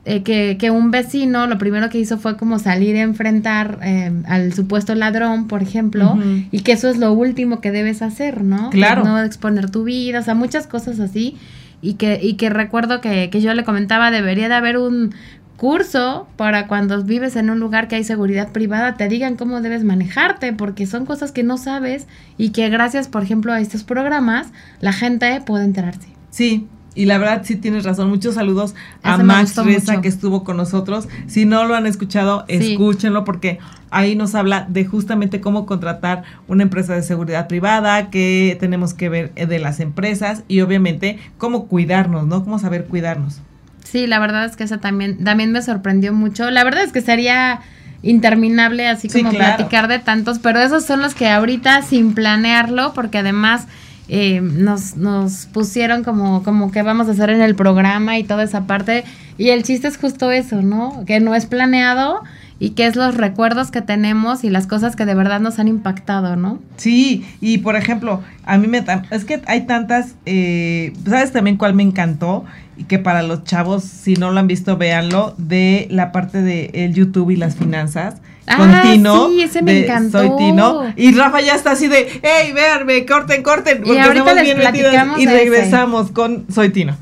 eh, 0.04 0.22
que, 0.24 0.56
que, 0.58 0.70
un 0.70 0.90
vecino 0.90 1.46
lo 1.46 1.58
primero 1.58 1.88
que 1.88 1.98
hizo 1.98 2.18
fue 2.18 2.36
como 2.36 2.58
salir 2.58 2.96
a 2.96 3.02
enfrentar 3.02 3.78
eh, 3.82 4.10
al 4.26 4.52
supuesto 4.52 4.96
ladrón, 4.96 5.46
por 5.46 5.62
ejemplo, 5.62 6.18
y 6.50 6.60
que 6.60 6.72
eso 6.72 6.88
es 6.88 6.98
lo 6.98 7.12
último 7.12 7.60
que 7.60 7.70
debes 7.70 8.02
hacer, 8.02 8.42
¿no? 8.42 8.70
Claro. 8.70 9.04
no 9.04 9.22
exponer 9.22 9.70
tu 9.70 9.84
vida, 9.84 10.18
o 10.18 10.22
sea, 10.22 10.34
muchas 10.34 10.66
cosas 10.66 10.98
así. 10.98 11.36
Y 11.80 11.94
que, 11.94 12.20
y 12.22 12.34
que 12.34 12.48
recuerdo 12.48 13.00
que, 13.00 13.28
que 13.30 13.40
yo 13.40 13.54
le 13.54 13.64
comentaba, 13.64 14.12
debería 14.12 14.48
de 14.48 14.54
haber 14.54 14.78
un 14.78 15.14
curso 15.56 16.26
para 16.34 16.66
cuando 16.66 17.00
vives 17.04 17.36
en 17.36 17.48
un 17.48 17.60
lugar 17.60 17.86
que 17.86 17.94
hay 17.94 18.02
seguridad 18.02 18.50
privada, 18.50 18.96
te 18.96 19.06
digan 19.06 19.36
cómo 19.36 19.60
debes 19.60 19.84
manejarte, 19.84 20.52
porque 20.52 20.88
son 20.88 21.06
cosas 21.06 21.30
que 21.30 21.44
no 21.44 21.56
sabes 21.56 22.08
y 22.36 22.50
que 22.50 22.68
gracias, 22.68 23.06
por 23.06 23.22
ejemplo, 23.22 23.52
a 23.52 23.60
estos 23.60 23.84
programas, 23.84 24.48
la 24.80 24.92
gente 24.92 25.40
puede 25.46 25.64
enterarse. 25.64 26.08
Sí, 26.30 26.66
y 26.94 27.06
la 27.06 27.18
verdad 27.18 27.42
sí 27.44 27.56
tienes 27.56 27.84
razón. 27.84 28.08
Muchos 28.08 28.34
saludos 28.34 28.74
a 29.02 29.18
Max 29.18 29.56
Reza 29.56 30.00
que 30.00 30.08
estuvo 30.08 30.44
con 30.44 30.56
nosotros. 30.56 31.08
Si 31.26 31.44
no 31.44 31.64
lo 31.64 31.74
han 31.74 31.86
escuchado, 31.86 32.44
escúchenlo 32.48 33.24
porque 33.24 33.58
ahí 33.90 34.16
nos 34.16 34.34
habla 34.34 34.66
de 34.68 34.84
justamente 34.84 35.40
cómo 35.40 35.66
contratar 35.66 36.24
una 36.48 36.62
empresa 36.64 36.94
de 36.94 37.02
seguridad 37.02 37.48
privada, 37.48 38.10
qué 38.10 38.56
tenemos 38.60 38.94
que 38.94 39.08
ver 39.08 39.34
de 39.34 39.58
las 39.58 39.80
empresas 39.80 40.44
y 40.48 40.60
obviamente 40.60 41.18
cómo 41.38 41.66
cuidarnos, 41.66 42.26
¿no? 42.26 42.44
Cómo 42.44 42.58
saber 42.58 42.86
cuidarnos. 42.86 43.40
Sí, 43.84 44.06
la 44.06 44.18
verdad 44.18 44.44
es 44.46 44.56
que 44.56 44.64
eso 44.64 44.78
también, 44.78 45.22
también 45.24 45.52
me 45.52 45.62
sorprendió 45.62 46.12
mucho. 46.12 46.50
La 46.50 46.64
verdad 46.64 46.84
es 46.84 46.92
que 46.92 47.00
sería 47.00 47.60
interminable 48.02 48.88
así 48.88 49.08
como 49.08 49.30
platicar 49.30 49.88
de 49.88 49.98
tantos, 49.98 50.38
pero 50.38 50.60
esos 50.60 50.84
son 50.84 51.02
los 51.02 51.14
que 51.14 51.28
ahorita 51.28 51.82
sin 51.82 52.14
planearlo, 52.14 52.92
porque 52.94 53.18
además 53.18 53.66
eh, 54.08 54.40
nos, 54.40 54.96
nos 54.96 55.46
pusieron 55.46 56.04
como, 56.04 56.42
como 56.42 56.70
que 56.70 56.82
vamos 56.82 57.08
a 57.08 57.12
hacer 57.12 57.30
en 57.30 57.42
el 57.42 57.54
programa 57.54 58.18
y 58.18 58.24
toda 58.24 58.42
esa 58.42 58.66
parte. 58.66 59.04
Y 59.38 59.50
el 59.50 59.62
chiste 59.62 59.88
es 59.88 59.96
justo 59.96 60.30
eso, 60.30 60.62
¿no? 60.62 61.04
Que 61.06 61.20
no 61.20 61.34
es 61.34 61.46
planeado 61.46 62.22
y 62.58 62.70
que 62.70 62.86
es 62.86 62.94
los 62.94 63.16
recuerdos 63.16 63.70
que 63.70 63.82
tenemos 63.82 64.44
y 64.44 64.50
las 64.50 64.66
cosas 64.66 64.94
que 64.94 65.04
de 65.04 65.14
verdad 65.14 65.40
nos 65.40 65.58
han 65.58 65.66
impactado, 65.66 66.36
¿no? 66.36 66.60
Sí, 66.76 67.26
y 67.40 67.58
por 67.58 67.74
ejemplo, 67.74 68.22
a 68.44 68.58
mí 68.58 68.68
me... 68.68 68.84
Es 69.10 69.24
que 69.24 69.42
hay 69.46 69.62
tantas... 69.62 70.14
Eh, 70.26 70.92
¿Sabes 71.04 71.32
también 71.32 71.56
cuál 71.56 71.74
me 71.74 71.82
encantó? 71.82 72.44
Y 72.76 72.84
que 72.84 72.98
para 72.98 73.22
los 73.22 73.44
chavos, 73.44 73.82
si 73.82 74.14
no 74.14 74.30
lo 74.30 74.38
han 74.38 74.46
visto, 74.46 74.76
véanlo, 74.76 75.34
de 75.38 75.88
la 75.90 76.12
parte 76.12 76.42
de 76.42 76.70
el 76.72 76.94
YouTube 76.94 77.30
y 77.30 77.36
las 77.36 77.56
finanzas 77.56 78.16
Ah, 78.46 78.82
sí, 78.84 79.42
ese 79.42 79.62
me 79.62 79.84
encantó. 79.84 80.18
Soy 80.18 80.30
Tino. 80.36 80.92
Y 80.96 81.12
Rafa 81.14 81.40
ya 81.40 81.54
está 81.54 81.72
así 81.72 81.88
de, 81.88 82.20
hey, 82.22 82.52
véanme, 82.52 83.06
corten, 83.06 83.42
corten. 83.42 83.78
Porque 83.82 83.94
y 83.94 83.98
ahorita 83.98 84.34
les 84.34 84.44
bien 84.44 84.58
platicamos 84.58 85.20
Y 85.20 85.26
regresamos 85.26 86.10
con 86.10 86.46
Soy 86.52 86.70
Tino. 86.70 86.96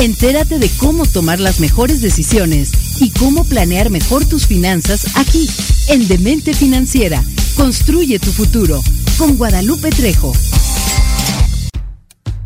Entérate 0.00 0.58
de 0.58 0.70
cómo 0.78 1.04
tomar 1.04 1.40
las 1.40 1.60
mejores 1.60 2.00
decisiones 2.00 3.02
y 3.02 3.10
cómo 3.10 3.44
planear 3.44 3.90
mejor 3.90 4.24
tus 4.24 4.46
finanzas 4.46 5.14
aquí, 5.16 5.46
en 5.88 6.08
Demente 6.08 6.54
Financiera. 6.54 7.22
Construye 7.54 8.18
tu 8.18 8.32
futuro 8.32 8.80
con 9.18 9.36
Guadalupe 9.36 9.90
Trejo. 9.90 10.32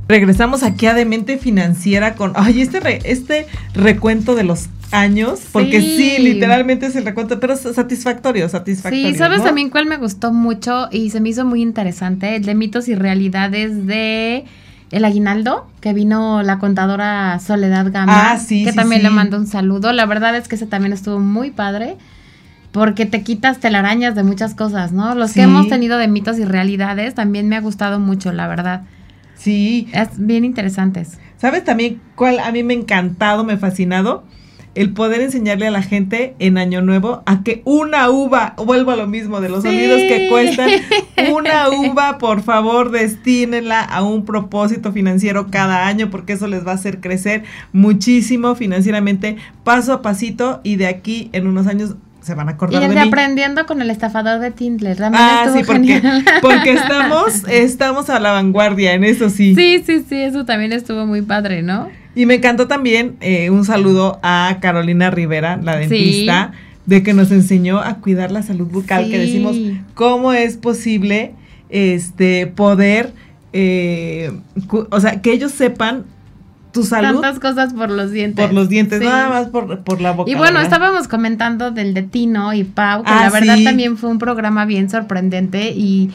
Regresamos 0.07 0.63
aquí 0.63 0.87
a 0.87 0.95
Demente 0.95 1.39
Financiera 1.39 2.15
con, 2.15 2.33
ay, 2.35 2.61
este, 2.61 3.11
este 3.11 3.47
recuento 3.73 4.35
de 4.35 4.45
los 4.45 4.69
años, 4.91 5.41
porque 5.51 5.81
sí. 5.81 6.23
literalmente 6.23 6.87
es 6.87 6.97
el 6.97 7.05
recuento, 7.05 7.41
pero 7.41 7.57
satisfactorio, 7.57 8.49
satisfactorio. 8.49 9.09
Sí, 9.09 9.15
¿sabes 9.17 9.43
también 9.43 9.71
cuál 9.71 9.87
me 9.87 9.97
gustó 9.97 10.33
mucho 10.33 10.89
y 10.91 11.11
se 11.11 11.21
me 11.21 11.31
hizo 11.31 11.45
muy 11.45 11.63
interesante? 11.63 12.37
El 12.37 12.45
de 12.45 12.55
mitos 12.55 12.89
y 12.89 12.95
realidades 12.95 13.87
de 13.87 14.45
El 14.91 15.05
Aguinaldo, 15.05 15.67
que 15.81 15.93
vino 15.95 16.43
la 16.43 16.59
contadora 16.59 17.41
Soledad 17.41 17.91
Gama, 17.91 18.33
ah, 18.33 18.39
sí, 18.39 18.65
que 18.65 18.73
también 18.73 19.03
le 19.03 19.11
mando 19.11 19.39
un 19.39 19.47
saludo. 19.47 19.93
La 19.93 20.07
verdad 20.07 20.37
es 20.37 20.49
que 20.49 20.57
ese 20.57 20.67
también 20.67 20.93
estuvo 20.93 21.19
muy 21.19 21.51
padre. 21.51 21.97
Porque 22.73 23.07
te 23.07 23.23
quitas 23.23 23.61
telarañas 23.61 24.17
de 24.17 24.25
muchas 24.25 24.57
cosas, 24.57 24.91
¿no? 24.91 25.15
Los 25.15 25.33
que 25.33 25.43
hemos 25.43 25.69
tenido 25.69 25.97
de 25.97 26.09
mitos 26.09 26.41
y 26.41 26.45
realidades 26.45 27.15
también 27.15 27.49
me 27.49 27.55
ha 27.55 27.61
gustado 27.61 28.01
mucho, 28.01 28.33
la 28.33 28.49
verdad. 28.49 28.83
Sí. 29.35 29.89
Es 29.93 30.09
bien 30.16 30.45
interesantes. 30.45 31.18
¿Sabes 31.37 31.64
también 31.64 32.01
cuál 32.14 32.39
a 32.39 32.51
mí 32.53 32.62
me 32.62 32.74
ha 32.74 32.76
encantado, 32.78 33.45
me 33.45 33.55
ha 33.55 33.59
fascinado? 33.59 34.24
El 34.74 34.93
poder 34.93 35.20
enseñarle 35.20 35.68
a 35.68 35.70
la 35.70 35.82
gente 35.82 36.35
en 36.41 36.59
Año 36.59 36.80
Nuevo 36.80 37.22
a 37.26 37.45
que 37.45 37.62
una 37.64 38.11
uva, 38.11 38.55
vuelvo 38.57 38.91
a 38.91 38.97
lo 38.97 39.07
mismo 39.07 39.41
de 39.41 39.49
los 39.49 39.62
sonidos 39.62 39.99
que 39.99 40.28
cuestan, 40.28 40.68
una 41.32 41.68
uva, 41.68 42.18
por 42.18 42.43
favor, 42.43 42.91
destínenla 42.91 43.82
a 43.82 44.03
un 44.03 44.24
propósito 44.24 44.91
financiero 44.91 45.47
cada 45.49 45.87
año, 45.87 46.11
porque 46.11 46.32
eso 46.32 46.49
les 46.49 46.66
va 46.66 46.72
a 46.72 46.74
hacer 46.74 47.01
crecer 47.01 47.45
muchísimo 47.72 48.57
financieramente, 48.57 49.37
paso 49.62 49.93
a 49.93 50.03
pasito, 50.03 50.61
y 50.64 50.74
de 50.74 50.89
aquí 50.89 51.30
en 51.32 51.47
unos 51.47 51.68
años 51.68 51.95
se 52.25 52.35
van 52.35 52.49
a 52.49 52.53
acordar 52.53 52.83
y 52.83 52.85
el 52.87 52.95
de, 52.95 53.01
aprendiendo 53.01 53.66
con 53.66 53.83
el 53.83 53.91
estafador 53.91 54.41
de 54.41 54.51
Tindler. 54.51 54.97
ah, 55.12 55.47
sí, 55.55 55.62
porque, 55.64 56.03
porque 56.43 56.72
estamos, 56.75 57.45
estamos 57.49 58.11
a 58.11 58.18
la 58.18 58.33
vanguardia 58.33 58.95
en 58.95 59.05
eso 59.05 59.29
sí. 59.29 59.55
Sí, 59.55 59.83
sí, 59.85 60.05
sí, 60.09 60.16
eso 60.16 60.45
también 60.45 60.72
estuvo 60.72 61.07
muy 61.07 61.22
padre, 61.22 61.62
¿no? 61.62 61.89
Y 62.14 62.27
me 62.27 62.35
encantó 62.35 62.66
también 62.66 63.16
eh, 63.20 63.51
un 63.51 63.64
saludo 63.64 64.20
a 64.22 64.59
Carolina 64.61 65.11
Rivera, 65.11 65.59
la 65.62 65.77
dentista, 65.77 66.53
de 66.87 67.03
que 67.03 67.12
nos 67.12 67.31
enseñó 67.31 67.81
a 67.81 67.97
cuidar 67.97 68.31
la 68.31 68.43
salud 68.43 68.68
bucal, 68.68 69.11
que 69.11 69.18
decimos 69.18 69.57
cómo 69.95 70.33
es 70.33 70.57
posible 70.57 71.33
este 71.68 72.47
poder, 72.47 73.12
eh, 73.53 74.33
o 74.70 75.01
sea, 75.01 75.20
que 75.20 75.33
ellos 75.33 75.53
sepan 75.53 76.05
tu 76.75 76.83
salud. 76.83 77.20
Tantas 77.20 77.41
cosas 77.41 77.72
por 77.72 77.91
los 77.91 78.11
dientes. 78.11 78.45
Por 78.45 78.55
los 78.55 78.68
dientes, 78.68 79.01
nada 79.01 79.31
más 79.31 79.47
por, 79.47 80.01
la 80.03 80.12
boca. 80.12 80.31
Y 80.31 80.35
bueno, 80.35 80.61
estábamos 80.61 81.09
comentando 81.09 81.70
del 81.70 81.95
de 81.95 82.03
Tino 82.03 82.53
y 82.53 82.64
Pau, 82.64 83.03
que 83.03 83.11
la 83.11 83.27
ah, 83.27 83.31
verdad 83.31 83.57
también 83.64 83.97
fue 83.97 84.11
un 84.11 84.18
programa 84.18 84.66
bien 84.66 84.91
sorprendente 84.91 85.70
y 85.70 86.11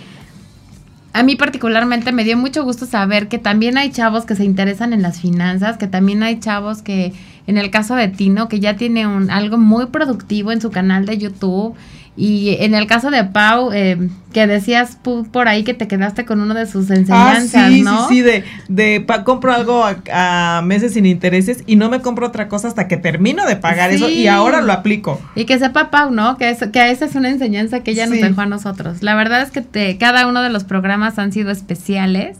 a 1.13 1.23
mí 1.23 1.35
particularmente 1.35 2.11
me 2.11 2.23
dio 2.23 2.37
mucho 2.37 2.63
gusto 2.63 2.85
saber 2.85 3.29
que 3.29 3.39
también 3.39 3.77
hay 3.77 3.89
chavos 3.89 4.25
que 4.25 4.35
se 4.35 4.43
interesan 4.43 4.93
en 4.93 5.01
las 5.01 5.19
finanzas, 5.19 5.77
que 5.77 5.87
también 5.87 6.21
hay 6.21 6.39
chavos 6.39 6.83
que, 6.83 7.13
en 7.47 7.57
el 7.57 7.71
caso 7.71 7.95
de 7.95 8.09
Tino, 8.09 8.47
que 8.47 8.59
ya 8.59 8.75
tiene 8.75 9.07
un, 9.07 9.31
algo 9.31 9.57
muy 9.57 9.87
productivo 9.87 10.51
en 10.51 10.61
su 10.61 10.69
canal 10.69 11.05
de 11.05 11.17
YouTube 11.17 11.75
y 12.19 12.57
en 12.59 12.75
el 12.75 12.85
caso 12.85 13.11
de 13.11 13.23
Pau, 13.23 13.71
eh, 13.71 13.97
que 14.33 14.45
decías 14.45 14.97
por 15.31 15.47
ahí 15.47 15.63
que 15.63 15.73
te 15.73 15.87
quedaste 15.87 16.25
con 16.25 16.41
uno 16.41 16.53
de 16.53 16.65
sus 16.65 16.89
enseñanzas, 16.91 17.55
ah, 17.55 17.69
sí, 17.69 17.81
¿no? 17.81 18.09
Sí, 18.09 18.15
sí, 18.15 18.21
de, 18.21 18.43
de 18.67 19.05
compro 19.23 19.53
algo 19.53 19.85
a, 20.11 20.61
meses 20.65 20.95
sin 20.95 21.05
intereses 21.05 21.63
y 21.65 21.77
no 21.77 21.89
me 21.89 22.01
compro 22.01 22.27
otra 22.27 22.49
cosa 22.49 22.67
hasta 22.67 22.89
que 22.89 22.97
termino 22.97 23.45
de 23.45 23.55
pagar 23.55 23.91
eso 23.91 24.09
y 24.09 24.27
ahora 24.27 24.61
lo 24.61 24.73
aplico. 24.73 25.21
Y 25.33 25.45
que 25.45 25.57
sepa 25.59 25.91
Pau, 25.91 26.11
¿no? 26.11 26.37
Que, 26.37 26.57
que 26.73 26.91
esa 26.91 27.05
es 27.05 27.15
una 27.15 27.29
enseñanza 27.29 27.83
que 27.83 27.91
ella 27.91 28.05
nos 28.05 28.19
dejó 28.19 28.41
a 28.41 28.47
nosotros. 28.47 29.01
La 29.01 29.15
verdad 29.15 29.41
es 29.41 29.51
que 29.51 29.61
te, 29.61 29.97
cada 29.97 30.27
uno 30.27 30.41
de 30.41 30.49
los 30.49 30.65
programas 30.65 31.19
han 31.19 31.31
sido 31.31 31.51
especiales 31.51 32.37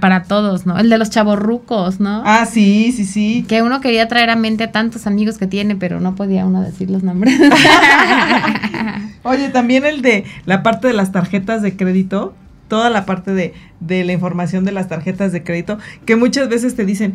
para 0.00 0.22
todos, 0.22 0.66
¿no? 0.66 0.78
El 0.78 0.90
de 0.90 0.98
los 0.98 1.10
chavorrucos, 1.10 2.00
¿no? 2.00 2.22
Ah, 2.24 2.46
sí, 2.46 2.92
sí, 2.92 3.04
sí. 3.04 3.44
Que 3.48 3.62
uno 3.62 3.80
quería 3.80 4.08
traer 4.08 4.30
a 4.30 4.36
mente 4.36 4.64
a 4.64 4.72
tantos 4.72 5.06
amigos 5.06 5.38
que 5.38 5.46
tiene, 5.46 5.76
pero 5.76 6.00
no 6.00 6.14
podía 6.14 6.46
uno 6.46 6.62
decir 6.62 6.90
los 6.90 7.02
nombres. 7.02 7.38
Oye, 9.22 9.48
también 9.48 9.84
el 9.84 10.02
de 10.02 10.24
la 10.46 10.62
parte 10.62 10.88
de 10.88 10.94
las 10.94 11.12
tarjetas 11.12 11.62
de 11.62 11.76
crédito, 11.76 12.34
toda 12.68 12.90
la 12.90 13.04
parte 13.04 13.34
de, 13.34 13.54
de 13.80 14.04
la 14.04 14.12
información 14.12 14.64
de 14.64 14.72
las 14.72 14.88
tarjetas 14.88 15.32
de 15.32 15.42
crédito, 15.42 15.78
que 16.06 16.16
muchas 16.16 16.48
veces 16.48 16.76
te 16.76 16.84
dicen, 16.84 17.14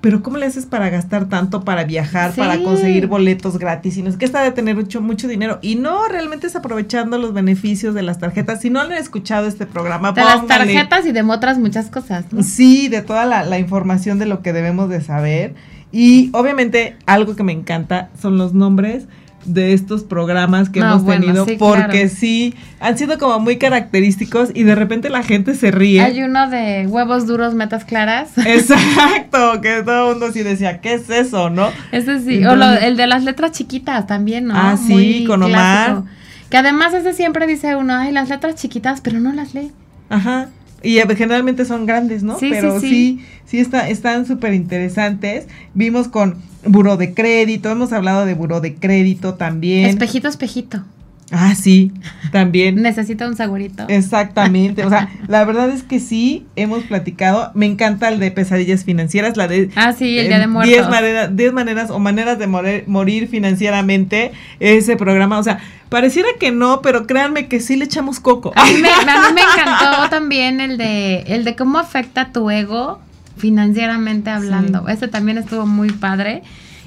pero 0.00 0.22
¿cómo 0.22 0.38
le 0.38 0.46
haces 0.46 0.66
para 0.66 0.88
gastar 0.88 1.28
tanto 1.28 1.62
para 1.62 1.84
viajar, 1.84 2.32
para 2.34 2.62
conseguir 2.62 3.06
boletos 3.06 3.58
gratis? 3.58 3.96
Y 3.96 4.02
no 4.02 4.08
es 4.08 4.16
que 4.16 4.24
está 4.24 4.42
de 4.42 4.52
tener 4.52 4.76
mucho, 4.76 5.00
mucho 5.00 5.28
dinero. 5.28 5.58
Y 5.60 5.76
no, 5.76 6.08
realmente 6.08 6.46
es 6.46 6.56
aprovechando 6.56 7.18
los 7.18 7.34
beneficios 7.34 7.94
de 7.94 8.02
las 8.02 8.18
tarjetas. 8.18 8.60
Si 8.60 8.70
no 8.70 8.80
han 8.80 8.92
escuchado 8.92 9.46
este 9.46 9.66
programa, 9.66 10.12
De 10.12 10.22
las 10.22 10.46
tarjetas 10.46 11.06
y 11.06 11.12
de 11.12 11.22
otras 11.22 11.58
muchas 11.58 11.90
cosas. 11.90 12.24
Sí, 12.42 12.88
de 12.88 13.02
toda 13.02 13.26
la, 13.26 13.44
la 13.44 13.58
información 13.58 14.18
de 14.18 14.26
lo 14.26 14.42
que 14.42 14.52
debemos 14.52 14.88
de 14.88 15.00
saber. 15.00 15.54
Y 15.92 16.30
obviamente 16.32 16.96
algo 17.06 17.36
que 17.36 17.42
me 17.42 17.52
encanta 17.52 18.10
son 18.20 18.38
los 18.38 18.54
nombres 18.54 19.06
de 19.44 19.72
estos 19.72 20.04
programas 20.04 20.68
que 20.70 20.80
hemos 20.80 21.06
tenido 21.06 21.46
porque 21.58 22.08
sí 22.08 22.54
han 22.78 22.96
sido 22.96 23.18
como 23.18 23.40
muy 23.40 23.56
característicos 23.56 24.50
y 24.54 24.62
de 24.64 24.74
repente 24.74 25.10
la 25.10 25.22
gente 25.22 25.54
se 25.54 25.70
ríe. 25.70 26.00
Hay 26.00 26.22
uno 26.22 26.48
de 26.48 26.86
huevos 26.86 27.26
duros, 27.26 27.54
metas 27.54 27.84
claras. 27.84 28.36
Exacto, 28.46 29.60
que 29.60 29.82
todo 29.82 30.10
el 30.10 30.18
mundo 30.18 30.32
sí 30.32 30.42
decía, 30.42 30.80
¿qué 30.80 30.94
es 30.94 31.10
eso, 31.10 31.50
no? 31.50 31.70
Ese 31.92 32.20
sí, 32.20 32.44
o 32.44 32.52
el 32.52 32.96
de 32.96 33.06
las 33.06 33.24
letras 33.24 33.52
chiquitas 33.52 34.06
también, 34.06 34.46
¿no? 34.46 34.54
Ah, 34.56 34.76
sí, 34.76 35.24
con 35.26 35.42
Omar. 35.42 36.02
Que 36.48 36.56
además 36.56 36.92
ese 36.94 37.12
siempre 37.12 37.46
dice 37.46 37.76
uno, 37.76 37.94
ay, 37.94 38.12
las 38.12 38.28
letras 38.28 38.56
chiquitas, 38.56 39.00
pero 39.00 39.20
no 39.20 39.32
las 39.32 39.54
lee. 39.54 39.70
Ajá. 40.08 40.48
Y 40.82 40.98
generalmente 41.16 41.64
son 41.64 41.86
grandes, 41.86 42.22
¿no? 42.22 42.38
Sí, 42.38 42.48
Pero 42.50 42.80
sí, 42.80 42.88
sí, 42.88 43.20
sí, 43.44 43.58
está, 43.58 43.88
están 43.88 44.26
súper 44.26 44.54
interesantes. 44.54 45.46
Vimos 45.74 46.08
con 46.08 46.36
buró 46.64 46.96
de 46.96 47.14
crédito, 47.14 47.70
hemos 47.70 47.92
hablado 47.92 48.24
de 48.26 48.34
buró 48.34 48.60
de 48.60 48.74
crédito 48.74 49.34
también. 49.34 49.86
Espejito, 49.86 50.28
espejito. 50.28 50.82
Ah, 51.32 51.54
sí, 51.54 51.92
también. 52.32 52.82
Necesita 52.82 53.28
un 53.28 53.36
segurito. 53.36 53.84
Exactamente. 53.88 54.84
O 54.84 54.88
sea, 54.90 55.08
la 55.28 55.44
verdad 55.44 55.70
es 55.70 55.82
que 55.82 56.00
sí, 56.00 56.46
hemos 56.56 56.82
platicado. 56.84 57.52
Me 57.54 57.66
encanta 57.66 58.08
el 58.08 58.18
de 58.18 58.30
pesadillas 58.30 58.84
financieras, 58.84 59.36
la 59.36 59.46
de... 59.46 59.70
Ah, 59.76 59.92
sí, 59.92 60.18
el 60.18 60.28
Día 60.28 60.40
de 60.40 60.48
Muertos. 60.48 60.74
10 60.74 60.88
maneras, 60.88 61.36
diez 61.36 61.52
maneras 61.52 61.90
o 61.90 61.98
maneras 61.98 62.38
de 62.38 62.46
morir, 62.46 62.84
morir 62.88 63.28
financieramente, 63.28 64.32
ese 64.58 64.96
programa. 64.96 65.38
O 65.38 65.42
sea, 65.42 65.60
pareciera 65.88 66.28
que 66.38 66.50
no, 66.50 66.82
pero 66.82 67.06
créanme 67.06 67.46
que 67.46 67.60
sí 67.60 67.76
le 67.76 67.84
echamos 67.84 68.18
coco. 68.18 68.52
A 68.56 68.64
mí 68.66 68.82
me, 68.82 68.88
a 68.90 69.28
mí 69.28 69.34
me 69.34 69.40
encantó 69.62 70.10
también 70.10 70.60
el 70.60 70.78
de, 70.78 71.20
el 71.28 71.44
de 71.44 71.54
cómo 71.54 71.78
afecta 71.78 72.32
tu 72.32 72.50
ego 72.50 73.00
financieramente 73.36 74.30
hablando. 74.30 74.88
Ese 74.88 75.08
también 75.08 75.38
estuvo 75.38 75.64
muy 75.66 75.90
padre 75.90 76.42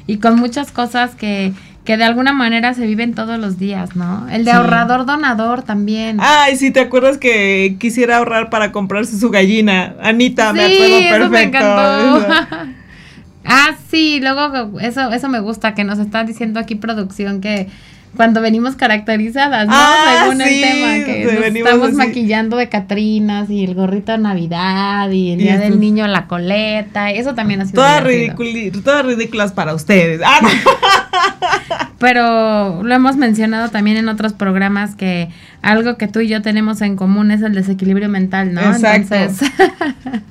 y 0.06 0.18
con 0.18 0.38
muchas 0.38 0.72
cosas 0.72 1.16
que, 1.16 1.54
que 1.84 1.98
de 1.98 2.04
alguna 2.06 2.32
manera 2.32 2.74
se 2.74 2.86
viven 2.86 3.14
todos 3.14 3.40
los 3.40 3.60
días, 3.60 3.96
¿no? 3.96 4.28
El 4.30 4.46
de 4.46 4.52
Sí. 4.52 4.58
ahorrador 4.58 5.06
donador 5.06 5.64
también. 5.64 6.18
Ay, 6.22 6.56
sí, 6.56 6.72
¿te 6.72 6.80
acuerdas 6.80 7.18
que 7.18 7.76
quisiera 7.80 8.18
ahorrar 8.18 8.50
para 8.50 8.72
comprarse 8.72 9.20
su 9.20 9.30
gallina? 9.30 9.96
Anita, 10.02 10.54
me 10.54 10.68
sí, 10.68 10.76
acuerdo 10.76 11.26
eso 11.26 11.30
me 11.30 11.42
encantó. 11.44 12.26
ah, 13.46 13.76
sí, 13.90 14.20
luego 14.22 14.80
eso, 14.80 15.12
eso 15.12 15.30
me 15.30 15.40
gusta, 15.42 15.74
que 15.74 15.84
nos 15.84 16.00
está 16.00 16.24
diciendo 16.24 16.60
aquí 16.60 16.76
producción 16.76 17.42
que 17.42 17.68
cuando 18.16 18.42
venimos 18.42 18.76
caracterizadas, 18.76 19.68
¿no? 19.68 19.74
Ah, 19.76 20.22
Según 20.22 20.42
sí, 20.42 20.44
el 20.44 20.62
tema, 20.62 21.06
que 21.06 21.26
nos 21.26 21.56
estamos 21.56 21.88
así. 21.90 21.96
maquillando 21.98 22.58
de 22.58 22.70
Catrinas 22.70 23.50
y 23.50 23.64
el 23.64 23.74
gorrito 23.74 24.12
de 24.12 24.20
Navidad 24.20 25.10
y 25.10 25.32
el 25.32 25.42
Y 25.42 25.44
día 25.44 25.56
eso. 25.56 25.64
del 25.64 25.80
niño 25.80 26.06
la 26.08 26.28
coleta, 26.28 27.12
eso 27.12 27.34
también 27.34 27.62
ha 27.62 27.66
sido 27.66 27.82
Todas, 27.82 28.04
todas 28.84 29.06
ridículas 29.06 29.52
para 29.52 29.74
ustedes. 29.74 30.22
Ah, 30.24 30.40
no. 30.42 30.50
Pero 32.00 32.84
lo 32.84 32.94
hemos 32.94 33.16
mencionado 33.16 33.70
también 33.70 33.98
en 33.98 34.10
otros 34.10 34.34
programas 34.34 34.96
que 34.96 35.30
algo 35.62 35.98
que 35.98 36.08
tú 36.08 36.20
y 36.20 36.28
yo 36.28 36.42
tenemos 36.42 36.82
en 36.82 36.98
común 36.98 37.32
es 37.32 37.42
el 37.42 37.54
desequilibrio 37.54 38.10
mental, 38.10 38.54
¿no? 38.54 38.62
Exacto. 38.62 39.16
Entonces, 39.16 39.50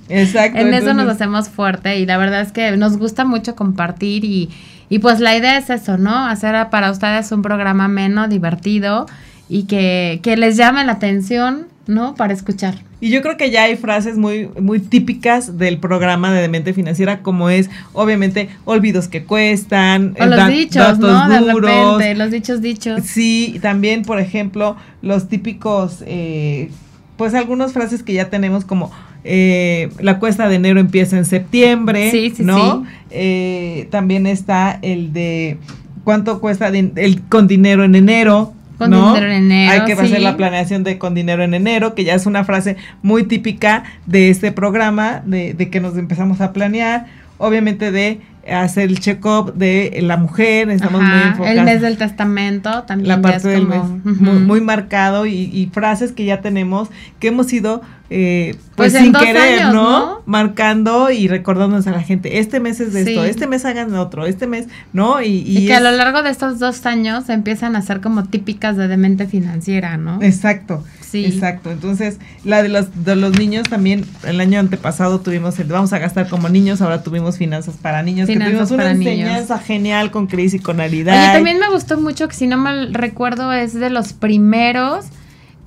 Exacto. 0.09 0.59
en 0.61 0.75
eso 0.75 0.93
nos 0.95 1.09
hacemos 1.09 1.49
fuerte 1.49 1.99
y 1.99 2.07
la 2.07 2.19
verdad 2.19 2.43
es 2.43 2.53
que 2.53 2.77
nos 2.77 2.99
gusta 2.99 3.25
mucho 3.25 3.57
compartir 3.57 4.25
y, 4.25 4.51
y 4.93 4.99
pues 4.99 5.21
la 5.21 5.35
idea 5.35 5.57
es 5.57 5.71
eso, 5.71 5.97
¿no? 5.97 6.15
Hacer 6.27 6.55
para 6.71 6.91
ustedes 6.91 7.33
un 7.33 7.41
programa 7.41 7.89
menos 7.89 8.29
divertido 8.29 9.07
y 9.49 9.63
que, 9.65 10.21
que 10.23 10.37
les 10.37 10.57
llame 10.59 10.85
la 10.85 10.93
atención, 10.93 11.67
¿no? 11.87 12.15
Para 12.15 12.35
escuchar. 12.35 12.75
Y 13.01 13.09
yo 13.11 13.23
creo 13.23 13.37
que 13.39 13.51
ya 13.51 13.63
hay 13.65 13.77
frases 13.77 14.19
muy, 14.19 14.49
muy 14.61 14.79
típicas 14.81 15.57
del 15.59 15.79
programa 15.79 16.31
de 16.31 16.43
Demente 16.43 16.75
Financiera, 16.75 17.21
como 17.23 17.49
es, 17.49 17.71
obviamente, 17.95 18.51
olvidos 18.67 19.09
que 19.09 19.25
cuestan, 19.25 20.15
O 20.21 20.25
eh, 20.25 20.27
los 20.27 20.37
da- 20.39 20.49
dichos, 20.49 20.99
¿no? 20.99 21.29
De 21.29 21.39
duros. 21.39 21.71
repente, 21.71 22.15
los 22.15 22.31
dichos 22.31 22.61
dichos. 22.61 23.01
Sí, 23.05 23.59
también, 23.63 24.03
por 24.03 24.21
ejemplo, 24.21 24.77
los 25.01 25.29
típicos, 25.29 26.05
eh, 26.07 26.71
pues 27.17 27.35
algunas 27.35 27.73
frases 27.73 28.03
que 28.03 28.13
ya 28.13 28.29
tenemos 28.31 28.65
como 28.67 28.93
eh, 29.25 29.91
la 30.01 30.19
cuesta 30.19 30.49
de 30.49 30.57
enero 30.57 30.81
empieza 30.81 31.17
en 31.17 31.25
septiembre, 31.25 32.11
Sí, 32.11 32.33
sí, 32.35 32.43
¿no? 32.43 32.83
sí. 32.85 32.89
Eh, 33.11 33.89
también 33.91 34.27
está 34.27 34.79
el 34.83 35.13
de 35.13 35.59
cuánto 36.05 36.41
cuesta 36.41 36.69
el 36.69 37.23
con 37.29 37.47
dinero 37.47 37.85
en 37.85 37.95
enero. 37.95 38.53
Con 38.79 38.91
¿no? 38.91 39.15
dinero 39.15 39.33
en 39.33 39.45
enero, 39.45 39.73
Hay 39.73 39.85
que 39.85 39.93
hacer 39.93 40.21
la 40.21 40.37
planeación 40.37 40.83
de 40.83 40.99
con 40.99 41.15
dinero 41.15 41.45
en 41.45 41.55
enero, 41.55 41.95
que 41.95 42.05
ya 42.05 42.15
es 42.15 42.27
una 42.27 42.43
frase 42.45 42.77
muy 43.03 43.25
típica 43.25 43.85
de 44.07 44.31
este 44.31 44.51
programa, 44.51 45.23
de, 45.25 45.55
de 45.55 45.71
que 45.71 45.81
nos 45.81 45.97
empezamos 45.97 46.41
a 46.41 46.53
planear, 46.53 47.07
obviamente 47.39 47.93
de 47.93 48.21
hacer 48.51 48.89
el 48.89 48.99
check-up 48.99 49.55
de 49.55 50.01
la 50.03 50.17
mujer, 50.17 50.69
estamos 50.71 51.01
muy 51.01 51.23
enfocados 51.23 51.59
el 51.59 51.65
mes 51.65 51.81
del 51.81 51.97
testamento 51.97 52.83
también 52.85 53.09
la 53.09 53.23
parte 53.23 53.49
del 53.49 53.67
mes 53.67 53.81
como, 53.81 54.01
muy, 54.05 54.13
ujú. 54.13 54.41
muy 54.41 54.61
marcado 54.61 55.27
y, 55.27 55.33
y 55.33 55.71
frases 55.73 56.13
que 56.13 56.25
ya 56.25 56.41
tenemos 56.41 56.89
que 57.21 57.29
hemos 57.29 57.53
ido 57.53 57.83
eh, 58.11 58.57
Pues 58.75 58.93
pues, 58.93 59.03
sin 59.03 59.13
querer 59.13 59.61
años, 59.61 59.75
¿no? 59.75 59.99
¿no? 59.99 60.23
marcando 60.27 61.11
y 61.11 61.29
recordándonos 61.29 61.87
a 61.87 61.93
la 61.93 62.03
gente 62.03 62.41
este 62.41 62.59
mes 62.61 62.81
es 62.81 62.93
de 62.93 63.03
esto 63.03 63.25
este 63.25 63.47
mes 63.47 63.65
hagan 63.65 63.95
otro 63.95 64.27
este 64.27 64.47
mes 64.47 64.67
no 64.93 65.23
y, 65.23 65.27
y 65.27 65.59
Y, 65.59 65.67
que 65.67 65.75
a 65.75 65.81
lo 65.81 65.93
largo 65.93 66.23
de 66.23 66.31
estos 66.31 66.59
dos 66.59 66.85
años 66.85 67.29
empiezan 67.29 67.77
a 67.77 67.83
ser 67.83 68.01
como 68.01 68.25
típicas 68.25 68.77
de 68.77 68.89
demente 68.89 69.27
financiera, 69.27 69.97
¿no? 69.97 70.21
exacto 70.21 70.85
Sí. 71.13 71.25
exacto 71.27 71.71
entonces 71.71 72.19
la 72.45 72.63
de 72.63 72.69
los 72.71 73.05
de 73.05 73.15
los 73.17 73.39
niños 73.39 73.69
también 73.69 74.05
el 74.25 74.41
año 74.41 74.59
antepasado 74.59 75.21
tuvimos 75.21 75.59
el 75.61 75.69
vamos 75.69 75.93
a 75.93 75.99
gastar 75.99 76.29
como 76.29 76.49
niños 76.49 76.81
ahora 76.83 77.03
tuvimos 77.05 77.39
finanzas 77.39 77.77
para 77.81 78.03
niños 78.03 78.27
Finanzas 78.27 78.49
que 78.49 78.53
tuvimos 78.55 78.71
una 78.73 78.83
para 78.85 78.95
niños. 78.95 79.13
enseñanza 79.29 79.59
genial 79.59 80.11
con 80.11 80.27
Cris 80.27 80.55
y 80.55 80.59
con 80.59 80.77
Oye, 80.77 80.85
Aridad 80.87 81.35
también 81.35 81.59
me 81.61 81.71
gustó 81.71 82.01
mucho 82.01 82.27
que 82.29 82.35
si 82.35 82.47
no 82.49 82.57
mal 82.57 82.93
recuerdo 82.95 83.53
es 83.53 83.75
de 83.75 83.91
los 83.91 84.13
primeros. 84.15 85.05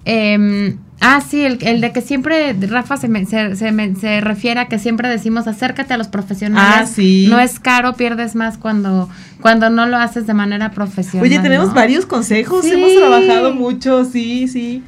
em, 0.05 0.77
ah, 1.01 1.19
sí, 1.27 1.41
el, 1.43 1.57
el 1.61 1.81
de 1.81 1.91
que 1.91 2.01
siempre 2.01 2.53
Rafa 2.53 2.97
se, 2.97 3.07
me- 3.07 3.25
se, 3.25 3.55
se 3.55 3.71
me- 3.71 3.95
se 3.95 4.21
refiere 4.21 4.59
a 4.59 4.67
que 4.67 4.77
siempre 4.79 5.09
decimos 5.09 5.47
acércate 5.47 5.93
a 5.93 5.97
los 5.97 6.07
profesionales. 6.07 6.79
Ah, 6.83 6.85
sí. 6.85 7.27
No 7.29 7.39
es 7.39 7.59
caro, 7.59 7.93
pierdes 7.93 8.35
más 8.35 8.57
cuando, 8.57 9.09
cuando 9.41 9.69
no 9.69 9.85
lo 9.87 9.97
haces 9.97 10.27
de 10.27 10.33
manera 10.33 10.71
profesional. 10.71 11.23
Oye, 11.27 11.39
tenemos 11.39 11.69
¿no? 11.69 11.73
varios 11.73 12.05
consejos, 12.05 12.63
Sí. 12.65 12.71
hemos 12.71 12.95
trabajado 12.95 13.53
mucho, 13.55 14.05
sí, 14.05 14.47
sí. 14.47 14.83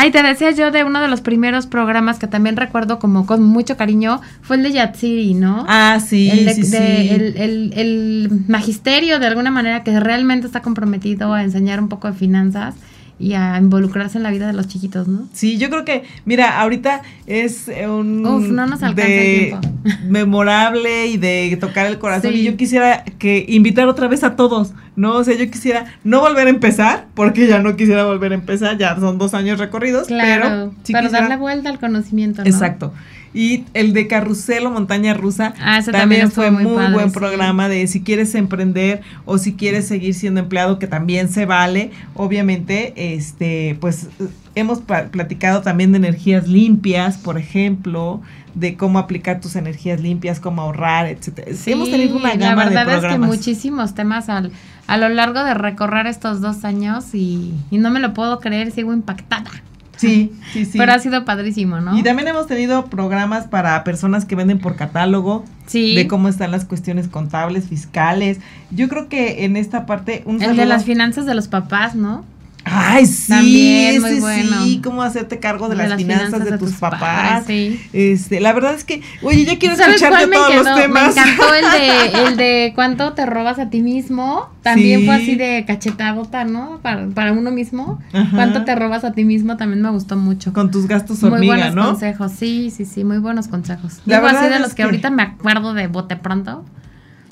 Ay, 0.00 0.10
te 0.12 0.22
decía 0.22 0.52
yo 0.52 0.70
de 0.70 0.84
uno 0.84 1.00
de 1.00 1.08
los 1.08 1.20
primeros 1.20 1.66
programas 1.66 2.18
que 2.18 2.26
también 2.28 2.56
recuerdo 2.56 2.98
como 2.98 3.26
con 3.26 3.42
mucho 3.42 3.76
cariño, 3.76 4.20
fue 4.42 4.56
el 4.56 4.62
de 4.62 4.72
Yatsiri, 4.72 5.34
¿no? 5.34 5.64
Ah, 5.68 5.98
sí, 6.04 6.30
el, 6.30 6.44
de- 6.44 6.54
sí, 6.54 6.60
de- 6.62 6.68
sí. 6.68 7.08
el, 7.10 7.36
el- 7.36 7.72
el 7.76 8.30
magisterio 8.46 9.18
de 9.18 9.26
alguna 9.26 9.50
manera 9.50 9.82
que 9.82 9.98
realmente 9.98 10.46
está 10.46 10.62
comprometido 10.62 11.34
a 11.34 11.42
enseñar 11.42 11.80
un 11.80 11.88
poco 11.88 12.06
de 12.08 12.14
finanzas 12.14 12.74
y 13.20 13.32
a 13.34 13.58
involucrarse 13.58 14.16
en 14.18 14.22
la 14.22 14.30
vida 14.30 14.46
de 14.46 14.52
los 14.52 14.68
chiquitos, 14.68 15.08
¿no? 15.08 15.28
Sí, 15.32 15.58
yo 15.58 15.70
creo 15.70 15.84
que, 15.84 16.04
mira, 16.24 16.60
ahorita 16.60 17.02
es 17.26 17.66
un 17.88 18.24
Uf, 18.24 18.48
no 18.48 18.66
nos 18.66 18.82
alcanza 18.82 19.10
de 19.10 19.48
el 19.54 19.60
tiempo. 19.60 19.68
memorable 20.08 21.06
y 21.06 21.16
de 21.16 21.56
tocar 21.60 21.86
el 21.86 21.98
corazón. 21.98 22.32
Sí. 22.32 22.38
Y 22.40 22.44
yo 22.44 22.56
quisiera 22.56 23.04
que 23.18 23.44
invitar 23.48 23.88
otra 23.88 24.06
vez 24.08 24.22
a 24.24 24.36
todos, 24.36 24.72
¿no? 24.96 25.14
O 25.16 25.24
sea, 25.24 25.36
yo 25.36 25.50
quisiera 25.50 25.86
no 26.04 26.20
volver 26.20 26.46
a 26.46 26.50
empezar, 26.50 27.06
porque 27.14 27.46
ya 27.46 27.58
no 27.60 27.76
quisiera 27.76 28.04
volver 28.04 28.32
a 28.32 28.34
empezar, 28.36 28.78
ya 28.78 28.94
son 28.98 29.18
dos 29.18 29.34
años 29.34 29.58
recorridos, 29.58 30.06
Claro, 30.08 30.42
pero 30.44 30.72
sí 30.84 30.92
para 30.92 31.06
quisiera- 31.06 31.22
darle 31.28 31.36
vuelta 31.40 31.68
al 31.70 31.78
conocimiento, 31.78 32.42
¿no? 32.42 32.48
Exacto. 32.48 32.92
Y 33.34 33.64
el 33.74 33.92
de 33.92 34.06
Carrusel 34.06 34.66
o 34.66 34.70
Montaña 34.70 35.12
Rusa 35.14 35.54
Ah, 35.60 35.80
también, 35.92 36.30
fue 36.30 36.50
muy 36.50 36.64
muy, 36.64 36.76
padre, 36.76 36.92
buen 36.94 37.10
sí. 37.10 37.14
programa 37.18 37.68
de 37.68 37.86
si 37.86 38.02
quieres 38.02 38.34
emprender 38.34 39.02
o 39.26 39.38
si 39.38 39.54
quieres 39.54 39.86
seguir 39.86 40.14
siendo 40.14 40.40
empleado, 40.40 40.78
que 40.78 40.86
también 40.86 41.28
se 41.28 41.44
vale. 41.46 41.90
Obviamente, 42.14 43.14
este, 43.14 43.76
pues 43.80 44.08
hemos 44.54 44.80
platicado 44.80 45.60
también 45.62 45.92
de 45.92 45.98
energías 45.98 46.48
limpias, 46.48 47.18
por 47.18 47.38
ejemplo, 47.38 48.22
de 48.54 48.76
cómo 48.76 48.98
aplicar 48.98 49.40
tus 49.40 49.54
energías 49.56 50.00
limpias, 50.00 50.40
cómo 50.40 50.62
ahorrar, 50.62 51.06
etcétera. 51.06 51.52
Sí, 51.54 51.72
hemos 51.72 51.90
tenido 51.90 52.16
una 52.16 52.30
la 52.30 52.36
gama 52.36 52.64
de 52.64 52.70
verdad 52.70 52.88
es 52.88 52.94
que 52.94 53.00
programas. 53.00 53.28
muchísimos 53.28 53.94
temas 53.94 54.28
al, 54.28 54.50
a 54.86 54.96
lo 54.96 55.08
largo 55.10 55.44
de 55.44 55.54
recorrer 55.54 56.06
estos 56.06 56.40
dos 56.40 56.64
años 56.64 57.14
y, 57.14 57.54
y 57.70 57.78
no 57.78 57.90
me 57.90 58.00
lo 58.00 58.14
puedo 58.14 58.40
creer, 58.40 58.72
sigo 58.72 58.92
impactada. 58.92 59.50
Sí, 59.98 60.32
sí, 60.52 60.64
sí. 60.64 60.78
Pero 60.78 60.92
ha 60.92 60.98
sido 60.98 61.24
padrísimo, 61.24 61.80
¿no? 61.80 61.96
Y 61.98 62.02
también 62.02 62.28
hemos 62.28 62.46
tenido 62.46 62.86
programas 62.86 63.46
para 63.46 63.84
personas 63.84 64.24
que 64.24 64.34
venden 64.34 64.58
por 64.58 64.76
catálogo, 64.76 65.44
sí. 65.66 65.94
de 65.94 66.08
cómo 66.08 66.28
están 66.28 66.50
las 66.50 66.64
cuestiones 66.64 67.08
contables, 67.08 67.68
fiscales. 67.68 68.38
Yo 68.70 68.88
creo 68.88 69.08
que 69.08 69.44
en 69.44 69.56
esta 69.56 69.84
parte 69.84 70.22
un 70.24 70.42
el 70.42 70.56
de 70.56 70.66
las 70.66 70.84
finanzas 70.84 71.26
de 71.26 71.34
los 71.34 71.48
papás, 71.48 71.94
¿no? 71.94 72.24
Ay, 72.70 73.06
sí, 73.06 73.28
También, 73.28 74.00
muy 74.00 74.20
bueno. 74.20 74.62
sí, 74.64 74.80
cómo 74.82 75.02
hacerte 75.02 75.38
cargo 75.38 75.68
de, 75.68 75.76
las, 75.76 75.94
finanzas, 75.96 76.44
de, 76.44 76.58
tus 76.58 76.72
papás. 76.72 77.44
sí. 77.46 77.80
Este, 77.92 78.40
la 78.40 78.52
verdad 78.52 78.74
es 78.74 78.84
que, 78.84 79.02
oye, 79.22 79.44
ya 79.44 79.58
quiero 79.58 79.76
¿Sabes 79.76 79.96
escucharte 80.02 80.28
cuál 80.28 80.30
me 80.30 80.36
todos 80.36 80.50
quedó? 80.50 80.62
los 80.64 80.76
Me 80.76 80.82
temas. 80.82 81.16
encantó 81.16 81.54
el 81.54 81.64
de, 81.70 82.22
el 82.28 82.36
de 82.36 82.72
cuánto 82.74 83.12
te 83.14 83.26
robas 83.26 83.58
a 83.58 83.70
ti 83.70 83.80
mismo. 83.80 84.48
También 84.62 85.00
Sí. 85.00 85.06
fue 85.06 85.14
así 85.14 85.34
de 85.36 85.64
cachetadota, 85.66 86.44
¿no? 86.44 86.80
Para, 86.82 87.06
para 87.08 87.32
uno 87.32 87.50
mismo. 87.50 87.98
Ajá. 88.12 88.30
Cuánto 88.34 88.64
te 88.64 88.74
robas 88.74 89.04
a 89.04 89.12
ti 89.12 89.24
mismo 89.24 89.56
también 89.56 89.80
me 89.80 89.90
gustó 89.90 90.16
mucho. 90.16 90.52
Con 90.52 90.70
tus 90.70 90.86
gastos 90.86 91.22
muy 91.22 91.32
hormiga, 91.32 91.54
buenos 91.56 91.74
¿no? 91.74 91.86
consejos, 91.86 92.32
sí, 92.32 92.70
sí, 92.74 92.84
sí, 92.84 93.04
muy 93.04 93.18
buenos 93.18 93.48
consejos. 93.48 94.00
La 94.04 94.16
Digo 94.20 94.28
así 94.28 94.48
de 94.48 94.58
los 94.58 94.70
que, 94.70 94.76
que- 94.76 94.82
ahorita 94.82 95.10
me 95.10 95.22
acuerdo 95.22 95.72
de 95.74 95.86
bote 95.86 96.16
pronto. 96.16 96.64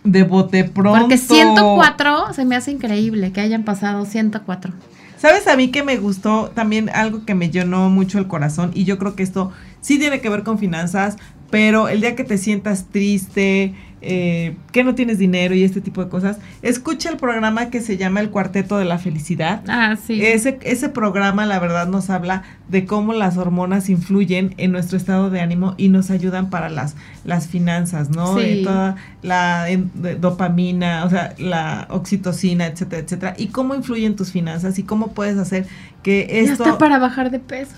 De 0.04 0.22
bote 0.22 0.64
pronto. 0.64 1.00
Porque 1.00 1.18
104 1.18 2.32
se 2.32 2.44
me 2.44 2.54
hace 2.56 2.70
increíble 2.70 3.32
que 3.32 3.40
hayan 3.40 3.64
pasado 3.64 4.04
104. 4.06 4.72
¿Sabes 5.18 5.46
a 5.46 5.56
mí 5.56 5.70
que 5.70 5.82
me 5.82 5.96
gustó 5.96 6.50
también 6.54 6.90
algo 6.90 7.24
que 7.24 7.34
me 7.34 7.50
llenó 7.50 7.88
mucho 7.88 8.18
el 8.18 8.28
corazón? 8.28 8.70
Y 8.74 8.84
yo 8.84 8.98
creo 8.98 9.16
que 9.16 9.22
esto 9.22 9.50
sí 9.80 9.98
tiene 9.98 10.20
que 10.20 10.28
ver 10.28 10.42
con 10.42 10.58
finanzas, 10.58 11.16
pero 11.50 11.88
el 11.88 12.00
día 12.00 12.16
que 12.16 12.24
te 12.24 12.38
sientas 12.38 12.86
triste, 12.90 13.74
eh, 14.02 14.54
que 14.72 14.84
no 14.84 14.94
tienes 14.94 15.18
dinero 15.18 15.54
y 15.54 15.64
este 15.64 15.80
tipo 15.80 16.04
de 16.04 16.10
cosas, 16.10 16.38
escucha 16.62 17.08
el 17.08 17.16
programa 17.16 17.70
que 17.70 17.80
se 17.80 17.96
llama 17.96 18.20
El 18.20 18.30
Cuarteto 18.30 18.78
de 18.78 18.84
la 18.84 18.98
Felicidad. 18.98 19.62
Ah, 19.66 19.96
sí. 19.96 20.22
Ese, 20.22 20.58
ese 20.62 20.88
programa, 20.90 21.46
la 21.46 21.58
verdad, 21.58 21.88
nos 21.88 22.10
habla 22.10 22.42
de 22.68 22.84
cómo 22.84 23.14
las 23.14 23.36
hormonas 23.36 23.88
influyen 23.88 24.54
en 24.58 24.70
nuestro 24.70 24.96
estado 24.96 25.30
de 25.30 25.40
ánimo 25.40 25.74
y 25.76 25.88
nos 25.88 26.10
ayudan 26.10 26.50
para 26.50 26.68
las, 26.68 26.94
las 27.24 27.48
finanzas, 27.48 28.10
¿no? 28.10 28.36
Sí. 28.38 28.44
Eh, 28.44 28.60
toda 28.64 28.96
la 29.22 29.68
en- 29.70 29.90
de- 29.94 30.14
dopamina, 30.16 31.04
o 31.04 31.10
sea, 31.10 31.34
la 31.38 31.86
oxitocina, 31.90 32.66
etcétera, 32.66 33.02
etcétera. 33.02 33.34
Y 33.38 33.48
cómo 33.48 33.74
influyen 33.74 34.14
tus 34.14 34.30
finanzas 34.30 34.78
y 34.78 34.82
cómo 34.84 35.08
puedes 35.14 35.38
hacer 35.38 35.66
que 36.02 36.28
Y 36.30 36.48
esto 36.48 36.64
hasta 36.64 36.78
para 36.78 36.98
bajar 36.98 37.30
de 37.30 37.38
peso. 37.40 37.74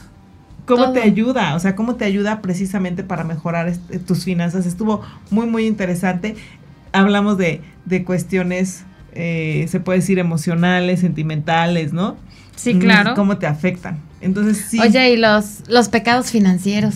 Cómo 0.68 0.84
todo. 0.84 0.92
te 0.94 1.02
ayuda, 1.02 1.56
o 1.56 1.58
sea, 1.58 1.74
cómo 1.74 1.96
te 1.96 2.04
ayuda 2.04 2.40
precisamente 2.42 3.02
para 3.02 3.24
mejorar 3.24 3.66
este, 3.68 3.98
tus 3.98 4.24
finanzas. 4.24 4.66
Estuvo 4.66 5.02
muy, 5.30 5.46
muy 5.46 5.66
interesante. 5.66 6.36
Hablamos 6.92 7.36
de, 7.38 7.60
de 7.86 8.04
cuestiones, 8.04 8.84
eh, 9.14 9.66
se 9.68 9.80
puede 9.80 9.98
decir, 9.98 10.18
emocionales, 10.20 11.00
sentimentales, 11.00 11.92
¿no? 11.92 12.16
Sí, 12.54 12.74
Mm, 12.74 12.78
claro. 12.78 13.14
Cómo 13.14 13.38
te 13.38 13.46
afectan. 13.46 13.98
Entonces, 14.20 14.64
sí, 14.68 14.78
Oye, 14.80 15.12
y 15.12 15.16
los, 15.16 15.62
los 15.68 15.88
pecados 15.88 16.30
financieros. 16.30 16.94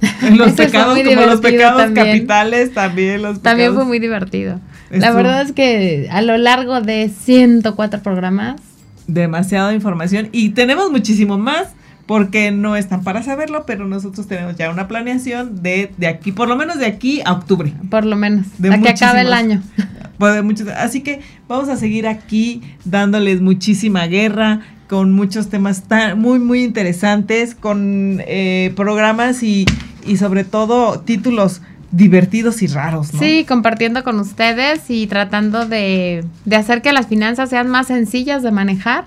los 0.36 0.52
pecados, 0.52 0.98
como 0.98 1.22
los 1.26 1.40
pecados 1.40 1.80
también. 1.82 2.06
capitales, 2.06 2.74
también 2.74 3.22
los 3.22 3.40
También 3.40 3.68
pecados- 3.70 3.74
fue 3.76 3.84
muy 3.86 3.98
divertido. 3.98 4.60
La 4.90 5.10
verdad 5.12 5.42
es 5.42 5.52
que 5.52 6.06
a 6.10 6.22
lo 6.22 6.36
largo 6.38 6.80
de 6.80 7.08
104 7.08 8.02
programas, 8.02 8.60
demasiada 9.06 9.72
información 9.72 10.28
y 10.32 10.50
tenemos 10.50 10.90
muchísimo 10.90 11.38
más 11.38 11.68
porque 12.06 12.50
no 12.52 12.76
están 12.76 13.02
para 13.02 13.22
saberlo, 13.22 13.64
pero 13.66 13.86
nosotros 13.86 14.26
tenemos 14.28 14.56
ya 14.56 14.70
una 14.70 14.86
planeación 14.88 15.62
de, 15.62 15.92
de 15.96 16.06
aquí, 16.06 16.30
por 16.32 16.48
lo 16.48 16.56
menos 16.56 16.78
de 16.78 16.86
aquí 16.86 17.20
a 17.24 17.32
octubre. 17.32 17.72
por 17.90 18.04
lo 18.06 18.16
menos, 18.16 18.46
De 18.58 18.72
a 18.72 18.80
que 18.80 18.88
acabe 18.90 19.20
el 19.22 19.32
año. 19.32 19.62
Pues 20.18 20.42
muchos- 20.42 20.68
así 20.68 21.02
que 21.02 21.20
vamos 21.46 21.68
a 21.68 21.76
seguir 21.76 22.06
aquí 22.08 22.62
dándoles 22.86 23.42
muchísima 23.42 24.06
guerra 24.06 24.60
con 24.88 25.12
muchos 25.12 25.50
temas 25.50 25.82
tan, 25.82 26.18
muy, 26.18 26.38
muy 26.38 26.62
interesantes, 26.64 27.54
con 27.54 28.22
eh, 28.26 28.72
programas 28.76 29.42
y, 29.42 29.66
y 30.06 30.16
sobre 30.16 30.44
todo 30.44 31.00
títulos 31.00 31.60
divertidos 31.90 32.62
y 32.62 32.66
raros, 32.66 33.12
¿no? 33.12 33.20
Sí, 33.20 33.44
compartiendo 33.46 34.04
con 34.04 34.18
ustedes 34.18 34.88
y 34.88 35.06
tratando 35.06 35.66
de, 35.66 36.24
de 36.46 36.56
hacer 36.56 36.80
que 36.80 36.94
las 36.94 37.08
finanzas 37.08 37.50
sean 37.50 37.68
más 37.68 37.88
sencillas 37.88 38.42
de 38.42 38.52
manejar 38.52 39.04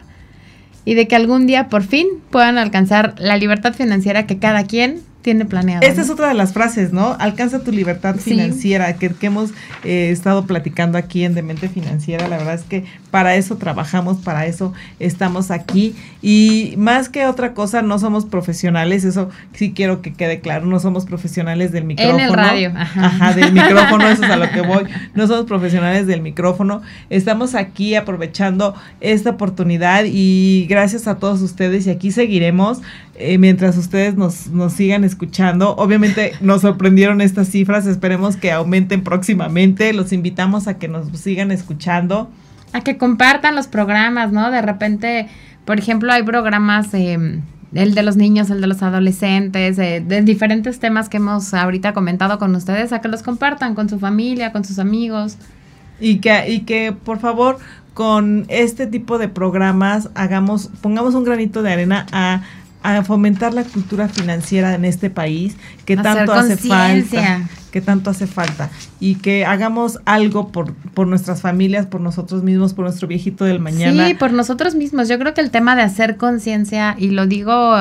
y 0.86 0.96
de 0.96 1.08
que 1.08 1.16
algún 1.16 1.48
día 1.48 1.70
por 1.70 1.84
fin 1.84 2.08
puedan 2.30 2.58
alcanzar 2.58 3.16
la 3.18 3.38
libertad 3.38 3.74
financiera 3.74 4.26
que 4.28 4.40
cada 4.40 4.64
quien 4.66 5.02
tiene 5.22 5.44
planeado. 5.46 5.82
Esta 5.86 5.98
¿no? 5.98 6.04
es 6.06 6.10
otra 6.10 6.28
de 6.30 6.34
las 6.34 6.54
frases, 6.54 6.94
¿no? 6.94 7.16
Alcanza 7.20 7.60
tu 7.64 7.72
libertad 7.72 8.16
Sí. 8.18 8.32
financiera, 8.32 8.94
que, 8.94 9.10
que 9.10 9.28
hemos 9.28 9.52
eh, 9.84 10.10
estado 10.12 10.46
platicando 10.46 10.98
aquí 10.98 11.26
en 11.26 11.36
Demente 11.36 11.68
Financiera. 11.68 12.28
La 12.30 12.38
verdad 12.38 12.54
es 12.54 12.64
que 12.64 12.86
para 13.12 13.36
eso 13.36 13.58
trabajamos, 13.58 14.18
para 14.20 14.46
eso 14.46 14.74
estamos 15.00 15.52
aquí. 15.52 15.94
Y 16.22 16.74
más 16.78 17.10
que 17.10 17.26
otra 17.26 17.54
cosa, 17.54 17.82
no 17.82 18.00
somos 18.00 18.26
profesionales, 18.26 19.04
eso 19.04 19.30
sí 19.54 19.74
quiero 19.74 20.02
que 20.02 20.14
quede 20.14 20.40
claro, 20.40 20.66
no 20.66 20.80
somos 20.80 21.06
profesionales 21.06 21.72
del 21.74 21.84
micrófono. 21.84 22.34
radio, 22.36 22.72
ajá. 22.76 23.06
Ajá, 23.08 23.34
del 23.34 23.52
micrófono, 23.52 24.08
eso 24.08 24.24
es 24.24 24.30
a 24.32 24.38
lo 24.38 24.50
que 24.52 24.62
voy. 24.62 24.84
No 25.16 25.28
somos 25.28 25.46
profesionales 25.46 26.08
del 26.08 26.22
micrófono. 26.22 26.82
Estamos 27.10 27.56
aquí 27.56 27.96
aprovechando 27.96 28.74
esta 29.02 29.32
oportunidad 29.32 30.06
y 30.06 30.66
gracias 30.70 31.08
a 31.08 31.16
todos 31.16 31.42
ustedes 31.42 31.88
y 31.88 31.90
aquí 31.90 32.12
seguiremos 32.12 32.80
eh, 33.20 33.38
mientras 33.38 33.78
ustedes 33.78 34.16
nos, 34.16 34.48
nos 34.48 34.72
sigan 34.74 35.04
escuchando. 35.04 35.76
Obviamente 35.76 36.34
nos 36.40 36.62
sorprendieron 36.62 37.20
estas 37.20 37.50
cifras, 37.50 37.86
esperemos 37.86 38.38
que 38.38 38.52
aumenten 38.54 39.04
próximamente. 39.04 39.92
Los 39.92 40.14
invitamos 40.14 40.68
a 40.70 40.78
que 40.78 40.88
nos 40.88 41.08
sigan 41.20 41.52
escuchando. 41.52 42.30
A 42.72 42.80
que 42.80 42.98
compartan 42.98 43.56
los 43.56 43.68
programas, 43.68 44.32
¿no? 44.32 44.52
De 44.52 44.62
repente, 44.62 45.28
por 45.66 45.80
ejemplo, 45.80 46.14
hay 46.14 46.24
programas, 46.24 46.94
eh, 46.94 47.42
el 47.74 47.94
de 47.94 48.04
los 48.04 48.16
niños, 48.16 48.50
el 48.52 48.62
de 48.62 48.68
los 48.68 48.82
adolescentes, 48.82 49.78
eh, 49.80 50.02
de 50.06 50.22
diferentes 50.22 50.80
temas 50.80 51.10
que 51.10 51.18
hemos 51.18 51.54
ahorita 51.54 51.94
comentado 51.94 52.40
con 52.40 52.56
ustedes, 52.56 52.94
a 52.94 53.02
que 53.02 53.10
los 53.10 53.22
compartan 53.22 53.76
con 53.76 53.90
su 53.90 54.00
familia, 54.00 54.54
con 54.54 54.64
sus 54.64 54.80
amigos. 54.80 55.38
Y 56.00 56.20
que, 56.20 56.50
y 56.50 56.62
que 56.62 56.94
por 56.94 57.20
favor 57.20 57.58
con 57.94 58.46
este 58.48 58.88
tipo 58.88 59.18
de 59.18 59.28
programas 59.28 60.10
hagamos, 60.16 60.70
pongamos 60.80 61.16
un 61.16 61.26
granito 61.26 61.62
de 61.64 61.74
arena 61.74 62.06
a, 62.14 62.44
a 62.82 63.04
fomentar 63.04 63.54
la 63.54 63.64
cultura 63.64 64.08
financiera 64.08 64.74
en 64.74 64.86
este 64.86 65.10
país 65.10 65.58
que 65.86 65.94
Hacer 65.94 66.04
tanto 66.04 66.34
hace 66.34 66.58
falta, 66.58 67.48
que 67.72 67.82
tanto 67.82 68.10
hace 68.10 68.26
falta 68.26 68.70
y 69.00 69.16
que 69.16 69.46
hagamos 69.46 70.00
algo 70.06 70.50
por, 70.50 70.74
por 70.74 71.08
nuestras 71.08 71.42
familias, 71.42 71.86
por 71.86 72.02
nosotros 72.02 72.44
mismos, 72.44 72.74
por 72.74 72.86
nuestro 72.86 73.08
viejito 73.08 73.44
del 73.44 73.60
mañana. 73.60 74.08
Sí, 74.08 74.14
por 74.14 74.32
nosotros 74.32 74.76
mismos. 74.76 75.10
Yo 75.10 75.20
creo 75.20 75.34
que 75.34 75.42
el 75.42 75.52
tema 75.52 75.76
de 75.76 75.82
hacer 75.82 76.18
conciencia, 76.18 76.96
y 76.98 77.10
lo 77.10 77.28
digo 77.28 77.76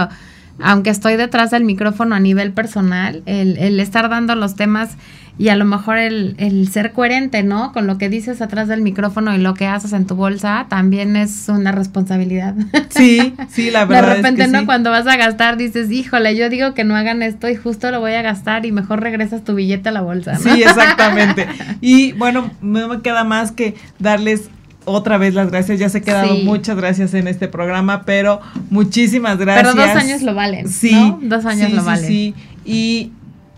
aunque 0.61 0.91
estoy 0.91 1.17
detrás 1.17 1.51
del 1.51 1.65
micrófono 1.65 2.15
a 2.15 2.21
nivel 2.21 2.53
personal, 2.53 3.23
el, 3.27 3.57
el 3.59 3.79
estar 3.81 4.09
dando 4.09 4.35
los 4.35 4.57
temas 4.57 4.97
y 5.39 5.49
a 5.51 5.57
lo 5.57 5.65
mejor 5.65 5.99
el, 5.99 6.35
el 6.39 6.69
ser 6.69 6.93
coherente, 6.93 7.43
¿no? 7.45 7.73
Con 7.73 7.87
lo 7.87 7.97
que 7.97 8.09
dices 8.09 8.43
atrás 8.43 8.67
del 8.69 8.83
micrófono 8.83 9.35
y 9.35 9.39
lo 9.39 9.55
que 9.55 9.67
haces 9.67 9.93
en 9.93 10.05
tu 10.07 10.17
bolsa, 10.17 10.67
también 10.69 11.15
es 11.17 11.49
una 11.49 11.73
responsabilidad. 11.73 12.55
Sí, 12.91 13.35
sí, 13.49 13.71
la 13.71 13.81
De 13.87 13.95
verdad. 13.95 14.17
repente, 14.17 14.43
es 14.43 14.47
que 14.49 14.53
¿no? 14.53 14.61
sí. 14.61 14.67
Cuando 14.67 14.91
vas 14.91 15.07
a 15.07 15.17
gastar, 15.17 15.57
dices, 15.57 15.91
híjole, 15.93 16.35
yo 16.37 16.49
digo 16.49 16.75
que 16.75 16.83
no 16.85 16.97
hagan 16.97 17.23
esto 17.23 17.49
y 17.49 17.55
justo 17.55 17.91
lo 17.93 18.01
voy 18.01 18.13
a 18.15 18.23
gastar 18.23 18.67
y 18.67 18.73
mejor 18.73 19.01
regresas 19.01 19.45
tu 19.45 19.55
billete 19.55 19.91
a 19.91 19.93
la 19.93 20.01
bolsa, 20.01 20.33
¿no? 20.33 20.39
Sí, 20.55 20.63
exactamente. 20.67 21.47
Y 21.81 22.13
bueno, 22.13 22.51
no 22.61 22.89
me 22.89 23.01
queda 23.03 23.23
más 23.25 23.53
que 23.53 23.77
darles 24.01 24.51
otra 24.85 25.19
vez 25.19 25.35
las 25.35 25.51
gracias. 25.51 25.79
Ya 25.79 25.89
se 25.91 26.01
quedado 26.03 26.35
Sí. 26.35 26.43
muchas 26.45 26.77
gracias 26.77 27.15
en 27.15 27.29
este 27.29 27.47
programa, 27.47 28.03
pero 28.05 28.41
muchísimas 28.71 29.39
gracias. 29.39 29.75
Pero 29.75 29.87
dos 29.87 29.97
años 29.97 30.23
lo 30.23 30.35
valen. 30.35 30.69
Sí, 30.69 30.91
¿no? 30.93 31.19
Dos 31.23 31.45
años 31.45 31.69
sí, 31.69 31.75
lo 31.77 31.81
sí, 31.83 31.87
valen. 31.87 32.07
Sí, 32.07 32.35
y 32.65 33.13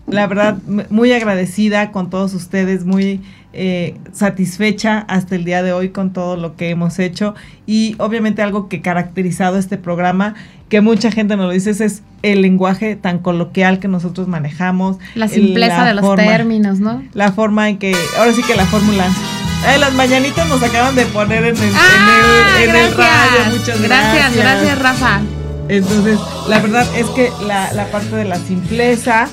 la 0.07 0.27
verdad, 0.27 0.57
muy 0.89 1.11
agradecida 1.13 1.91
con 1.91 2.09
todos 2.09 2.33
ustedes, 2.33 2.85
muy 2.85 3.21
eh, 3.53 3.95
satisfecha 4.13 4.99
hasta 5.07 5.35
el 5.35 5.43
día 5.45 5.61
de 5.63 5.73
hoy 5.73 5.89
con 5.89 6.13
todo 6.13 6.37
lo 6.37 6.55
que 6.55 6.69
hemos 6.69 6.99
hecho 6.99 7.35
y 7.65 7.95
obviamente 7.97 8.41
algo 8.41 8.69
que 8.69 8.81
caracterizado 8.81 9.57
este 9.57 9.77
programa 9.77 10.35
que 10.69 10.79
mucha 10.79 11.11
gente 11.11 11.35
nos 11.35 11.47
lo 11.47 11.51
dice 11.51 11.71
es 11.71 12.01
el 12.23 12.41
lenguaje 12.41 12.95
tan 12.95 13.19
coloquial 13.19 13.79
que 13.79 13.89
nosotros 13.89 14.29
manejamos 14.29 14.97
La 15.15 15.27
simpleza 15.27 15.79
la 15.79 15.87
de 15.89 15.93
los 15.95 16.05
forma- 16.05 16.23
términos, 16.27 16.79
¿no? 16.79 17.03
la 17.13 17.33
forma 17.33 17.67
en 17.69 17.77
que 17.77 17.93
ahora 18.17 18.31
sí 18.31 18.41
que 18.43 18.55
la 18.55 18.65
fórmula 18.65 19.05
eh, 19.67 19.77
las 19.79 19.93
mañanitas 19.95 20.47
nos 20.47 20.63
acaban 20.63 20.95
de 20.95 21.05
poner 21.07 21.43
en 21.43 21.57
el, 21.57 21.61
en 21.63 21.71
Ah, 21.75 22.57
el, 22.63 22.69
en 22.69 22.75
el 22.77 22.93
radio 22.95 23.57
muchas 23.57 23.81
gracias, 23.81 24.35
gracias, 24.37 24.79
Rafa. 24.79 25.21
entonces, 25.67 26.19
la 26.47 26.59
verdad 26.59 26.87
es 26.97 27.05
que 27.07 27.29
la, 27.45 27.71
la 27.73 27.85
parte 27.91 28.15
de 28.15 28.23
la 28.25 28.37
simpleza 28.37 29.27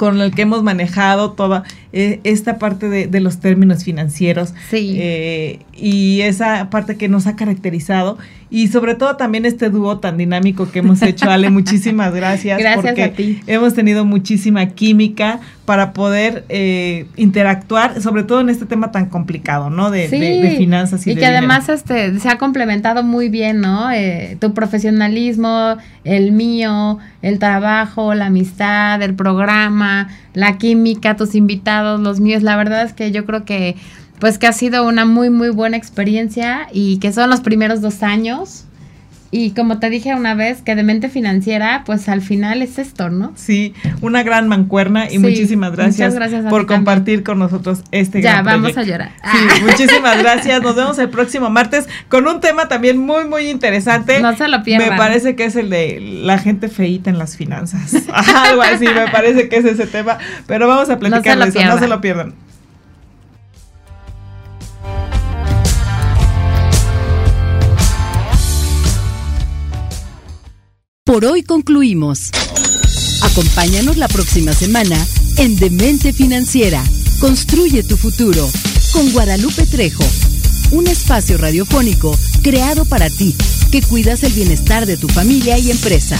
con 0.00 0.18
el 0.22 0.30
que 0.34 0.40
hemos 0.42 0.62
manejado 0.62 1.32
toda 1.32 1.62
eh, 1.92 2.20
esta 2.24 2.56
parte 2.58 2.88
de, 2.88 3.06
de 3.06 3.20
los 3.20 3.38
términos 3.38 3.84
financieros 3.84 4.54
Sí. 4.70 4.96
eh, 4.98 5.58
y 5.76 6.22
esa 6.22 6.70
parte 6.70 6.96
que 6.96 7.06
nos 7.10 7.26
ha 7.26 7.36
caracterizado 7.36 8.16
y 8.50 8.66
sobre 8.68 8.94
todo 8.96 9.16
también 9.16 9.46
este 9.46 9.70
dúo 9.70 9.98
tan 9.98 10.16
dinámico 10.18 10.70
que 10.70 10.80
hemos 10.80 11.00
hecho, 11.02 11.30
Ale, 11.30 11.50
muchísimas 11.60 12.12
gracias. 12.14 12.58
Gracias 12.58 12.84
porque 12.84 13.02
a 13.04 13.12
ti. 13.12 13.40
Hemos 13.46 13.74
tenido 13.74 14.04
muchísima 14.04 14.66
química 14.66 15.38
para 15.64 15.92
poder 15.92 16.44
eh, 16.48 17.06
interactuar, 17.16 18.02
sobre 18.02 18.24
todo 18.24 18.40
en 18.40 18.48
este 18.48 18.66
tema 18.66 18.90
tan 18.90 19.06
complicado, 19.06 19.70
¿no? 19.70 19.90
De, 19.92 20.08
de- 20.08 20.18
de 20.42 20.56
finanzas 20.56 21.06
y, 21.06 21.10
y 21.10 21.14
de 21.14 21.20
que 21.20 21.26
dinero. 21.26 21.38
además 21.46 21.68
este 21.68 22.18
se 22.18 22.28
ha 22.28 22.38
complementado 22.38 23.04
muy 23.04 23.28
bien, 23.28 23.60
¿no? 23.60 23.90
Eh, 23.92 24.36
tu 24.40 24.52
profesionalismo, 24.52 25.76
el 26.04 26.32
mío, 26.32 26.98
el 27.22 27.38
trabajo, 27.38 28.14
la 28.14 28.26
amistad, 28.26 29.00
el 29.02 29.14
programa, 29.14 30.08
la 30.34 30.58
química, 30.58 31.16
tus 31.16 31.34
invitados, 31.34 32.00
los 32.00 32.18
míos. 32.20 32.42
La 32.42 32.56
verdad 32.56 32.82
es 32.82 32.92
que 32.92 33.12
yo 33.12 33.24
creo 33.26 33.44
que 33.44 33.76
pues 34.20 34.38
que 34.38 34.46
ha 34.46 34.52
sido 34.52 34.86
una 34.86 35.04
muy 35.04 35.30
muy 35.30 35.50
buena 35.50 35.76
experiencia 35.76 36.68
y 36.72 36.98
que 36.98 37.12
son 37.12 37.30
los 37.30 37.40
primeros 37.40 37.80
dos 37.80 38.02
años. 38.02 38.64
Y 39.32 39.52
como 39.52 39.78
te 39.78 39.90
dije 39.90 40.12
una 40.12 40.34
vez, 40.34 40.60
que 40.60 40.74
de 40.74 40.82
mente 40.82 41.08
financiera, 41.08 41.84
pues 41.86 42.08
al 42.08 42.20
final 42.20 42.62
es 42.62 42.80
esto, 42.80 43.10
¿no? 43.10 43.32
Sí, 43.36 43.74
una 44.00 44.24
gran 44.24 44.48
mancuerna 44.48 45.06
y 45.06 45.10
Sí, 45.10 45.18
muchísimas 45.20 45.70
gracias, 45.70 46.16
gracias 46.16 46.42
por 46.46 46.62
también. 46.62 46.78
compartir 46.80 47.22
con 47.22 47.38
nosotros 47.38 47.82
este 47.92 48.22
Ya, 48.22 48.32
gran 48.42 48.44
vamos 48.46 48.72
proyecto. 48.72 48.80
a 48.80 48.84
llorar. 48.84 49.12
Sí, 49.30 49.62
muchísimas 49.64 50.18
gracias. 50.22 50.60
Nos 50.62 50.74
vemos 50.74 50.98
el 50.98 51.10
próximo 51.10 51.48
martes 51.48 51.88
con 52.08 52.26
un 52.26 52.40
tema 52.40 52.66
también 52.66 52.98
muy, 52.98 53.24
muy 53.24 53.48
interesante. 53.48 54.18
No 54.20 54.36
se 54.36 54.48
lo 54.48 54.64
pierdan. 54.64 54.90
Me 54.90 54.96
parece 54.96 55.36
que 55.36 55.44
es 55.44 55.54
el 55.54 55.70
de 55.70 56.00
la 56.24 56.38
gente 56.38 56.66
feíta 56.68 57.08
en 57.08 57.18
las 57.18 57.36
finanzas. 57.36 57.94
Algo 58.34 58.62
así, 58.62 58.84
me 58.86 59.12
parece 59.12 59.48
que 59.48 59.58
es 59.58 59.64
ese 59.64 59.86
tema. 59.86 60.18
Pero 60.48 60.66
vamos 60.66 60.90
a 60.90 60.98
platicar 60.98 61.40
eso, 61.46 61.62
no 61.64 61.78
se 61.78 61.86
lo 61.86 62.00
pierdan. 62.00 62.34
Por 71.10 71.24
hoy 71.24 71.42
concluimos. 71.42 72.30
Acompáñanos 73.20 73.96
la 73.96 74.06
próxima 74.06 74.52
semana 74.52 74.96
en 75.38 75.56
Demente 75.56 76.12
Financiera. 76.12 76.84
Construye 77.18 77.82
tu 77.82 77.96
futuro 77.96 78.48
con 78.92 79.10
Guadalupe 79.10 79.66
Trejo. 79.66 80.04
Un 80.70 80.86
espacio 80.86 81.36
radiofónico 81.36 82.16
creado 82.44 82.84
para 82.84 83.10
ti, 83.10 83.34
que 83.72 83.82
cuidas 83.82 84.22
el 84.22 84.32
bienestar 84.34 84.86
de 84.86 84.96
tu 84.96 85.08
familia 85.08 85.58
y 85.58 85.72
empresa. 85.72 86.16